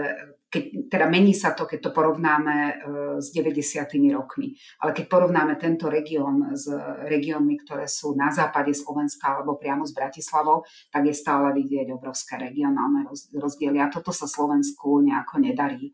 keď, 0.47 0.63
teda 0.87 1.05
mení 1.11 1.35
sa 1.35 1.51
to, 1.51 1.67
keď 1.67 1.79
to 1.83 1.91
porovnáme 1.91 2.55
e, 2.57 2.73
s 3.19 3.35
90. 3.35 3.85
rokmi. 4.15 4.55
Ale 4.79 4.95
keď 4.95 5.05
porovnáme 5.11 5.59
tento 5.59 5.91
región 5.91 6.55
s 6.55 6.71
regiónmi, 7.05 7.59
ktoré 7.61 7.85
sú 7.91 8.15
na 8.15 8.31
západe 8.31 8.71
Slovenska 8.71 9.35
alebo 9.35 9.59
priamo 9.59 9.83
s 9.83 9.91
Bratislavou, 9.91 10.63
tak 10.89 11.05
je 11.05 11.13
stále 11.13 11.51
vidieť 11.53 11.91
obrovské 11.91 12.39
regionálne 12.39 13.05
rozdiely. 13.35 13.77
A 13.83 13.91
toto 13.91 14.15
sa 14.15 14.31
Slovensku 14.31 15.03
nejako 15.03 15.43
nedarí 15.43 15.91
e, 15.91 15.93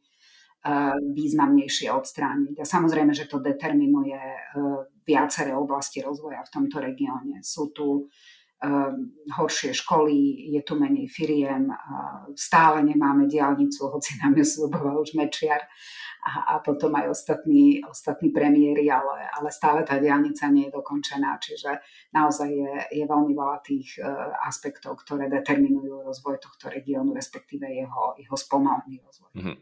významnejšie 0.96 1.90
odstrániť. 1.90 2.62
A 2.62 2.66
samozrejme, 2.70 3.18
že 3.18 3.26
to 3.26 3.42
determinuje 3.42 4.22
viaceré 5.04 5.58
oblasti 5.58 6.06
rozvoja 6.06 6.46
v 6.46 6.54
tomto 6.54 6.78
regióne. 6.80 7.44
Sú 7.44 7.74
tu 7.76 8.08
Ehm, 8.08 8.10
horšie 9.38 9.74
školy, 9.74 10.50
je 10.56 10.62
tu 10.64 10.80
menej 10.80 11.08
firiem, 11.08 11.70
stále 12.36 12.84
nemáme 12.84 13.28
diálnicu, 13.28 13.88
hoci 13.92 14.18
nám 14.24 14.34
ju 14.38 14.46
sluboval 14.46 15.02
už 15.02 15.14
Mečiar 15.14 15.62
a, 16.26 16.56
a 16.56 16.60
potom 16.60 16.96
aj 16.96 17.10
ostatní, 17.10 17.86
ostatní 17.86 18.30
premiéry, 18.30 18.90
ale, 18.90 19.30
ale 19.30 19.52
stále 19.52 19.84
tá 19.84 20.00
diálnica 20.00 20.48
nie 20.50 20.66
je 20.66 20.72
dokončená, 20.72 21.38
čiže 21.38 21.78
naozaj 22.14 22.50
je, 22.50 22.74
je 22.92 23.06
veľmi 23.06 23.34
veľa 23.38 23.58
tých 23.62 24.02
uh, 24.02 24.34
aspektov, 24.50 24.98
ktoré 25.06 25.30
determinujú 25.30 26.02
rozvoj 26.02 26.42
tohto 26.42 26.74
regiónu, 26.74 27.14
respektíve 27.14 27.70
jeho, 27.70 28.18
jeho 28.18 28.38
spomalený 28.38 29.04
rozvoj. 29.06 29.32
Mm-hmm. 29.36 29.58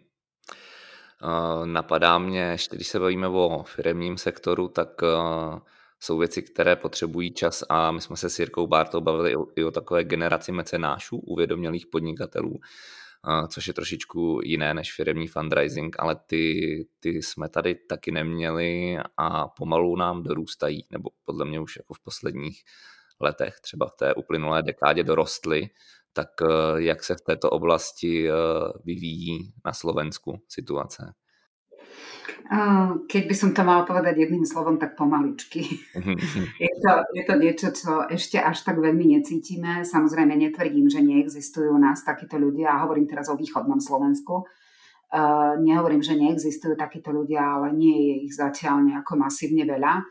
Napadá 1.65 2.17
mě, 2.17 2.57
když 2.71 2.87
se 2.87 2.99
bavíme 2.99 3.27
o 3.27 3.63
firmním 3.63 4.17
sektoru, 4.17 4.67
tak 4.67 5.01
uh, 5.01 5.59
jsou 6.03 6.17
věci, 6.17 6.41
které 6.41 6.75
potřebují 6.75 7.33
čas 7.33 7.63
a 7.69 7.91
my 7.91 8.01
jsme 8.01 8.17
se 8.17 8.29
s 8.29 8.39
Jirkou 8.39 8.67
Bartou 8.67 9.01
bavili 9.01 9.35
i 9.55 9.63
o, 9.63 9.71
takové 9.71 10.03
generaci 10.03 10.51
mecenášů, 10.51 11.17
uvědomělých 11.17 11.87
podnikatelů, 11.87 12.59
což 13.47 13.67
je 13.67 13.73
trošičku 13.73 14.39
jiné 14.43 14.73
než 14.73 14.93
firmní 14.93 15.27
fundraising, 15.27 15.95
ale 15.99 16.15
ty, 16.27 16.85
ty 16.99 17.09
jsme 17.09 17.49
tady 17.49 17.75
taky 17.75 18.11
neměli 18.11 18.97
a 19.17 19.47
pomalu 19.47 19.95
nám 19.95 20.23
dorůstají, 20.23 20.85
nebo 20.91 21.09
podle 21.25 21.45
mě 21.45 21.59
už 21.59 21.75
jako 21.75 21.93
v 21.93 21.99
posledních 22.03 22.63
letech, 23.19 23.59
třeba 23.61 23.87
v 23.87 23.95
té 23.95 24.13
uplynulé 24.13 24.63
dekádě 24.63 25.03
dorostly, 25.03 25.69
tak 26.13 26.29
eh, 26.41 26.45
jak 26.75 27.03
se 27.03 27.15
v 27.15 27.21
této 27.21 27.49
oblasti 27.49 28.29
eh, 28.29 28.33
vyvíjí 28.85 29.53
na 29.65 29.73
Slovensku 29.73 30.41
situace? 30.47 31.13
Keď 33.07 33.23
by 33.23 33.35
som 33.35 33.49
to 33.55 33.63
mala 33.63 33.87
povedať 33.87 34.27
jedným 34.27 34.43
slovom, 34.43 34.75
tak 34.75 34.99
pomaličky. 34.99 35.63
je, 36.65 36.73
to, 36.83 36.91
je 37.15 37.23
to 37.23 37.35
niečo, 37.39 37.67
čo 37.71 37.91
ešte 38.11 38.37
až 38.37 38.67
tak 38.67 38.77
veľmi 38.83 39.15
necítime. 39.15 39.81
Samozrejme 39.87 40.35
netvrdím, 40.35 40.91
že 40.91 41.01
neexistujú 41.01 41.71
u 41.73 41.79
nás 41.79 42.03
takíto 42.03 42.35
ľudia. 42.35 42.75
A 42.75 42.83
hovorím 42.83 43.07
teraz 43.07 43.31
o 43.31 43.39
východnom 43.39 43.79
Slovensku. 43.79 44.43
Uh, 45.13 45.55
nehovorím, 45.61 46.01
že 46.01 46.17
neexistujú 46.17 46.73
takíto 46.73 47.13
ľudia, 47.13 47.41
ale 47.41 47.69
nie 47.73 47.97
je 48.11 48.15
ich 48.27 48.33
zatiaľ 48.33 48.81
nejako 48.81 49.13
masívne 49.23 49.63
veľa. 49.63 50.01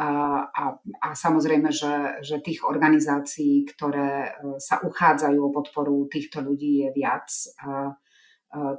Uh, 0.00 0.42
a, 0.48 0.64
a 0.80 1.08
samozrejme, 1.12 1.68
že, 1.68 2.24
že 2.24 2.40
tých 2.40 2.64
organizácií, 2.64 3.68
ktoré 3.68 4.32
sa 4.56 4.80
uchádzajú 4.80 5.38
o 5.38 5.52
podporu 5.52 6.08
týchto 6.08 6.40
ľudí 6.40 6.82
je 6.82 6.88
viac. 6.96 7.28
Uh, 7.60 7.92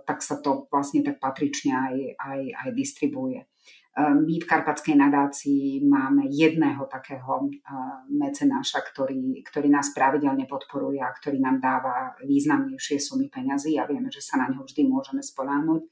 tak 0.04 0.20
sa 0.20 0.36
to 0.44 0.68
vlastne 0.68 1.00
tak 1.00 1.24
patrične 1.24 1.72
aj, 1.72 1.96
aj, 2.20 2.42
aj 2.68 2.70
distribuuje. 2.76 3.48
Eh, 3.92 4.16
my 4.16 4.40
v 4.40 4.48
Karpatskej 4.48 4.96
nadácii 4.96 5.84
máme 5.84 6.32
jedného 6.32 6.88
takého 6.88 7.44
eh, 7.44 7.60
mecenáša, 8.08 8.80
ktorý, 8.88 9.44
ktorý 9.44 9.68
nás 9.68 9.92
pravidelne 9.92 10.48
podporuje 10.48 11.04
a 11.04 11.12
ktorý 11.12 11.44
nám 11.44 11.60
dáva 11.60 12.16
významnejšie 12.24 12.96
sumy 13.04 13.28
peňazí 13.28 13.76
a 13.76 13.84
vieme, 13.84 14.08
že 14.08 14.24
sa 14.24 14.40
na 14.40 14.48
neho 14.48 14.64
vždy 14.64 14.88
môžeme 14.88 15.20
spolánuť. 15.20 15.92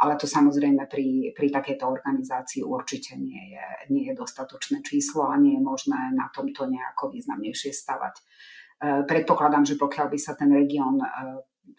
Ale 0.00 0.16
to 0.16 0.24
samozrejme 0.24 0.88
pri, 0.88 1.36
pri 1.36 1.48
takejto 1.52 1.84
organizácii 1.84 2.64
určite 2.64 3.20
nie 3.20 3.52
je, 3.52 3.66
nie 3.92 4.08
je 4.08 4.16
dostatočné 4.16 4.80
číslo 4.80 5.28
a 5.28 5.36
nie 5.36 5.56
je 5.56 5.62
možné 5.64 6.12
na 6.16 6.28
tomto 6.32 6.68
nejako 6.68 7.16
významnejšie 7.16 7.72
stavať. 7.72 8.20
Predpokladám, 9.08 9.64
že 9.64 9.80
pokiaľ 9.80 10.12
by 10.12 10.18
sa 10.20 10.36
ten 10.36 10.52
región 10.52 11.00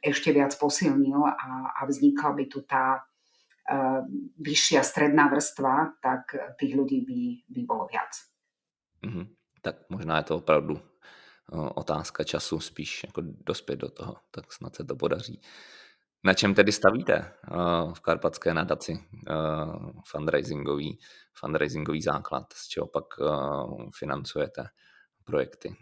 ešte 0.04 0.32
viac 0.34 0.56
posilnil 0.60 1.24
a, 1.26 1.74
a 1.80 1.86
vznikla 1.86 2.32
by 2.34 2.44
tu 2.46 2.62
tá 2.62 3.02
uh, 3.02 4.02
vyššia 4.40 4.84
stredná 4.84 5.28
vrstva, 5.28 6.00
tak 6.02 6.36
tých 6.60 6.76
ľudí 6.76 7.06
by, 7.06 7.22
by 7.50 7.62
bolo 7.66 7.88
viac. 7.92 8.12
Mm-hmm. 9.06 9.26
Tak 9.62 9.76
možná 9.90 10.18
je 10.18 10.24
to 10.24 10.36
opravdu 10.36 10.74
uh, 10.74 11.70
otázka 11.76 12.24
času 12.24 12.60
spíš 12.60 13.04
jako 13.04 13.22
dospět 13.24 13.76
do 13.76 13.90
toho, 13.90 14.16
tak 14.32 14.54
snad 14.54 14.76
se 14.76 14.84
to 14.84 14.96
podaří. 14.96 15.42
Na 16.24 16.34
čem 16.34 16.54
tedy 16.54 16.72
stavíte 16.72 17.16
uh, 17.52 17.94
v 17.94 18.00
Karpatské 18.02 18.54
nadaci 18.54 19.00
fundraisingový, 20.06 21.00
fundraisingový 21.34 22.02
základ, 22.02 22.54
z 22.54 22.68
čeho 22.68 22.88
pak 22.88 23.06
financujete 23.94 24.64
projekty? 25.24 25.76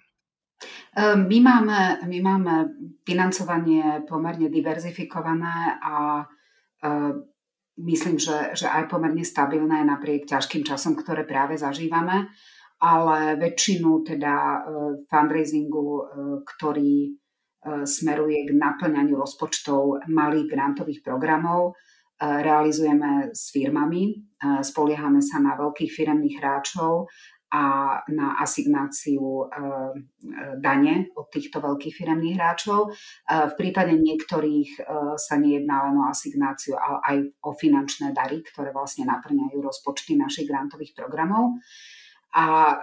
Ehm, 0.95 1.27
my 1.27 1.39
máme, 1.41 1.79
my 2.07 2.19
máme 2.21 2.53
financovanie 3.03 4.07
pomerne 4.07 4.47
diverzifikované 4.47 5.75
a 5.83 6.23
ehm, 6.83 7.27
myslím, 7.83 8.15
že, 8.15 8.55
že 8.55 8.67
aj 8.71 8.87
pomerne 8.87 9.23
stabilné 9.27 9.83
napriek 9.83 10.23
ťažkým 10.23 10.63
časom, 10.63 10.95
ktoré 10.95 11.27
práve 11.27 11.59
zažívame, 11.59 12.31
ale 12.79 13.35
väčšinu 13.35 14.07
teda 14.07 14.35
ehm, 14.35 14.93
fundraisingu, 15.11 15.87
ktorý 16.47 17.19
smeruje 17.65 18.45
k 18.45 18.53
naplňaniu 18.53 19.17
rozpočtov 19.17 20.05
malých 20.05 20.53
grantových 20.53 21.01
programov, 21.01 21.73
realizujeme 22.21 23.33
s 23.33 23.49
firmami, 23.49 24.21
spoliehame 24.61 25.17
sa 25.17 25.41
na 25.41 25.57
veľkých 25.57 25.89
firemných 25.89 26.45
hráčov 26.45 27.09
a 27.55 27.61
na 28.11 28.35
asignáciu 28.43 29.47
eh, 29.47 29.95
dane 30.59 31.07
od 31.15 31.31
týchto 31.31 31.63
veľkých 31.63 31.95
firemných 31.95 32.35
hráčov. 32.35 32.91
Eh, 32.91 33.47
v 33.47 33.53
prípade 33.55 33.95
niektorých 33.95 34.83
sa 35.15 35.39
nejedná 35.39 35.87
len 35.87 35.95
o 35.95 36.05
asignáciu, 36.11 36.75
ale 36.75 36.97
aj 37.03 37.17
o 37.47 37.51
finančné 37.55 38.11
dary, 38.11 38.43
ktoré 38.43 38.75
vlastne 38.75 39.07
naplňajú 39.07 39.57
rozpočty 39.63 40.19
našich 40.19 40.49
grantových 40.49 40.91
programov. 40.91 41.55
A 42.35 42.75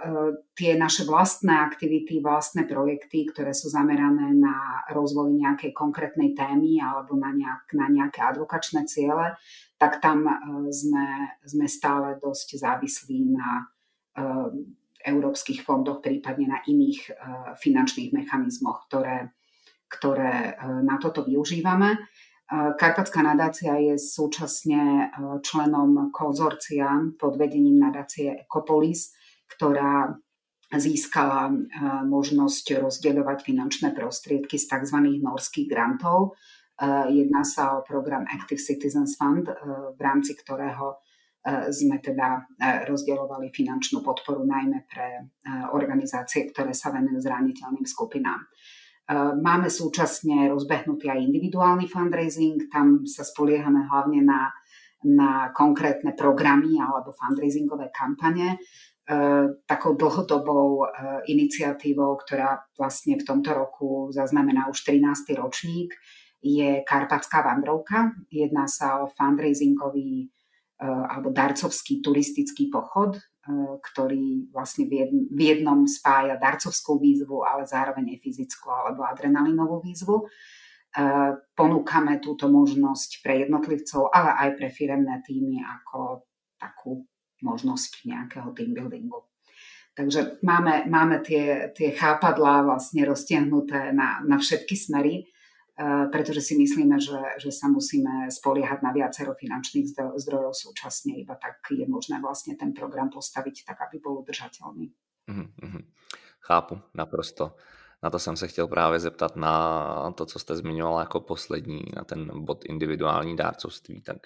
tie 0.57 0.73
naše 0.73 1.05
vlastné 1.05 1.53
aktivity, 1.53 2.25
vlastné 2.25 2.65
projekty, 2.65 3.29
ktoré 3.29 3.53
sú 3.53 3.69
zamerané 3.69 4.33
na 4.33 4.81
rozvoj 4.89 5.29
nejakej 5.29 5.77
konkrétnej 5.77 6.33
témy 6.33 6.81
alebo 6.81 7.13
na, 7.13 7.29
nejak, 7.29 7.69
na 7.77 7.85
nejaké 7.85 8.25
advokačné 8.25 8.89
ciele, 8.89 9.37
tak 9.77 10.01
tam 10.01 10.25
sme, 10.73 11.37
sme 11.45 11.69
stále 11.69 12.17
dosť 12.17 12.65
závislí 12.65 13.29
na 13.29 13.72
európskych 15.03 15.65
fondoch, 15.65 15.99
prípadne 15.99 16.47
na 16.47 16.59
iných 16.63 16.99
uh, 17.11 17.15
finančných 17.59 18.15
mechanizmoch, 18.15 18.87
ktoré, 18.87 19.35
ktoré 19.91 20.55
uh, 20.55 20.79
na 20.79 20.95
toto 21.01 21.27
využívame. 21.27 21.97
Uh, 21.97 22.77
Karpatská 22.77 23.25
nadácia 23.25 23.73
je 23.81 23.97
súčasne 23.97 25.09
členom 25.41 26.13
konzorcia 26.13 26.85
pod 27.17 27.35
vedením 27.35 27.81
nadácie 27.81 28.45
Ecopolis, 28.45 29.15
ktorá 29.49 30.13
získala 30.73 31.53
možnosť 32.05 32.81
rozdeľovať 32.81 33.45
finančné 33.45 33.93
prostriedky 33.93 34.57
z 34.57 34.65
tzv. 34.65 34.97
norských 35.21 35.69
grantov. 35.69 36.33
Jedná 37.13 37.45
sa 37.45 37.77
o 37.77 37.85
program 37.85 38.25
Active 38.25 38.57
Citizens 38.57 39.13
Fund, 39.13 39.45
v 39.93 39.99
rámci 40.01 40.33
ktorého 40.33 40.97
sme 41.43 41.99
teda 41.99 42.47
rozdielovali 42.87 43.51
finančnú 43.51 43.99
podporu 43.99 44.47
najmä 44.47 44.87
pre 44.87 45.27
organizácie, 45.75 46.47
ktoré 46.47 46.71
sa 46.71 46.95
venujú 46.95 47.19
zraniteľným 47.19 47.83
skupinám. 47.83 48.39
Máme 49.43 49.67
súčasne 49.67 50.47
rozbehnutý 50.47 51.11
aj 51.11 51.19
individuálny 51.19 51.91
fundraising, 51.91 52.71
tam 52.71 53.03
sa 53.03 53.27
spoliehame 53.27 53.83
hlavne 53.91 54.23
na, 54.23 54.47
na 55.03 55.51
konkrétne 55.51 56.15
programy 56.15 56.79
alebo 56.79 57.11
fundraisingové 57.11 57.91
kampane. 57.91 58.63
Takou 59.67 59.99
dlhodobou 59.99 60.87
iniciatívou, 61.27 62.15
ktorá 62.23 62.63
vlastne 62.79 63.19
v 63.19 63.27
tomto 63.27 63.51
roku 63.51 64.07
zaznamená 64.15 64.71
už 64.71 64.87
13. 64.87 65.35
ročník, 65.35 65.91
je 66.39 66.83
Karpatská 66.87 67.43
vandrovka. 67.43 68.15
Jedná 68.31 68.67
sa 68.67 69.03
o 69.03 69.11
fundraisingový 69.11 70.31
alebo 70.83 71.31
darcovský 71.31 72.03
turistický 72.03 72.67
pochod, 72.67 73.15
e, 73.15 73.21
ktorý 73.79 74.51
vlastne 74.51 74.85
v 74.87 75.39
jednom 75.39 75.87
spája 75.87 76.35
darcovskú 76.35 76.99
výzvu, 76.99 77.47
ale 77.47 77.63
zároveň 77.63 78.17
aj 78.17 78.19
fyzickú 78.19 78.67
alebo 78.67 79.07
adrenalinovú 79.07 79.79
výzvu. 79.79 80.15
E, 80.19 80.25
ponúkame 81.55 82.19
túto 82.19 82.51
možnosť 82.51 83.23
pre 83.23 83.47
jednotlivcov, 83.47 84.11
ale 84.11 84.31
aj 84.37 84.49
pre 84.59 84.67
firemné 84.69 85.23
týmy 85.23 85.63
ako 85.63 86.27
takú 86.59 87.07
možnosť 87.43 88.07
nejakého 88.07 88.49
team 88.55 88.75
buildingu. 88.75 89.23
Takže 89.93 90.41
máme, 90.41 90.89
máme 90.89 91.21
tie, 91.21 91.69
tie 91.77 91.93
chápadlá 91.93 92.65
vlastne 92.65 93.05
roztiahnuté 93.05 93.93
na, 93.93 94.25
na 94.25 94.41
všetky 94.41 94.73
smery 94.73 95.29
pretože 96.11 96.41
si 96.41 96.53
myslíme, 96.53 97.01
že, 97.01 97.17
že 97.41 97.49
sa 97.49 97.65
musíme 97.65 98.29
spoliehať 98.29 98.85
na 98.85 98.93
viacero 98.93 99.33
finančných 99.33 99.97
zdrojov 100.21 100.53
súčasne, 100.53 101.17
iba 101.17 101.33
tak 101.33 101.65
je 101.73 101.85
možné 101.89 102.21
vlastne 102.21 102.53
ten 102.53 102.77
program 102.77 103.09
postaviť 103.09 103.65
tak, 103.65 103.81
aby 103.89 103.97
bol 103.97 104.21
udržateľný. 104.21 104.93
Mm-hmm. 105.29 105.83
Chápu, 106.39 106.79
naprosto. 106.93 107.55
Na 108.03 108.09
to 108.09 108.19
jsem 108.19 108.35
se 108.35 108.47
chtěl 108.47 108.67
právě 108.67 108.99
zeptat 108.99 109.35
na 109.35 110.11
to, 110.11 110.25
co 110.25 110.39
jste 110.39 110.55
zmiňovala 110.55 110.99
jako 110.99 111.21
poslední, 111.21 111.81
na 111.95 112.03
ten 112.03 112.45
bod 112.45 112.65
individuální 112.65 113.35
dárcovství. 113.35 114.01
Tak 114.01 114.17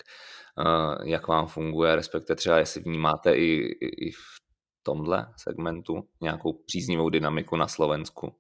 uh, 0.57 1.07
jak 1.07 1.27
vám 1.27 1.47
funguje, 1.47 1.95
respektive 1.95 2.35
třeba 2.35 2.57
jestli 2.57 2.81
vnímáte 2.81 3.35
i, 3.35 3.45
i, 3.81 4.07
i 4.07 4.11
v 4.11 4.41
tomhle 4.83 5.33
segmentu 5.37 6.09
nějakou 6.21 6.53
příznivou 6.53 7.09
dynamiku 7.09 7.55
na 7.55 7.67
Slovensku? 7.67 8.35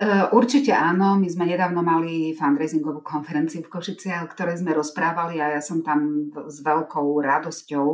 Eh, 0.00 0.24
určite 0.32 0.72
áno, 0.72 1.18
my 1.20 1.28
sme 1.28 1.44
nedávno 1.44 1.84
mali 1.84 2.32
fundraisingovú 2.32 3.04
konferenciu 3.04 3.60
v 3.60 3.68
Košici, 3.68 4.08
o 4.22 4.30
ktorej 4.30 4.62
sme 4.62 4.72
rozprávali 4.72 5.42
a 5.42 5.58
ja 5.58 5.60
som 5.60 5.84
tam 5.84 6.30
s 6.48 6.64
veľkou 6.64 7.20
radosťou 7.20 7.86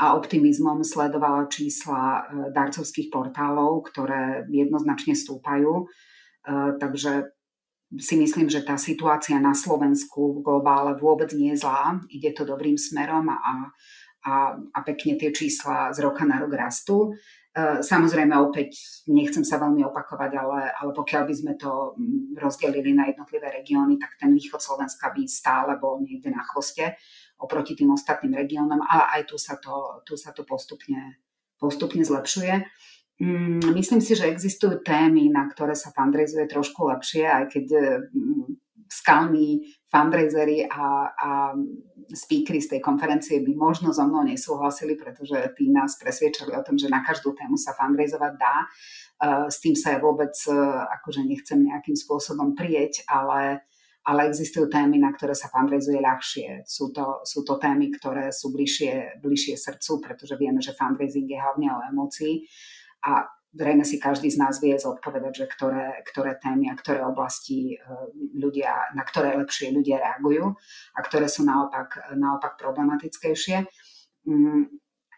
a 0.00 0.20
optimizmom 0.20 0.84
sledovala 0.84 1.48
čísla 1.48 2.02
eh, 2.02 2.20
darcovských 2.52 3.08
portálov, 3.08 3.88
ktoré 3.88 4.44
jednoznačne 4.52 5.16
stúpajú. 5.16 5.86
Eh, 5.86 6.76
takže 6.76 7.32
si 7.98 8.14
myslím, 8.20 8.46
že 8.46 8.62
tá 8.62 8.78
situácia 8.78 9.40
na 9.42 9.56
Slovensku 9.56 10.38
v 10.38 10.44
globále 10.44 10.94
vôbec 10.94 11.32
nie 11.34 11.56
je 11.56 11.66
zlá. 11.66 11.98
Ide 12.06 12.36
to 12.36 12.46
dobrým 12.46 12.78
smerom 12.78 13.26
a, 13.32 13.38
a, 14.22 14.54
a 14.54 14.78
pekne 14.86 15.18
tie 15.18 15.34
čísla 15.34 15.90
z 15.90 15.98
roka 16.04 16.22
na 16.22 16.38
rok 16.38 16.54
rastú. 16.54 17.16
E, 17.50 17.82
samozrejme, 17.82 18.30
opäť 18.38 18.78
nechcem 19.10 19.42
sa 19.42 19.58
veľmi 19.58 19.82
opakovať, 19.90 20.30
ale, 20.38 20.70
ale 20.70 20.90
pokiaľ 20.94 21.22
by 21.26 21.34
sme 21.34 21.54
to 21.58 21.98
mm, 21.98 22.38
rozdelili 22.38 22.94
na 22.94 23.10
jednotlivé 23.10 23.50
regióny, 23.50 23.98
tak 23.98 24.14
ten 24.22 24.30
východ 24.30 24.62
Slovenska 24.62 25.10
by 25.10 25.26
stále 25.26 25.74
bol 25.82 25.98
niekde 25.98 26.30
na 26.30 26.46
chvoste 26.46 26.94
oproti 27.42 27.74
tým 27.74 27.90
ostatným 27.90 28.38
regiónom, 28.38 28.78
ale 28.86 29.04
aj 29.18 29.22
tu 29.26 29.34
sa 29.34 29.58
to, 29.58 30.06
tu 30.06 30.14
sa 30.14 30.30
to 30.30 30.46
postupne, 30.46 31.18
postupne 31.58 32.06
zlepšuje. 32.06 32.54
Mm, 33.18 33.74
myslím 33.74 33.98
si, 33.98 34.14
že 34.14 34.30
existujú 34.30 34.86
témy, 34.86 35.26
na 35.34 35.50
ktoré 35.50 35.74
sa 35.74 35.90
fundraizuje 35.90 36.46
trošku 36.46 36.86
lepšie, 36.86 37.26
aj 37.26 37.44
keď 37.50 37.66
mm, 38.14 38.46
skalní 38.86 39.74
fundraisery 39.90 40.70
a, 40.70 41.10
a 41.18 41.30
speakery 42.12 42.60
z 42.60 42.76
tej 42.76 42.80
konferencie 42.80 43.40
by 43.40 43.52
možno 43.54 43.94
so 43.94 44.04
mnou 44.06 44.26
nesúhlasili, 44.26 44.98
pretože 44.98 45.36
tí 45.54 45.70
nás 45.70 45.96
presviečali 45.96 46.52
o 46.54 46.62
tom, 46.62 46.78
že 46.78 46.90
na 46.90 47.02
každú 47.02 47.32
tému 47.34 47.56
sa 47.56 47.74
fundraizovať 47.74 48.32
dá. 48.36 48.56
E, 48.60 48.66
s 49.50 49.58
tým 49.62 49.74
sa 49.78 49.96
ja 49.96 49.98
vôbec 50.02 50.34
e, 50.46 50.52
akože 51.00 51.22
nechcem 51.24 51.62
nejakým 51.62 51.94
spôsobom 51.94 52.58
prieť, 52.58 53.06
ale, 53.06 53.64
ale 54.04 54.28
existujú 54.28 54.66
témy, 54.68 54.98
na 54.98 55.14
ktoré 55.14 55.32
sa 55.32 55.48
fundraizuje 55.48 55.98
ľahšie. 56.02 56.66
Sú 56.66 56.90
to, 56.90 57.22
sú 57.22 57.46
to 57.46 57.56
témy, 57.56 57.94
ktoré 57.94 58.34
sú 58.34 58.50
bližšie, 58.50 59.22
bližšie 59.22 59.54
srdcu, 59.56 59.92
pretože 60.02 60.34
vieme, 60.36 60.58
že 60.58 60.76
fundraising 60.76 61.30
je 61.30 61.38
hlavne 61.38 61.68
o 61.70 61.80
emócii 61.90 62.44
a 63.06 63.24
zrejme 63.50 63.82
si 63.82 63.98
každý 63.98 64.30
z 64.30 64.38
nás 64.38 64.62
vie 64.62 64.78
zodpovedať, 64.78 65.32
že 65.34 65.46
ktoré, 65.50 65.86
ktoré 66.06 66.38
témy 66.38 66.70
a 66.70 66.78
ktoré 66.78 67.02
oblasti 67.02 67.74
e, 67.74 67.76
ľudia, 68.38 68.94
na 68.94 69.02
ktoré 69.02 69.34
lepšie 69.34 69.74
ľudia 69.74 69.98
reagujú 69.98 70.54
a 70.94 71.00
ktoré 71.02 71.26
sú 71.26 71.42
naopak, 71.42 72.14
naopak 72.14 72.54
problematickejšie. 72.58 73.66
Mm, 74.26 74.70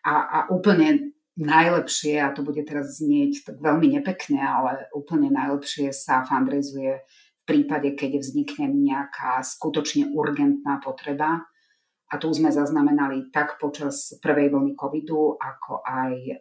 a, 0.03 0.15
a 0.15 0.39
úplne 0.49 1.13
najlepšie, 1.37 2.21
a 2.21 2.33
to 2.33 2.45
bude 2.45 2.61
teraz 2.69 3.01
znieť 3.01 3.49
tak 3.49 3.57
veľmi 3.61 4.01
nepekne, 4.01 4.41
ale 4.41 4.89
úplne 4.93 5.33
najlepšie 5.33 5.93
sa 5.93 6.25
fundraizuje 6.25 7.01
v 7.03 7.43
prípade, 7.49 7.97
keď 7.97 8.21
vznikne 8.21 8.69
nejaká 8.71 9.41
skutočne 9.41 10.13
urgentná 10.13 10.79
potreba, 10.85 11.49
a 12.13 12.21
tu 12.21 12.29
sme 12.29 12.53
zaznamenali 12.53 13.33
tak 13.33 13.57
počas 13.57 14.21
prvej 14.21 14.53
vlny 14.53 14.77
covidu, 14.77 15.41
ako 15.41 15.81
aj 15.81 16.13
eh, 16.13 16.39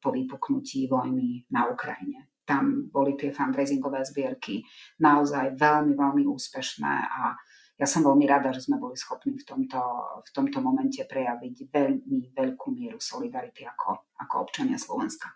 po 0.00 0.08
vypuknutí 0.08 0.88
vojny 0.88 1.44
na 1.52 1.68
Ukrajine. 1.68 2.32
Tam 2.44 2.88
boli 2.88 3.16
tie 3.16 3.32
fundraisingové 3.32 4.04
zbierky 4.04 4.64
naozaj 5.00 5.56
veľmi, 5.60 5.92
veľmi 5.96 6.24
úspešné 6.28 6.94
a 7.08 7.36
ja 7.74 7.86
som 7.90 8.06
veľmi 8.06 8.24
rada, 8.28 8.54
že 8.54 8.70
sme 8.70 8.78
boli 8.78 8.94
schopní 8.94 9.34
v 9.34 9.44
tomto, 9.44 9.80
v 10.22 10.30
tomto 10.30 10.62
momente 10.62 11.02
prejaviť 11.02 11.56
veľmi 11.72 12.30
veľkú 12.30 12.70
mieru 12.70 13.00
solidarity 13.02 13.66
ako, 13.66 14.14
ako 14.20 14.34
občania 14.46 14.78
Slovenska. 14.78 15.26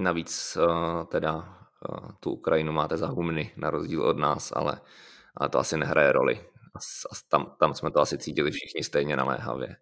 Navíc 0.00 0.58
uh, 0.58 1.06
teda 1.06 1.32
uh, 1.38 2.18
tu 2.18 2.42
Ukrajinu 2.42 2.74
máte 2.74 2.98
za 2.98 3.06
humny 3.06 3.54
na 3.54 3.70
rozdíl 3.70 4.02
od 4.02 4.18
nás, 4.18 4.50
ale, 4.50 4.82
ale 5.38 5.46
to 5.52 5.62
asi 5.62 5.78
nehraje 5.78 6.10
roli 6.10 6.36
a 6.74 7.14
tam, 7.30 7.54
tam 7.56 7.70
sme 7.72 7.94
to 7.94 8.02
asi 8.02 8.18
cítili 8.18 8.50
všichni 8.50 8.82
stejne 8.82 9.14
naléhavie. 9.14 9.78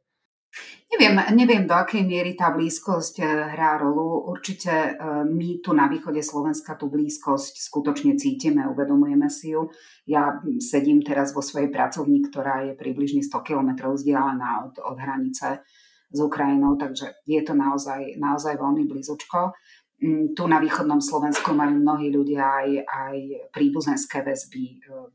Neviem, 0.92 1.16
neviem, 1.32 1.64
do 1.64 1.72
akej 1.72 2.04
miery 2.04 2.36
tá 2.36 2.52
blízkosť 2.52 3.24
eh, 3.24 3.28
hrá 3.56 3.80
rolu. 3.80 4.28
Určite 4.28 4.68
eh, 4.68 5.24
my 5.24 5.64
tu 5.64 5.72
na 5.72 5.88
východe 5.88 6.20
Slovenska 6.20 6.76
tú 6.76 6.92
blízkosť 6.92 7.56
skutočne 7.56 8.20
cítime, 8.20 8.68
uvedomujeme 8.68 9.32
si 9.32 9.56
ju. 9.56 9.72
Ja 10.04 10.36
sedím 10.60 11.00
teraz 11.00 11.32
vo 11.32 11.40
svojej 11.40 11.72
pracovni, 11.72 12.20
ktorá 12.20 12.68
je 12.68 12.76
približne 12.76 13.24
100 13.24 13.32
km 13.40 13.96
vzdialená 13.96 14.68
od, 14.68 14.74
od 14.84 14.96
hranice 15.00 15.64
s 16.12 16.18
Ukrajinou, 16.20 16.76
takže 16.76 17.24
je 17.24 17.40
to 17.40 17.56
naozaj, 17.56 18.20
naozaj 18.20 18.60
veľmi 18.60 18.84
blízočko. 18.84 19.56
Mm, 20.04 20.36
tu 20.36 20.44
na 20.44 20.60
východnom 20.60 21.00
Slovensku 21.00 21.56
majú 21.56 21.80
mnohí 21.80 22.12
ľudia 22.12 22.44
aj, 22.44 22.68
aj 22.84 23.16
príbuzenské 23.56 24.20
väzby 24.20 24.84
eh, 24.84 25.08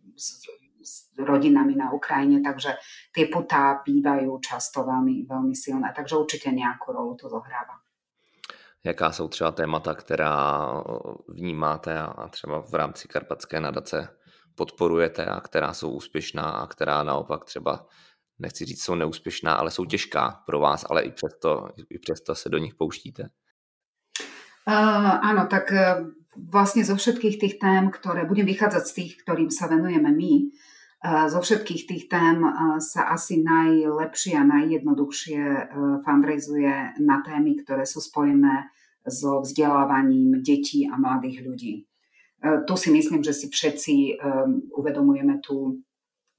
s 0.88 1.12
rodinami 1.20 1.76
na 1.76 1.92
Ukrajine, 1.92 2.40
takže 2.40 2.80
tie 3.12 3.28
putá 3.28 3.84
bývajú 3.84 4.40
často 4.40 4.88
veľmi, 4.88 5.28
veľmi 5.28 5.52
silné, 5.52 5.92
takže 5.92 6.16
určite 6.16 6.56
nejakú 6.56 6.96
rolu 6.96 7.20
to 7.20 7.28
zohráva. 7.28 7.84
Jaká 8.84 9.12
jsou 9.12 9.28
třeba 9.28 9.52
témata, 9.52 9.94
která 9.94 10.64
vnímáte 11.28 12.00
a 12.00 12.28
třeba 12.28 12.62
v 12.62 12.74
rámci 12.74 13.08
Karpatské 13.08 13.60
nadace 13.60 14.08
podporujete 14.56 15.26
a 15.26 15.40
která 15.40 15.74
jsou 15.74 15.92
úspěšná 15.92 16.44
a 16.44 16.68
která 16.68 17.04
naopak 17.04 17.46
třeba, 17.46 17.86
nechci 18.40 18.66
říct, 18.66 18.84
jsou 18.84 18.96
neúspěšná, 18.96 19.54
ale 19.54 19.72
jsou 19.72 19.86
těžká 19.86 20.44
pro 20.46 20.60
vás, 20.60 20.86
ale 20.90 21.02
i 21.02 21.12
přesto, 21.12 21.70
i 21.90 22.00
přesto 22.00 22.36
se 22.36 22.50
do 22.50 22.58
nich 22.58 22.76
pouštíte? 22.76 23.30
Uh, 24.68 25.24
áno, 25.24 25.48
tak 25.48 25.72
uh, 25.72 26.12
vlastne 26.36 26.84
zo 26.84 27.00
všetkých 27.00 27.40
tých 27.40 27.56
tém, 27.56 27.88
ktoré 27.88 28.28
budem 28.28 28.44
vychádzať 28.44 28.84
z 28.84 28.94
tých, 28.94 29.12
ktorým 29.24 29.48
sa 29.48 29.72
venujeme 29.72 30.12
my, 30.12 30.52
zo 31.06 31.40
všetkých 31.46 31.84
tých 31.86 32.04
tém 32.10 32.42
sa 32.82 33.14
asi 33.14 33.46
najlepšie 33.46 34.34
a 34.34 34.42
najjednoduchšie 34.42 35.42
e, 35.46 35.64
fundraizuje 36.02 36.98
na 37.06 37.22
témy, 37.22 37.62
ktoré 37.62 37.86
sú 37.86 38.02
spojené 38.02 38.66
so 39.06 39.46
vzdelávaním 39.46 40.42
detí 40.42 40.90
a 40.90 40.98
mladých 40.98 41.46
ľudí. 41.46 41.74
E, 41.78 42.66
tu 42.66 42.74
si 42.74 42.90
myslím, 42.90 43.22
že 43.22 43.38
si 43.38 43.46
všetci 43.46 43.94
e, 43.94 44.14
uvedomujeme 44.74 45.38
tú 45.38 45.86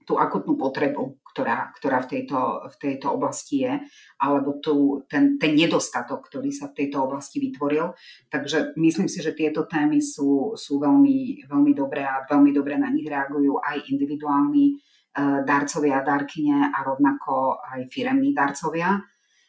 tú 0.08 0.16
akutnú 0.16 0.56
potrebu, 0.56 1.20
ktorá, 1.38 1.70
ktorá 1.70 2.02
v, 2.02 2.18
tejto, 2.18 2.66
v 2.66 2.76
tejto 2.82 3.14
oblasti 3.14 3.62
je, 3.62 3.78
alebo 4.18 4.58
tú, 4.58 5.06
ten, 5.06 5.38
ten 5.38 5.54
nedostatok, 5.54 6.26
ktorý 6.26 6.50
sa 6.50 6.74
v 6.74 6.82
tejto 6.82 7.06
oblasti 7.06 7.38
vytvoril. 7.38 7.94
Takže 8.26 8.74
myslím 8.74 9.06
si, 9.06 9.22
že 9.22 9.38
tieto 9.38 9.70
témy 9.70 10.02
sú, 10.02 10.58
sú 10.58 10.82
veľmi, 10.82 11.46
veľmi 11.46 11.72
dobré 11.78 12.02
a 12.02 12.26
veľmi 12.26 12.50
dobre 12.50 12.74
na 12.74 12.90
nich 12.90 13.06
reagujú 13.06 13.62
aj 13.62 13.86
individuálni 13.86 14.82
darcovia 15.46 16.02
a 16.02 16.06
darkyne 16.06 16.74
a 16.74 16.78
rovnako 16.82 17.62
aj 17.62 17.86
firemní 17.90 18.34
darcovia. 18.34 18.98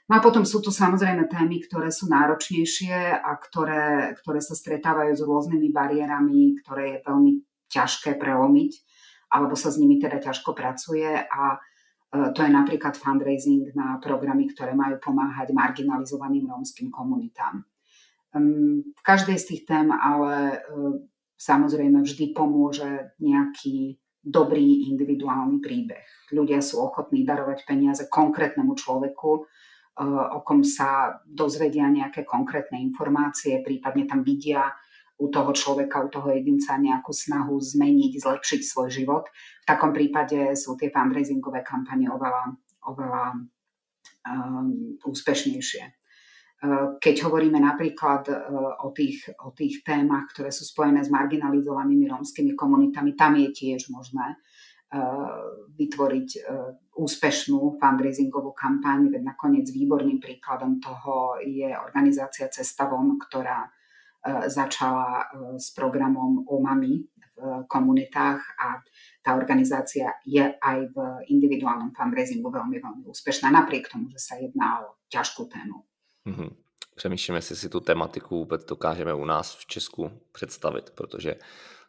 No 0.09 0.17
a 0.17 0.23
potom 0.25 0.41
sú 0.41 0.57
tu 0.61 0.73
samozrejme 0.73 1.29
témy, 1.29 1.61
ktoré 1.69 1.93
sú 1.93 2.09
náročnejšie 2.09 3.21
a 3.21 3.37
ktoré, 3.37 4.17
ktoré 4.17 4.41
sa 4.41 4.57
stretávajú 4.57 5.13
s 5.13 5.21
rôznymi 5.21 5.69
bariérami, 5.69 6.57
ktoré 6.65 6.97
je 6.97 7.05
veľmi 7.05 7.33
ťažké 7.69 8.17
prelomiť, 8.17 8.71
alebo 9.29 9.53
sa 9.53 9.69
s 9.69 9.77
nimi 9.77 10.01
teda 10.01 10.17
ťažko 10.17 10.57
pracuje 10.57 11.05
a 11.05 11.41
e, 11.53 11.57
to 12.09 12.39
je 12.41 12.49
napríklad 12.49 12.97
fundraising 12.97 13.69
na 13.77 14.01
programy, 14.01 14.49
ktoré 14.49 14.73
majú 14.73 14.97
pomáhať 14.97 15.53
marginalizovaným 15.53 16.49
rómskym 16.49 16.89
komunitám. 16.89 17.61
V 18.33 19.01
každej 19.05 19.37
z 19.37 19.45
tých 19.45 19.61
tém 19.65 19.89
ale 19.89 20.33
e, 20.53 20.57
samozrejme 21.37 22.05
vždy 22.05 22.33
pomôže 22.33 23.13
nejaký 23.17 23.97
dobrý 24.21 24.89
individuálny 24.93 25.61
príbeh. 25.61 26.05
Ľudia 26.29 26.61
sú 26.61 26.81
ochotní 26.81 27.25
darovať 27.25 27.65
peniaze 27.65 28.05
konkrétnemu 28.05 28.77
človeku, 28.77 29.31
o 29.99 30.39
kom 30.47 30.63
sa 30.63 31.19
dozvedia 31.27 31.83
nejaké 31.91 32.23
konkrétne 32.23 32.79
informácie, 32.79 33.59
prípadne 33.59 34.07
tam 34.07 34.23
vidia 34.23 34.71
u 35.19 35.27
toho 35.27 35.51
človeka, 35.51 35.99
u 35.99 36.09
toho 36.09 36.31
jedinca 36.31 36.79
nejakú 36.79 37.11
snahu 37.11 37.59
zmeniť, 37.59 38.23
zlepšiť 38.23 38.61
svoj 38.63 38.87
život. 38.87 39.27
V 39.63 39.65
takom 39.67 39.91
prípade 39.91 40.55
sú 40.55 40.79
tie 40.79 40.87
fundraisingové 40.87 41.59
kampane 41.59 42.07
oveľa, 42.07 42.55
oveľa 42.87 43.23
um, 43.35 44.95
úspešnejšie. 45.03 45.83
Uh, 46.59 46.95
keď 47.03 47.27
hovoríme 47.27 47.59
napríklad 47.59 48.31
uh, 48.31 48.79
o 48.79 48.95
tých, 48.95 49.27
o 49.43 49.51
tých 49.51 49.83
témach, 49.83 50.31
ktoré 50.31 50.55
sú 50.55 50.63
spojené 50.63 51.03
s 51.03 51.11
marginalizovanými 51.11 52.07
rómskymi 52.07 52.55
komunitami, 52.55 53.19
tam 53.19 53.35
je 53.35 53.51
tiež 53.51 53.91
možné 53.91 54.39
vytvoriť 55.77 56.49
úspešnú 56.97 57.77
fundraisingovú 57.77 58.57
kampaň, 58.57 59.13
veď 59.13 59.21
nakoniec 59.21 59.69
výborným 59.69 60.17
príkladom 60.17 60.81
toho 60.81 61.37
je 61.45 61.69
organizácia 61.77 62.49
Cesta 62.49 62.89
von, 62.89 63.21
ktorá 63.21 63.69
začala 64.47 65.23
e, 65.23 65.59
s 65.59 65.71
programom 65.71 66.43
OMAMI 66.47 66.93
v 67.39 67.63
komunitách 67.71 68.41
a 68.59 68.83
tá 69.23 69.35
organizácia 69.35 70.11
je 70.27 70.43
aj 70.43 70.79
v 70.91 70.97
individuálnom 71.31 71.95
fundraisingu 71.95 72.51
veľmi, 72.51 72.77
veľmi 72.83 73.03
úspešná, 73.07 73.47
napriek 73.47 73.87
tomu, 73.87 74.11
že 74.11 74.19
sa 74.19 74.35
jedná 74.35 74.83
o 74.83 74.99
ťažkú 75.07 75.47
tému. 75.47 75.77
Mm-hmm. 76.27 76.51
Přemýšlím, 76.95 77.35
jestli 77.35 77.55
si 77.55 77.69
tu 77.69 77.79
tematiku 77.79 78.37
vůbec 78.37 78.65
dokážeme 78.65 79.13
u 79.13 79.25
nás 79.25 79.55
v 79.55 79.65
Česku 79.65 80.11
představit, 80.31 80.89
protože 80.89 81.35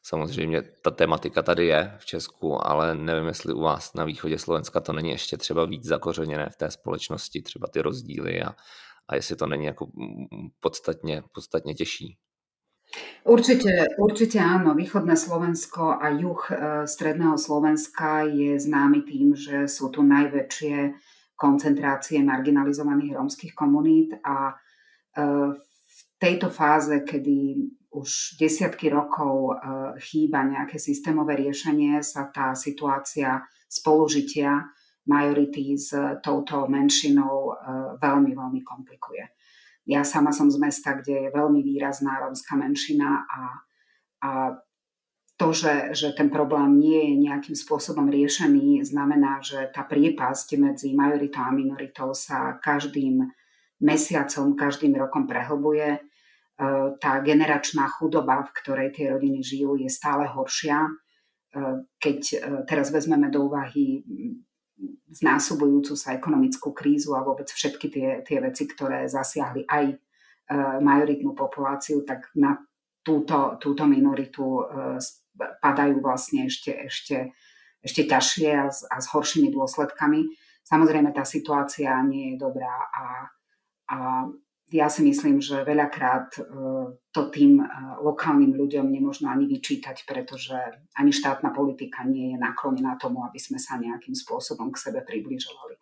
Samozřejmě 0.03 0.62
ta 0.62 0.91
tematika 0.91 1.43
tady 1.43 1.66
je 1.66 1.97
v 1.99 2.07
Česku, 2.07 2.66
ale 2.66 2.95
nevím, 2.95 3.26
jestli 3.26 3.53
u 3.53 3.61
vás 3.61 3.95
na 3.95 4.05
východě 4.05 4.39
Slovenska 4.39 4.81
to 4.81 4.93
není 4.93 5.11
ještě 5.11 5.37
třeba 5.37 5.64
víc 5.64 5.85
zakořeněné 5.85 6.49
v 6.51 6.57
té 6.57 6.70
společnosti, 6.70 7.43
třeba 7.43 7.68
ty 7.68 7.81
rozdíly 7.81 8.43
a, 8.43 8.55
a 9.11 9.14
jestli 9.14 9.36
to 9.36 9.46
není 9.46 9.64
jako 9.64 9.90
podstatně, 10.61 11.22
podstatně 11.34 11.74
těžší. 11.74 12.16
Určite, 13.22 13.86
určite 13.98 14.42
áno. 14.42 14.74
Východné 14.74 15.14
Slovensko 15.14 15.94
a 15.94 16.11
juh 16.11 16.42
e, 16.50 16.54
stredného 16.90 17.38
Slovenska 17.38 18.26
je 18.26 18.58
známy 18.58 19.06
tým, 19.06 19.38
že 19.38 19.70
sú 19.70 19.94
tu 19.94 20.02
najväčšie 20.02 20.98
koncentrácie 21.38 22.18
marginalizovaných 22.18 23.14
rómskych 23.14 23.54
komunít 23.54 24.18
a 24.26 24.50
e, 24.50 24.54
v 25.86 25.98
tejto 26.18 26.50
fáze, 26.50 26.98
kedy 27.06 27.70
už 27.90 28.38
desiatky 28.38 28.88
rokov 28.90 29.54
eh, 29.54 29.58
chýba 29.98 30.46
nejaké 30.46 30.78
systémové 30.78 31.36
riešenie, 31.42 31.98
sa 32.02 32.30
tá 32.30 32.54
situácia 32.54 33.42
spolužitia 33.66 34.70
majority 35.07 35.76
s 35.76 35.92
touto 36.20 36.68
menšinou 36.68 37.53
eh, 37.53 37.57
veľmi, 38.01 38.32
veľmi 38.34 38.61
komplikuje. 38.61 39.24
Ja 39.88 40.05
sama 40.05 40.30
som 40.30 40.53
z 40.53 40.61
mesta, 40.61 40.94
kde 40.96 41.28
je 41.28 41.34
veľmi 41.34 41.64
výrazná 41.64 42.20
rómska 42.20 42.55
menšina 42.55 43.26
a, 43.26 43.42
a 44.20 44.30
to, 45.40 45.57
že, 45.57 45.96
že 45.96 46.12
ten 46.12 46.28
problém 46.28 46.76
nie 46.76 47.01
je 47.01 47.14
nejakým 47.32 47.57
spôsobom 47.57 48.12
riešený, 48.12 48.84
znamená, 48.84 49.40
že 49.40 49.72
tá 49.72 49.88
priepasť 49.88 50.61
medzi 50.61 50.92
majoritou 50.92 51.48
a 51.48 51.57
minoritou 51.57 52.12
sa 52.12 52.61
každým 52.61 53.24
mesiacom, 53.80 54.53
každým 54.53 54.92
rokom 55.01 55.24
prehlbuje 55.24 56.11
E, 56.61 56.66
tá 57.01 57.24
generačná 57.24 57.88
chudoba, 57.88 58.44
v 58.44 58.53
ktorej 58.53 58.88
tie 58.92 59.09
rodiny 59.16 59.40
žijú, 59.40 59.80
je 59.80 59.88
stále 59.88 60.28
horšia. 60.28 60.84
E, 60.84 60.92
keď 61.96 62.18
e, 62.20 62.36
teraz 62.68 62.92
vezmeme 62.92 63.32
do 63.32 63.48
úvahy 63.48 64.05
znásobujúcu 65.11 65.93
sa 65.99 66.16
ekonomickú 66.16 66.72
krízu 66.72 67.12
a 67.18 67.24
vôbec 67.24 67.51
všetky 67.51 67.87
tie, 67.91 68.09
tie 68.24 68.39
veci, 68.41 68.64
ktoré 68.64 69.05
zasiahli 69.11 69.68
aj 69.68 69.85
majoritnú 70.83 71.37
populáciu, 71.37 72.03
tak 72.03 72.33
na 72.35 72.59
túto, 73.07 73.57
túto 73.62 73.87
minoritu 73.87 74.66
padajú 75.39 76.03
vlastne 76.03 76.51
ešte, 76.51 76.74
ešte, 76.91 77.33
ešte 77.81 78.03
ťažšie 78.05 78.51
a 78.57 78.66
s, 78.68 78.85
a 78.85 78.97
s 78.99 79.07
horšími 79.14 79.49
dôsledkami. 79.55 80.26
Samozrejme, 80.66 81.14
tá 81.14 81.24
situácia 81.24 81.95
nie 82.05 82.35
je 82.35 82.37
dobrá 82.37 82.74
a, 82.93 83.07
a 83.91 83.99
ja 84.70 84.86
si 84.86 85.02
myslím, 85.02 85.42
že 85.42 85.66
veľakrát 85.66 86.38
e, 86.38 86.40
to 87.10 87.22
tým 87.34 87.58
e, 87.58 87.66
lokálnym 88.02 88.54
ľuďom 88.54 88.86
nemôžno 88.86 89.26
ani 89.26 89.50
vyčítať, 89.50 90.06
pretože 90.06 90.54
ani 90.94 91.10
štátna 91.10 91.50
politika 91.50 92.06
nie 92.06 92.34
je 92.34 92.38
naklonená 92.38 92.94
tomu, 92.94 93.26
aby 93.26 93.38
sme 93.38 93.58
sa 93.58 93.78
nejakým 93.82 94.14
spôsobom 94.14 94.70
k 94.70 94.82
sebe 94.90 95.02
približovali. 95.02 95.74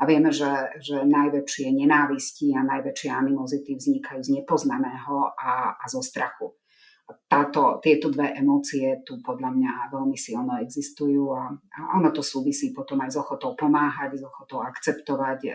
A 0.00 0.08
vieme, 0.08 0.32
že, 0.32 0.48
že 0.80 1.04
najväčšie 1.04 1.76
nenávisti 1.76 2.56
a 2.56 2.64
najväčšie 2.64 3.10
animozity 3.12 3.76
vznikajú 3.76 4.20
z 4.24 4.30
nepoznaného 4.40 5.36
a, 5.36 5.76
a 5.76 5.84
zo 5.86 6.00
strachu 6.00 6.56
táto, 7.28 7.80
tieto 7.82 8.10
dve 8.10 8.32
emócie 8.36 9.00
tu 9.06 9.18
podľa 9.22 9.50
mňa 9.52 9.72
veľmi 9.92 10.16
silno 10.16 10.58
existujú 10.60 11.32
a, 11.32 11.50
a 11.52 11.80
ono 11.96 12.12
to 12.12 12.20
súvisí 12.20 12.70
potom 12.72 13.00
aj 13.00 13.10
s 13.12 13.16
ochotou 13.20 13.56
pomáhať, 13.56 14.20
s 14.20 14.22
ochotou 14.24 14.60
akceptovať, 14.64 15.38
e, 15.48 15.50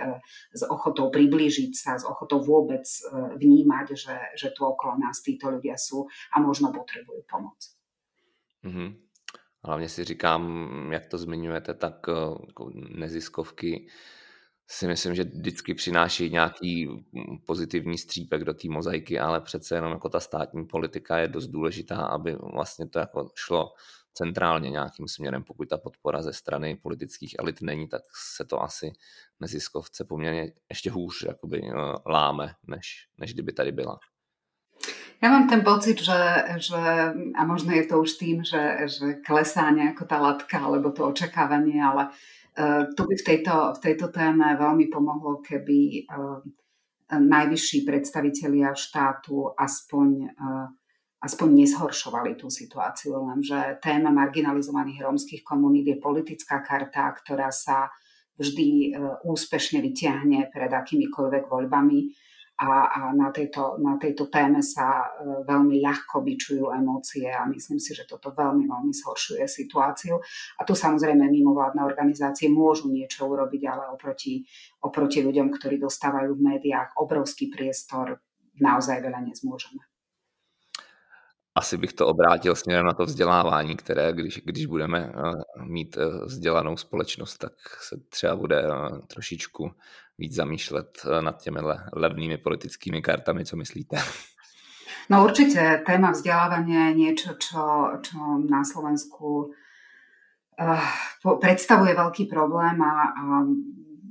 s 0.53 0.61
ochotou 0.67 1.09
priblížiť 1.13 1.71
sa, 1.73 1.97
s 1.97 2.05
ochotou 2.05 2.41
vôbec 2.41 2.83
e, 2.83 2.99
vnímať, 3.37 3.87
že, 3.93 4.17
že 4.35 4.47
tu 4.53 4.65
okolo 4.65 4.97
nás 4.97 5.21
títo 5.21 5.49
ľudia 5.53 5.75
sú 5.75 6.05
a 6.33 6.41
možno 6.41 6.73
potrebujú 6.73 7.23
pomoc. 7.27 7.57
Mm-hmm. 8.65 9.07
Hlavně 9.63 9.89
si 9.89 10.03
říkám, 10.03 10.43
jak 10.91 11.05
to 11.05 11.17
zmiňujete, 11.17 11.73
tak 11.73 12.07
e, 12.09 12.13
neziskovky 12.73 13.87
si 14.69 14.87
myslím, 14.87 15.15
že 15.15 15.23
vždycky 15.23 15.73
přináší 15.73 16.29
nějaký 16.29 16.87
mm, 16.87 17.37
pozitivní 17.45 17.97
střípek 17.97 18.43
do 18.43 18.53
té 18.53 18.69
mozaiky, 18.69 19.19
ale 19.19 19.41
přece 19.41 19.75
jenom 19.75 19.91
jako 19.91 20.09
ta 20.09 20.19
státní 20.19 20.65
politika 20.65 21.17
je 21.17 21.27
dost 21.27 21.47
důležitá, 21.47 21.95
aby 21.95 22.35
vlastně 22.53 22.87
to 22.87 22.99
jako 22.99 23.31
šlo 23.35 23.73
centrálně 24.13 24.69
nějakým 24.69 25.07
směrem. 25.07 25.43
Pokud 25.43 25.69
ta 25.69 25.77
podpora 25.77 26.21
ze 26.21 26.33
strany 26.33 26.75
politických 26.75 27.35
elit 27.39 27.61
není, 27.61 27.87
tak 27.87 28.01
se 28.35 28.45
to 28.45 28.63
asi 28.63 28.91
neziskovce 29.39 30.05
poměrně 30.05 30.51
ještě 30.69 30.91
hůř 30.91 31.23
jakoby, 31.27 31.61
eh, 31.63 31.73
láme, 32.05 32.53
než, 32.67 33.07
než 33.17 33.33
kdyby 33.33 33.53
tady 33.53 33.71
byla. 33.71 33.99
Ja 35.17 35.33
mám 35.33 35.49
ten 35.49 35.65
pocit, 35.65 35.97
že, 35.97 36.45
že 36.61 36.77
a 37.35 37.41
možno 37.45 37.73
je 37.73 37.89
to 37.89 38.05
už 38.05 38.21
tým, 38.21 38.45
že, 38.45 38.85
že 38.85 39.17
klesá 39.25 39.73
nejako 39.73 40.05
tá 40.05 40.21
latka 40.21 40.61
alebo 40.61 40.93
to 40.93 41.09
očakávanie, 41.09 41.81
ale 41.81 42.13
Eh, 42.13 42.13
tu 42.97 43.01
by 43.05 43.15
v 43.15 43.23
tejto, 43.23 43.77
v 43.77 43.79
tejto 43.79 44.07
téme 44.09 44.57
veľmi 44.57 44.89
pomohlo, 44.89 45.45
keby 45.45 45.79
eh, 46.01 46.39
najvyšší 47.13 47.85
predstavitelia 47.85 48.73
štátu 48.73 49.53
aspoň, 49.53 50.07
eh, 50.25 50.67
aspoň 51.21 51.47
nezhoršovali 51.53 52.33
tú 52.33 52.49
situáciu, 52.49 53.13
lenže 53.29 53.77
téma 53.77 54.09
marginalizovaných 54.09 55.05
rómskych 55.05 55.41
komunít 55.45 55.85
je 55.85 55.97
politická 56.01 56.65
karta, 56.65 57.13
ktorá 57.13 57.53
sa 57.53 57.93
vždy 58.37 58.93
úspešne 59.25 59.81
vyťahne 59.81 60.53
pred 60.53 60.69
akýmikoľvek 60.69 61.49
voľbami 61.49 62.13
a, 62.57 62.89
a 62.89 63.01
na, 63.13 63.29
tejto, 63.29 63.77
na 63.77 64.01
tejto 64.01 64.33
téme 64.33 64.65
sa 64.65 65.13
e, 65.13 65.45
veľmi 65.45 65.77
ľahko 65.77 66.25
byčujú 66.25 66.73
emócie 66.73 67.29
a 67.29 67.45
myslím 67.45 67.77
si, 67.77 67.93
že 67.93 68.09
toto 68.09 68.33
veľmi, 68.33 68.65
veľmi 68.65 68.93
zhoršuje 68.97 69.45
situáciu. 69.45 70.17
A 70.57 70.65
tu 70.65 70.73
samozrejme 70.73 71.21
mimovládne 71.29 71.85
organizácie 71.85 72.49
môžu 72.49 72.89
niečo 72.89 73.29
urobiť, 73.29 73.61
ale 73.69 73.83
oproti, 73.93 74.41
oproti 74.81 75.21
ľuďom, 75.21 75.53
ktorí 75.53 75.77
dostávajú 75.77 76.33
v 76.33 76.45
médiách 76.57 76.97
obrovský 76.97 77.53
priestor, 77.53 78.17
naozaj 78.57 79.05
veľa 79.05 79.21
nezmôžeme. 79.21 79.96
Asi 81.57 81.77
bych 81.77 81.93
to 81.93 82.07
obrátil 82.07 82.55
směrem 82.55 82.85
na 82.85 82.93
to 82.93 83.05
vzdělávání, 83.05 83.75
které 83.75 84.13
když, 84.13 84.41
když 84.45 84.65
budeme 84.65 84.99
eh, 84.99 85.63
mít 85.63 85.97
eh, 85.97 86.25
vzdělanou 86.25 86.77
společnost, 86.77 87.37
tak 87.37 87.53
se 87.81 87.97
třeba 88.09 88.35
bude 88.35 88.61
eh, 88.61 88.99
trošičku 89.07 89.71
víc 90.17 90.35
zamýšlet 90.35 91.05
nad 91.21 91.41
těmi 91.41 91.59
levnými 91.93 92.37
politickými 92.37 93.01
kartami. 93.01 93.45
Co 93.45 93.55
myslíte? 93.57 93.97
No 95.09 95.23
určite 95.23 95.83
téma 95.87 96.11
vzdelávania 96.11 96.91
je 96.91 96.93
niečo, 96.99 97.39
čo, 97.39 97.95
čo 98.03 98.17
na 98.43 98.67
Slovensku 98.67 99.55
predstavuje 101.39 101.95
veľký 101.95 102.27
problém 102.27 102.75
a, 102.83 103.15
a 103.15 103.23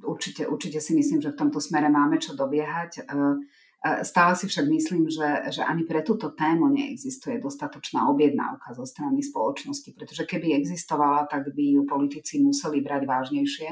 určite, 0.08 0.48
určite 0.48 0.80
si 0.80 0.96
myslím, 0.96 1.20
že 1.20 1.36
v 1.36 1.40
tomto 1.42 1.60
smere 1.60 1.92
máme 1.92 2.16
čo 2.16 2.32
dobiehať. 2.32 3.12
Stále 4.02 4.32
si 4.36 4.48
však 4.48 4.66
myslím, 4.66 5.06
že, 5.06 5.52
že 5.52 5.62
ani 5.62 5.84
pre 5.84 6.00
túto 6.00 6.32
tému 6.32 6.72
neexistuje 6.72 7.38
dostatočná 7.38 8.08
objednávka 8.08 8.72
zo 8.72 8.88
strany 8.88 9.20
spoločnosti, 9.20 9.92
pretože 9.92 10.24
keby 10.24 10.56
existovala, 10.56 11.28
tak 11.28 11.52
by 11.52 11.64
ju 11.76 11.82
politici 11.84 12.40
museli 12.40 12.80
brať 12.80 13.04
vážnejšie 13.04 13.68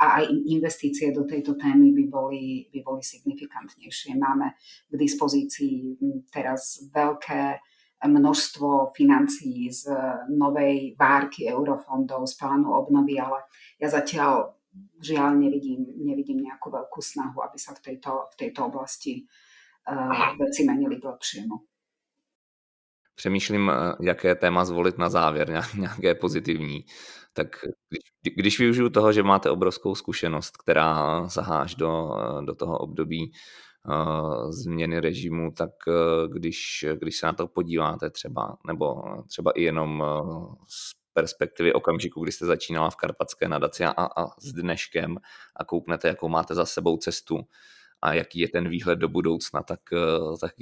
a 0.00 0.22
aj 0.22 0.24
investície 0.48 1.12
do 1.12 1.28
tejto 1.28 1.54
témy 1.54 1.92
by 1.92 2.04
boli, 2.08 2.44
by 2.72 2.80
boli 2.80 3.02
signifikantnejšie. 3.04 4.16
Máme 4.16 4.56
k 4.88 4.94
dispozícii 4.96 6.00
teraz 6.32 6.88
veľké 6.88 7.60
množstvo 8.02 8.96
financií 8.96 9.70
z 9.70 9.86
novej 10.32 10.98
várky 10.98 11.46
eurofondov, 11.46 12.26
z 12.26 12.34
plánu 12.34 12.74
obnovy, 12.74 13.20
ale 13.20 13.46
ja 13.78 13.86
zatiaľ 13.86 14.58
žiaľ 15.02 15.36
nevidím, 15.36 15.84
nevidím 16.00 16.48
nejakú 16.48 16.72
veľkú 16.72 17.00
snahu, 17.04 17.44
aby 17.44 17.58
sa 17.60 17.76
v 17.76 17.92
tejto, 17.92 18.32
v 18.32 18.34
tejto 18.40 18.60
oblasti 18.72 19.28
veci 20.40 20.64
menili 20.64 21.00
k 21.00 21.04
lepšiemu. 21.04 21.54
Přemýšlím, 23.14 23.70
eh, 23.70 23.94
jaké 24.00 24.34
téma 24.34 24.64
zvolit 24.64 24.98
na 24.98 25.08
závěr, 25.08 25.64
nějaké 25.78 26.14
pozitivní. 26.14 26.84
Tak 27.34 27.64
když, 28.22 28.58
využiju 28.58 28.90
toho, 28.90 29.12
že 29.12 29.22
máte 29.22 29.50
obrovskou 29.50 29.94
zkušenost, 29.94 30.56
která 30.56 31.24
zaháž 31.28 31.74
do, 31.74 32.16
eh, 32.18 32.44
do 32.44 32.54
toho 32.54 32.78
období 32.78 33.32
uh, 33.88 34.50
změny 34.50 35.00
režimu, 35.00 35.52
tak 35.52 35.70
když, 36.32 36.84
když 37.00 37.16
se 37.16 37.26
na 37.26 37.32
to 37.32 37.46
podíváte 37.46 38.10
třeba, 38.10 38.56
nebo 38.66 39.02
třeba 39.28 39.50
i 39.50 39.62
jenom 39.62 40.04
z 40.68 40.92
perspektivy 41.12 41.72
okamžiku, 41.72 42.22
kdy 42.22 42.32
jste 42.32 42.46
začínala 42.46 42.90
v 42.90 42.96
Karpatské 42.96 43.48
nadaci 43.48 43.84
a, 43.84 43.90
a 43.90 44.26
s 44.40 44.52
dneškem 44.52 45.16
a 45.56 45.64
kouknete, 45.64 46.08
jakou 46.08 46.28
máte 46.28 46.54
za 46.54 46.66
sebou 46.66 46.96
cestu 46.96 47.38
a 48.02 48.14
jaký 48.14 48.38
je 48.38 48.48
ten 48.48 48.68
výhled 48.68 48.98
do 48.98 49.08
budoucna, 49.08 49.62
tak, 49.62 49.80
eh, 49.92 50.36
tak 50.40 50.52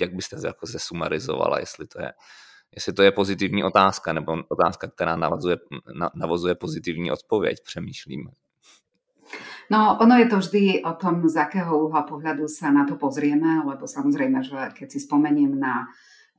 jak 0.00 0.14
byste 0.14 0.36
jako 0.46 0.66
zesumarizovala, 0.66 1.58
jestli 1.58 1.86
to 1.86 2.02
je 2.02 2.12
jestli 2.74 2.92
to 2.92 3.02
je 3.02 3.12
pozitivní 3.12 3.64
otázka, 3.64 4.12
nebo 4.12 4.32
otázka, 4.48 4.88
která 4.88 5.16
navazuje, 5.16 5.56
navazuje 6.14 6.54
pozitivní 6.54 7.10
odpověď, 7.10 7.56
přemýšlím. 7.64 8.28
No, 9.70 9.98
ono 10.00 10.16
je 10.16 10.26
to 10.26 10.36
vždy 10.38 10.82
o 10.84 10.92
tom, 10.92 11.28
z 11.28 11.36
akého 11.36 11.84
uhla 11.84 12.02
pohľadu 12.02 12.48
sa 12.48 12.72
na 12.72 12.88
to 12.88 12.96
pozrieme, 12.96 13.60
lebo 13.68 13.84
samozrejme, 13.84 14.40
že 14.40 14.56
keď 14.72 14.88
si 14.88 15.00
spomeniem 15.04 15.52
na 15.52 15.92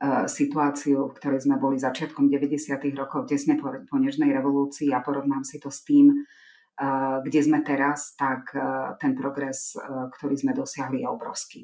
E, 0.04 0.28
situáciu, 0.28 1.08
v 1.08 1.16
ktorej 1.16 1.48
sme 1.48 1.56
boli 1.56 1.80
začiatkom 1.80 2.28
90. 2.28 2.92
rokov, 2.92 3.24
tesne 3.32 3.56
po, 3.56 3.72
po 3.88 3.96
Nežnej 3.96 4.36
revolúcii 4.36 4.92
a 4.92 5.00
porovnám 5.00 5.48
si 5.48 5.64
to 5.64 5.72
s 5.72 5.88
tým, 5.88 6.28
kde 7.24 7.40
sme 7.46 7.62
teraz, 7.62 8.18
tak 8.18 8.50
e, 8.58 8.98
ten 8.98 9.14
progres, 9.14 9.78
ktorý 10.18 10.34
sme 10.34 10.58
dosiahli, 10.58 11.06
je 11.06 11.08
obrovský. 11.10 11.62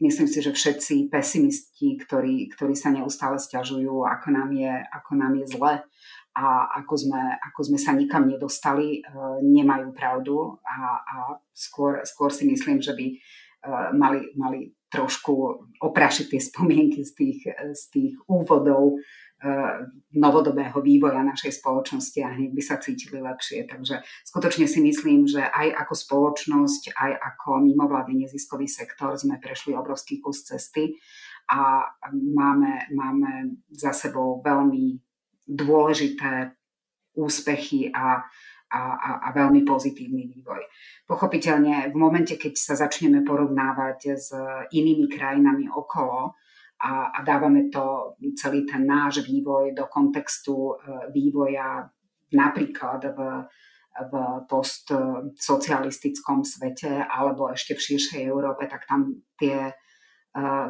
Myslím 0.00 0.24
si, 0.24 0.40
že 0.40 0.56
všetci 0.56 1.12
pesimisti, 1.12 2.00
ktorí, 2.00 2.48
ktorí 2.48 2.72
sa 2.72 2.88
neustále 2.88 3.36
stiažujú, 3.36 4.08
ako 4.08 4.32
nám 4.32 4.56
je, 4.56 4.72
ako 4.72 5.12
nám 5.20 5.36
je 5.36 5.46
zle 5.52 5.84
a 6.32 6.44
ako 6.80 6.94
sme, 6.96 7.36
ako 7.36 7.60
sme 7.68 7.76
sa 7.76 7.92
nikam 7.92 8.24
nedostali, 8.24 9.04
nemajú 9.44 9.92
pravdu 9.92 10.56
a, 10.64 10.96
a 10.96 11.16
skôr, 11.52 12.00
skôr 12.08 12.32
si 12.32 12.48
myslím, 12.48 12.80
že 12.80 12.96
by 12.96 13.06
mali, 14.00 14.32
mali 14.32 14.72
trošku 14.88 15.32
oprašiť 15.76 16.26
tie 16.32 16.40
spomienky 16.40 17.04
z 17.04 17.12
tých, 17.12 17.40
z 17.76 17.82
tých 17.92 18.12
úvodov 18.32 18.96
novodobého 20.12 20.76
vývoja 20.84 21.24
našej 21.24 21.64
spoločnosti 21.64 22.20
a 22.20 22.34
hneď 22.36 22.50
by 22.52 22.62
sa 22.62 22.76
cítili 22.76 23.24
lepšie. 23.24 23.64
Takže 23.64 24.04
skutočne 24.28 24.68
si 24.68 24.84
myslím, 24.84 25.24
že 25.24 25.40
aj 25.40 25.86
ako 25.86 25.94
spoločnosť, 25.96 26.92
aj 26.92 27.12
ako 27.16 27.64
mimovládny 27.64 28.28
neziskový 28.28 28.68
sektor 28.68 29.16
sme 29.16 29.40
prešli 29.40 29.72
obrovský 29.72 30.20
kus 30.20 30.44
cesty 30.44 31.00
a 31.48 31.88
máme, 32.12 32.92
máme 32.92 33.56
za 33.72 33.96
sebou 33.96 34.44
veľmi 34.44 35.00
dôležité 35.48 36.52
úspechy 37.16 37.90
a 37.90 38.22
a, 38.70 38.82
a, 38.94 39.10
a 39.26 39.28
veľmi 39.34 39.66
pozitívny 39.66 40.30
vývoj. 40.30 40.62
Pochopiteľne 41.02 41.90
v 41.90 41.96
momente, 41.98 42.38
keď 42.38 42.54
sa 42.54 42.78
začneme 42.78 43.26
porovnávať 43.26 43.98
s 44.14 44.30
inými 44.70 45.10
krajinami 45.10 45.66
okolo 45.66 46.38
a, 46.80 47.12
a 47.12 47.20
dávame 47.22 47.68
to 47.68 48.16
celý 48.36 48.64
ten 48.64 48.88
náš 48.88 49.20
vývoj 49.20 49.76
do 49.76 49.84
kontextu 49.86 50.56
e, 50.56 50.74
vývoja 51.12 51.84
napríklad 52.32 53.12
v, 53.12 53.20
v 54.10 54.12
postsocialistickom 54.48 56.46
svete 56.46 57.04
alebo 57.04 57.52
ešte 57.52 57.74
v 57.76 57.84
širšej 57.84 58.22
Európe, 58.24 58.64
tak 58.70 58.86
tam 58.88 59.20
tie 59.36 59.74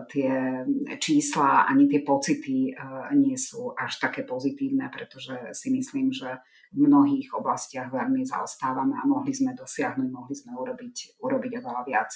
tie 0.08 0.64
čísla 0.96 1.68
ani 1.68 1.84
tie 1.84 2.00
pocity 2.00 2.72
nie 3.12 3.36
sú 3.36 3.76
až 3.76 4.00
také 4.00 4.24
pozitívne, 4.24 4.88
pretože 4.88 5.36
si 5.52 5.68
myslím, 5.68 6.08
že 6.16 6.40
v 6.72 6.88
mnohých 6.88 7.28
oblastiach 7.36 7.92
veľmi 7.92 8.24
zaostávame 8.24 8.96
a 8.96 9.04
mohli 9.04 9.36
sme 9.36 9.52
dosiahnuť, 9.52 10.08
mohli 10.08 10.32
sme 10.32 10.56
urobiť, 10.56 11.20
urobiť 11.20 11.52
oveľa 11.60 11.82
viac. 11.84 12.10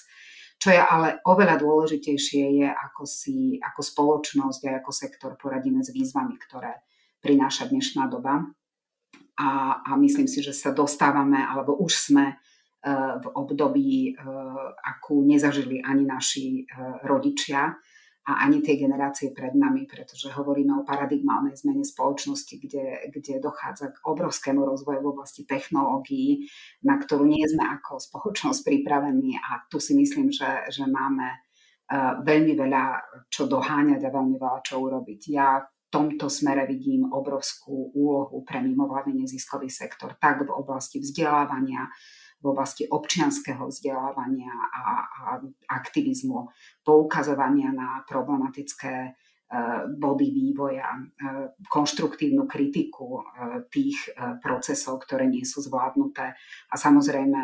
Čo 0.65 0.73
je 0.73 0.81
ale 0.81 1.21
oveľa 1.29 1.61
dôležitejšie 1.61 2.65
je, 2.65 2.69
ako 2.73 3.05
si 3.05 3.61
ako 3.61 3.85
spoločnosť 3.85 4.61
a 4.65 4.81
ako 4.81 4.91
sektor 4.97 5.31
poradíme 5.37 5.85
s 5.85 5.93
výzvami, 5.93 6.41
ktoré 6.41 6.81
prináša 7.21 7.69
dnešná 7.69 8.09
doba. 8.09 8.49
A, 9.37 9.83
a 9.85 9.91
myslím 10.01 10.25
si, 10.25 10.41
že 10.41 10.57
sa 10.57 10.73
dostávame, 10.73 11.37
alebo 11.45 11.77
už 11.77 11.93
sme 12.09 12.41
Eh, 12.85 13.17
v 13.17 13.27
období, 13.33 14.13
eh, 14.13 14.17
akú 14.85 15.25
nezažili 15.25 15.81
ani 15.81 16.05
naši 16.05 16.69
eh, 16.69 17.01
rodičia 17.09 17.73
a 18.25 18.49
ani 18.49 18.65
tie 18.65 18.81
generácie 18.81 19.37
pred 19.37 19.53
nami, 19.53 19.85
pretože 19.85 20.33
hovoríme 20.33 20.81
o 20.81 20.87
paradigmálnej 20.89 21.61
zmene 21.61 21.85
spoločnosti, 21.85 22.57
kde, 22.57 23.13
kde 23.13 23.37
dochádza 23.37 23.93
k 23.93 24.01
obrovskému 24.01 24.65
rozvoju 24.65 25.05
v 25.05 25.11
oblasti 25.13 25.45
technológií, 25.45 26.49
na 26.89 26.97
ktorú 26.97 27.29
nie 27.29 27.45
sme 27.45 27.69
ako 27.69 28.01
spoločnosť 28.01 28.65
pripravení 28.65 29.37
a 29.37 29.69
tu 29.69 29.77
si 29.77 29.93
myslím, 29.93 30.33
že, 30.33 30.73
že 30.73 30.89
máme 30.89 31.45
veľmi 32.25 32.57
veľa 32.57 32.85
čo 33.29 33.45
doháňať 33.45 34.09
a 34.09 34.15
veľmi 34.15 34.41
veľa 34.41 34.61
čo 34.65 34.81
urobiť. 34.81 35.21
Ja 35.29 35.61
v 35.61 35.69
tomto 35.93 36.33
smere 36.33 36.65
vidím 36.65 37.13
obrovskú 37.13 37.93
úlohu 37.93 38.41
pre 38.41 38.65
mimovládny 38.65 39.21
neziskový 39.21 39.69
sektor, 39.69 40.17
tak 40.17 40.49
v 40.49 40.51
oblasti 40.51 40.99
vzdelávania, 40.99 41.93
v 42.45 42.53
oblasti 42.53 42.85
občianského 42.85 43.65
vzdelávania 43.65 44.53
a, 44.53 44.85
a 45.01 45.29
aktivizmu, 45.73 46.53
poukazovania 46.85 47.73
na 47.73 48.05
problematické 48.05 48.95
e, 49.01 49.11
body 49.97 50.29
vývoja, 50.29 50.93
e, 50.93 51.03
konštruktívnu 51.65 52.45
kritiku 52.45 53.17
e, 53.17 53.23
tých 53.73 54.13
procesov, 54.45 55.01
ktoré 55.09 55.25
nie 55.25 55.49
sú 55.49 55.65
zvládnuté 55.65 56.37
a 56.69 56.75
samozrejme 56.77 57.41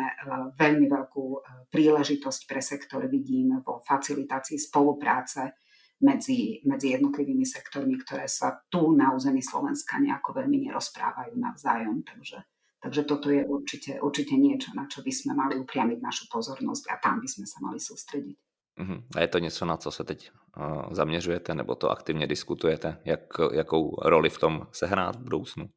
veľmi 0.53 0.85
veľkú 0.85 1.25
príležitosť 1.73 2.41
pre 2.45 2.61
sektor 2.61 3.01
vidím 3.09 3.57
vo 3.65 3.81
facilitácii 3.81 4.61
spolupráce 4.61 5.57
medzi, 6.05 6.61
medzi 6.69 6.93
jednotlivými 6.93 7.45
sektormi, 7.45 7.97
ktoré 7.97 8.29
sa 8.29 8.53
tu 8.69 8.93
na 8.93 9.13
území 9.17 9.41
Slovenska 9.41 9.97
nejako 9.97 10.45
veľmi 10.45 10.69
nerozprávajú 10.69 11.33
navzájom. 11.37 12.05
Takže 12.05 12.60
Takže 12.81 13.01
toto 13.05 13.29
je 13.29 13.45
určite, 13.45 14.01
určite 14.01 14.33
niečo, 14.33 14.73
na 14.73 14.89
čo 14.89 15.05
by 15.05 15.11
sme 15.13 15.37
mali 15.37 15.53
upriamiť 15.61 16.01
našu 16.01 16.25
pozornosť 16.33 16.89
a 16.89 16.97
tam 16.97 17.21
by 17.21 17.29
sme 17.29 17.45
sa 17.45 17.61
mali 17.61 17.77
sústrediť. 17.77 18.37
Uh-huh. 18.81 19.03
A 19.15 19.21
je 19.21 19.27
to 19.27 19.39
něco, 19.39 19.65
na 19.65 19.77
co 19.77 19.91
se 19.91 20.03
teď 20.03 20.31
uh, 20.57 20.93
zaměřujete, 20.93 21.55
nebo 21.55 21.75
to 21.75 21.91
aktivně 21.91 22.27
diskutujete? 22.27 22.97
Jak, 23.05 23.19
jakou 23.53 23.95
roli 24.01 24.29
v 24.29 24.39
tom 24.39 24.67
sehrát 24.71 25.15
v 25.15 25.23
budoucnu? 25.23 25.69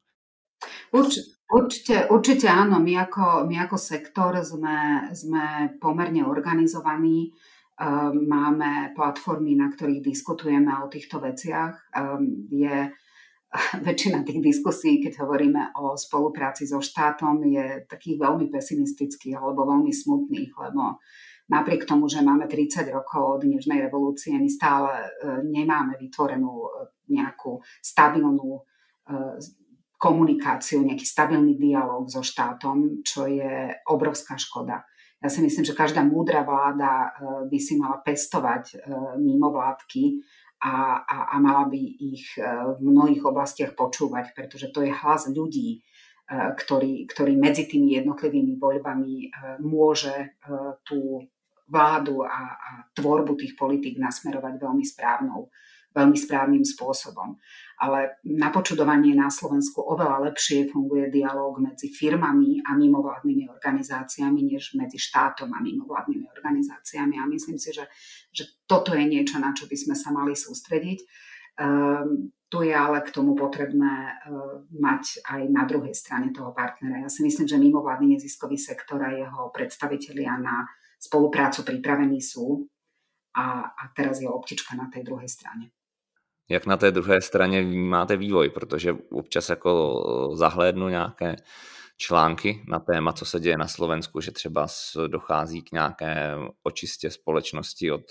Určite, 0.91 1.35
určite, 1.51 1.95
určite 2.09 2.47
áno. 2.47 2.79
My 2.79 3.05
ako, 3.05 3.45
my 3.45 3.59
ako 3.67 3.77
sektor 3.77 4.39
sme, 4.41 5.11
sme 5.13 5.77
pomerne 5.77 6.25
organizovaní. 6.25 7.35
Um, 7.75 8.23
máme 8.25 8.95
platformy, 8.95 9.59
na 9.59 9.67
ktorých 9.67 10.01
diskutujeme 10.01 10.71
o 10.79 10.87
týchto 10.87 11.19
veciach. 11.19 11.91
Um, 11.91 12.47
je 12.47 12.87
väčšina 13.87 14.23
tých 14.23 14.41
diskusí, 14.43 14.99
keď 15.01 15.23
hovoríme 15.23 15.75
o 15.79 15.95
spolupráci 15.95 16.67
so 16.67 16.83
štátom, 16.83 17.43
je 17.47 17.87
takých 17.87 18.19
veľmi 18.19 18.47
pesimistických 18.51 19.35
alebo 19.35 19.67
veľmi 19.67 19.91
smutných, 19.91 20.51
lebo 20.55 20.99
napriek 21.49 21.85
tomu, 21.85 22.09
že 22.09 22.25
máme 22.25 22.49
30 22.49 22.89
rokov 22.91 23.39
od 23.39 23.41
Nežnej 23.45 23.85
revolúcie, 23.85 24.33
my 24.33 24.49
stále 24.49 24.91
e, 24.91 25.07
nemáme 25.45 25.97
vytvorenú 26.01 26.53
e, 26.65 26.69
nejakú 27.13 27.61
stabilnú 27.81 28.49
e, 28.57 28.61
komunikáciu, 29.95 30.83
nejaký 30.83 31.05
stabilný 31.05 31.55
dialog 31.55 32.09
so 32.09 32.21
štátom, 32.25 33.01
čo 33.05 33.29
je 33.29 33.73
obrovská 33.87 34.35
škoda. 34.35 34.83
Ja 35.23 35.31
si 35.31 35.41
myslím, 35.41 35.65
že 35.65 35.73
každá 35.73 36.05
múdra 36.05 36.45
vláda 36.45 37.15
by 37.49 37.57
si 37.57 37.79
mala 37.79 38.03
pestovať 38.03 38.77
mimo 39.17 39.49
vládky 39.49 40.21
a, 40.65 41.05
a, 41.05 41.17
a 41.29 41.35
mala 41.37 41.69
by 41.69 41.77
ich 42.01 42.33
v 42.41 42.79
mnohých 42.81 43.21
oblastiach 43.21 43.77
počúvať, 43.77 44.33
pretože 44.33 44.73
to 44.73 44.81
je 44.81 44.89
hlas 44.89 45.29
ľudí, 45.29 45.85
ktorý, 46.33 47.05
ktorý 47.05 47.37
medzi 47.37 47.69
tými 47.69 48.01
jednotlivými 48.01 48.57
voľbami 48.57 49.29
môže 49.61 50.41
tú 50.81 51.21
vládu 51.69 52.25
a, 52.25 52.57
a 52.57 52.71
tvorbu 52.97 53.37
tých 53.37 53.53
politík 53.53 54.01
nasmerovať 54.01 54.57
veľmi 54.57 54.85
správnou 54.85 55.53
veľmi 55.95 56.17
správnym 56.19 56.65
spôsobom. 56.67 57.39
Ale 57.79 58.19
na 58.27 58.51
počudovanie 58.51 59.15
na 59.15 59.31
Slovensku 59.31 59.79
oveľa 59.79 60.27
lepšie 60.31 60.67
funguje 60.67 61.07
dialog 61.07 61.55
medzi 61.63 61.87
firmami 61.87 62.59
a 62.67 62.75
mimovládnymi 62.75 63.47
organizáciami, 63.47 64.43
než 64.43 64.75
medzi 64.75 64.99
štátom 64.99 65.47
a 65.55 65.59
mimovládnymi 65.63 66.24
organizáciami. 66.45 67.17
A 67.17 67.25
myslím 67.25 67.57
si, 67.57 67.73
že, 67.73 67.89
že 68.29 68.45
toto 68.69 68.93
je 68.93 69.01
niečo, 69.01 69.41
na 69.41 69.57
čo 69.57 69.65
by 69.65 69.73
sme 69.73 69.95
sa 69.97 70.13
mali 70.13 70.37
sústrediť. 70.37 71.01
Um, 71.57 72.29
tu 72.45 72.61
je 72.61 72.75
ale 72.75 73.01
k 73.01 73.09
tomu 73.09 73.33
potrebné 73.33 74.13
uh, 74.13 74.61
mať 74.69 75.25
aj 75.25 75.41
na 75.49 75.65
druhej 75.65 75.97
strane 75.97 76.29
toho 76.29 76.53
partnera. 76.53 77.01
Ja 77.01 77.09
si 77.09 77.25
myslím, 77.25 77.49
že 77.49 77.57
mimovládny 77.57 78.19
neziskový 78.19 78.61
sektor 78.61 79.01
a 79.01 79.09
jeho 79.09 79.49
predstavitelia 79.49 80.37
na 80.37 80.69
spoluprácu 81.01 81.65
pripravení 81.65 82.21
sú 82.21 82.69
a, 83.33 83.73
a 83.73 83.83
teraz 83.97 84.21
je 84.21 84.29
optička 84.29 84.77
na 84.77 84.91
tej 84.93 85.01
druhej 85.01 85.27
strane 85.27 85.73
jak 86.49 86.65
na 86.65 86.77
té 86.77 86.91
druhé 86.91 87.21
straně 87.21 87.61
vnímáte 87.61 88.17
vývoj, 88.17 88.49
protože 88.49 88.93
občas 89.11 89.49
jako 89.49 90.31
zahlédnu 90.37 90.89
nějaké 90.89 91.35
články 91.97 92.63
na 92.67 92.79
téma, 92.79 93.13
co 93.13 93.25
se 93.25 93.39
děje 93.39 93.57
na 93.57 93.67
Slovensku, 93.67 94.21
že 94.21 94.31
třeba 94.31 94.67
dochází 95.07 95.61
k 95.61 95.71
nějaké 95.71 96.35
očistě 96.63 97.11
společnosti 97.11 97.91
od, 97.91 98.01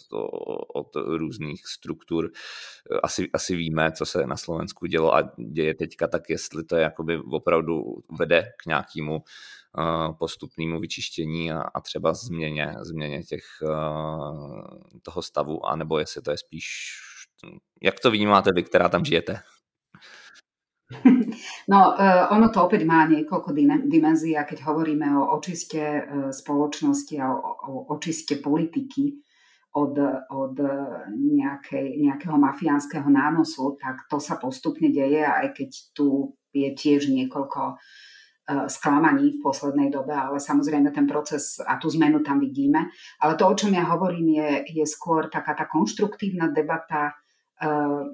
od 0.75 0.97
různých 0.97 1.67
struktur. 1.67 2.31
Asi, 3.03 3.29
asi 3.33 3.57
víme, 3.57 3.93
co 3.93 4.07
se 4.07 4.27
na 4.27 4.37
Slovensku 4.37 4.87
dělo 4.87 5.15
a 5.15 5.33
děje 5.53 5.75
teďka, 5.75 6.09
tak 6.09 6.23
jestli 6.31 6.65
to 6.65 6.77
jakoby 6.77 7.19
opravdu 7.19 7.83
vede 8.19 8.53
k 8.63 8.67
nějakému 8.67 9.15
uh, 9.17 10.17
postupnému 10.19 10.81
vyčištění 10.81 11.53
a, 11.53 11.61
a 11.61 11.81
třeba 11.81 12.15
změně, 12.15 12.75
změně 12.81 13.23
těch, 13.23 13.45
uh, 13.63 14.65
toho 15.03 15.23
stavu, 15.23 15.67
anebo 15.67 15.99
jestli 15.99 16.23
to 16.23 16.31
je 16.31 16.37
spíš 16.37 16.67
Jak 17.83 18.01
to 18.01 18.09
vnímáte 18.09 18.49
vy, 18.55 18.65
ktorá 18.65 18.89
tam 18.89 19.05
žijete? 19.05 19.45
No, 21.73 21.97
uh, 21.97 22.29
ono 22.31 22.53
to 22.53 22.63
opäť 22.69 22.85
má 22.85 23.09
niekoľko 23.09 23.57
dimenzií 23.89 24.37
a 24.37 24.45
keď 24.45 24.69
hovoríme 24.69 25.09
o 25.17 25.35
očiste 25.35 25.81
uh, 25.81 26.05
spoločnosti 26.31 27.15
a 27.19 27.33
o, 27.33 27.89
očiste 27.91 28.39
politiky 28.39 29.19
od, 29.75 29.99
od 30.31 30.55
nejakej, 31.11 31.99
nejakého 31.99 32.39
mafiánskeho 32.39 33.11
nánosu, 33.11 33.75
tak 33.83 34.07
to 34.07 34.23
sa 34.23 34.39
postupne 34.39 34.87
deje, 34.95 35.27
aj 35.27 35.51
keď 35.51 35.71
tu 35.91 36.39
je 36.55 36.71
tiež 36.71 37.11
niekoľko 37.11 37.75
uh, 37.75 38.69
sklamaní 38.69 39.35
v 39.35 39.43
poslednej 39.43 39.89
dobe, 39.89 40.13
ale 40.13 40.39
samozrejme 40.39 40.93
ten 40.93 41.09
proces 41.09 41.59
a 41.65 41.81
tú 41.81 41.89
zmenu 41.91 42.21
tam 42.21 42.39
vidíme. 42.39 42.93
Ale 43.19 43.35
to, 43.35 43.49
o 43.49 43.55
čom 43.57 43.73
ja 43.73 43.89
hovorím, 43.89 44.37
je, 44.37 44.79
je 44.79 44.85
skôr 44.85 45.33
taká 45.33 45.57
tá 45.57 45.65
konštruktívna 45.65 46.53
debata 46.53 47.17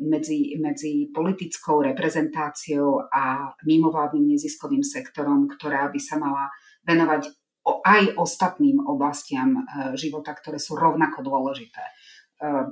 medzi, 0.04 0.52
medzi 0.60 1.08
politickou 1.10 1.80
reprezentáciou 1.80 3.08
a 3.08 3.50
mimovládnym 3.64 4.36
neziskovým 4.36 4.84
sektorom, 4.84 5.48
ktorá 5.48 5.88
by 5.88 5.96
sa 5.96 6.20
mala 6.20 6.52
venovať 6.84 7.32
aj 7.64 8.16
ostatným 8.16 8.80
oblastiam 8.84 9.60
eh, 9.60 9.94
života, 9.96 10.32
ktoré 10.32 10.56
sú 10.56 10.76
rovnako 10.76 11.20
dôležité. 11.20 11.84
Eh, 12.40 12.66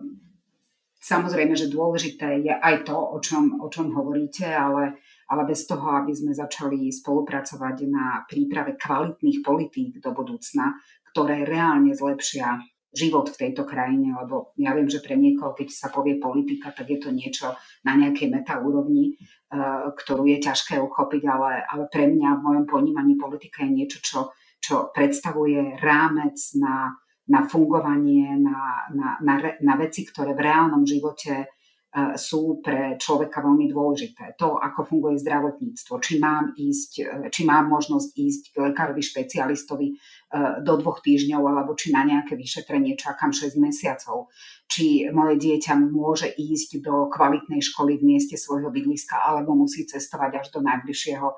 samozrejme, 0.98 1.54
že 1.54 1.72
dôležité 1.72 2.40
je 2.40 2.52
aj 2.52 2.88
to, 2.88 2.96
o 2.96 3.18
čom, 3.20 3.60
o 3.60 3.68
čom 3.68 3.92
hovoríte, 3.92 4.48
ale, 4.48 4.98
ale 5.28 5.42
bez 5.44 5.68
toho, 5.68 6.02
aby 6.04 6.12
sme 6.16 6.32
začali 6.32 6.88
spolupracovať 6.88 7.76
na 7.88 8.24
príprave 8.24 8.80
kvalitných 8.80 9.44
politík 9.44 10.00
do 10.00 10.10
budúcna, 10.16 10.76
ktoré 11.12 11.44
reálne 11.44 11.92
zlepšia 11.92 12.60
život 12.92 13.28
v 13.28 13.40
tejto 13.46 13.68
krajine, 13.68 14.16
lebo 14.16 14.56
ja 14.56 14.72
viem, 14.72 14.88
že 14.88 15.04
pre 15.04 15.14
niekoho, 15.14 15.52
keď 15.52 15.68
sa 15.68 15.88
povie 15.92 16.16
politika, 16.16 16.72
tak 16.72 16.88
je 16.88 16.98
to 16.98 17.12
niečo 17.12 17.52
na 17.84 17.92
nejakej 17.94 18.32
metaúrovni, 18.32 19.14
uh, 19.16 19.92
ktorú 19.92 20.24
je 20.24 20.38
ťažké 20.40 20.80
uchopiť, 20.80 21.22
ale, 21.28 21.64
ale 21.68 21.84
pre 21.92 22.08
mňa 22.08 22.40
v 22.40 22.44
mojom 22.44 22.64
ponímaní 22.64 23.20
politika 23.20 23.64
je 23.64 23.70
niečo, 23.84 23.98
čo, 24.00 24.20
čo 24.56 24.88
predstavuje 24.90 25.76
rámec 25.78 26.36
na, 26.56 26.96
na 27.28 27.44
fungovanie, 27.44 28.40
na, 28.40 28.88
na, 28.96 29.08
na, 29.20 29.34
na 29.60 29.74
veci, 29.76 30.08
ktoré 30.08 30.32
v 30.32 30.44
reálnom 30.48 30.88
živote 30.88 31.58
E, 31.88 32.20
sú 32.20 32.60
pre 32.60 33.00
človeka 33.00 33.40
veľmi 33.40 33.72
dôležité. 33.72 34.36
To, 34.36 34.60
ako 34.60 34.84
funguje 34.84 35.16
zdravotníctvo, 35.24 35.94
či 36.04 36.20
mám, 36.20 36.52
ísť, 36.52 36.90
e, 37.00 37.32
či 37.32 37.48
mám 37.48 37.64
možnosť 37.72 38.10
ísť 38.12 38.42
k 38.52 38.56
lekárovi 38.60 39.00
špecialistovi 39.00 39.96
do 40.36 40.72
dvoch 40.76 41.00
týždňov, 41.00 41.40
alebo 41.40 41.72
či 41.72 41.88
na 41.88 42.04
nejaké 42.04 42.36
vyšetrenie 42.36 43.00
čakám 43.00 43.32
6 43.32 43.56
mesiacov, 43.56 44.28
či 44.68 45.08
moje 45.08 45.40
dieťa 45.40 45.72
môže 45.88 46.28
ísť 46.28 46.84
do 46.84 47.08
kvalitnej 47.08 47.64
školy 47.64 47.96
v 47.96 48.04
mieste 48.04 48.36
svojho 48.36 48.68
bydliska, 48.68 49.16
alebo 49.16 49.56
musí 49.56 49.88
cestovať 49.88 50.44
až 50.44 50.46
do 50.52 50.60
najbližšieho 50.60 51.28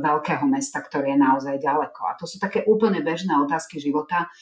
veľkého 0.00 0.48
mesta, 0.48 0.80
ktoré 0.80 1.12
je 1.12 1.18
naozaj 1.20 1.60
ďaleko. 1.60 2.00
A 2.08 2.16
to 2.16 2.24
sú 2.24 2.40
také 2.40 2.64
úplne 2.64 3.04
bežné 3.04 3.36
otázky 3.36 3.76
života, 3.82 4.32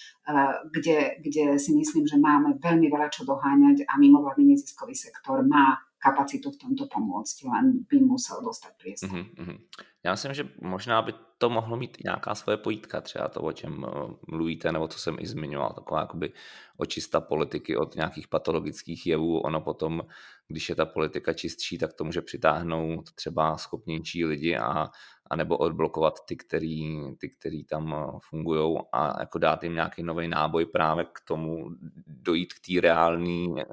kde, 0.70 1.18
kde 1.18 1.58
si 1.58 1.74
myslím, 1.74 2.06
že 2.06 2.20
máme 2.20 2.60
veľmi 2.62 2.86
veľa 2.86 3.10
čo 3.10 3.26
doháňať 3.26 3.90
a 3.90 3.98
mimovládny 3.98 4.54
neziskový 4.54 4.94
sektor 4.94 5.42
má 5.42 5.82
kapacitu 5.98 6.52
v 6.52 6.60
tomto 6.60 6.84
pomôcť, 6.86 7.36
len 7.48 7.88
by 7.88 7.96
musel 8.04 8.44
dostať 8.44 8.72
priestor. 8.76 9.16
Mm-hmm. 9.24 9.58
Já 10.04 10.10
myslím, 10.10 10.34
že 10.34 10.48
možná 10.60 11.02
by 11.02 11.14
to 11.38 11.50
mohlo 11.50 11.76
mít 11.76 11.96
nějaká 12.04 12.34
svoje 12.34 12.56
pojítka, 12.56 13.00
třeba 13.00 13.28
to, 13.28 13.40
o 13.40 13.52
čem 13.52 13.86
eh, 13.88 14.14
mluvíte, 14.28 14.72
nebo 14.72 14.88
co 14.88 14.98
jsem 14.98 15.16
i 15.20 15.26
zmiňoval, 15.26 15.72
taková 15.72 16.00
jakoby 16.00 16.32
očista 16.76 17.20
politiky 17.20 17.76
od 17.76 17.94
nějakých 17.94 18.28
patologických 18.28 19.06
jevů. 19.06 19.40
Ono 19.40 19.60
potom, 19.60 20.02
když 20.48 20.68
je 20.68 20.74
ta 20.74 20.86
politika 20.86 21.32
čistší, 21.32 21.78
tak 21.78 21.92
to 21.92 22.04
může 22.04 22.22
přitáhnout 22.22 23.12
třeba 23.12 23.56
schopnější 23.56 24.24
lidi 24.24 24.56
a 24.56 24.88
anebo 25.30 25.56
odblokovat 25.58 26.14
ty, 26.28 26.36
který, 26.36 27.00
ty, 27.18 27.28
který 27.28 27.64
tam 27.64 27.94
eh, 27.94 28.18
fungují 28.30 28.78
a 28.92 29.20
jako 29.20 29.38
dát 29.38 29.62
jim 29.64 29.74
nějaký 29.74 30.02
nový 30.02 30.28
náboj 30.28 30.66
právě 30.66 31.04
k 31.04 31.20
tomu 31.28 31.70
dojít 32.06 32.52
k 32.52 32.66
té 32.66 32.80
reálné 32.80 33.46
uh, 33.48 33.64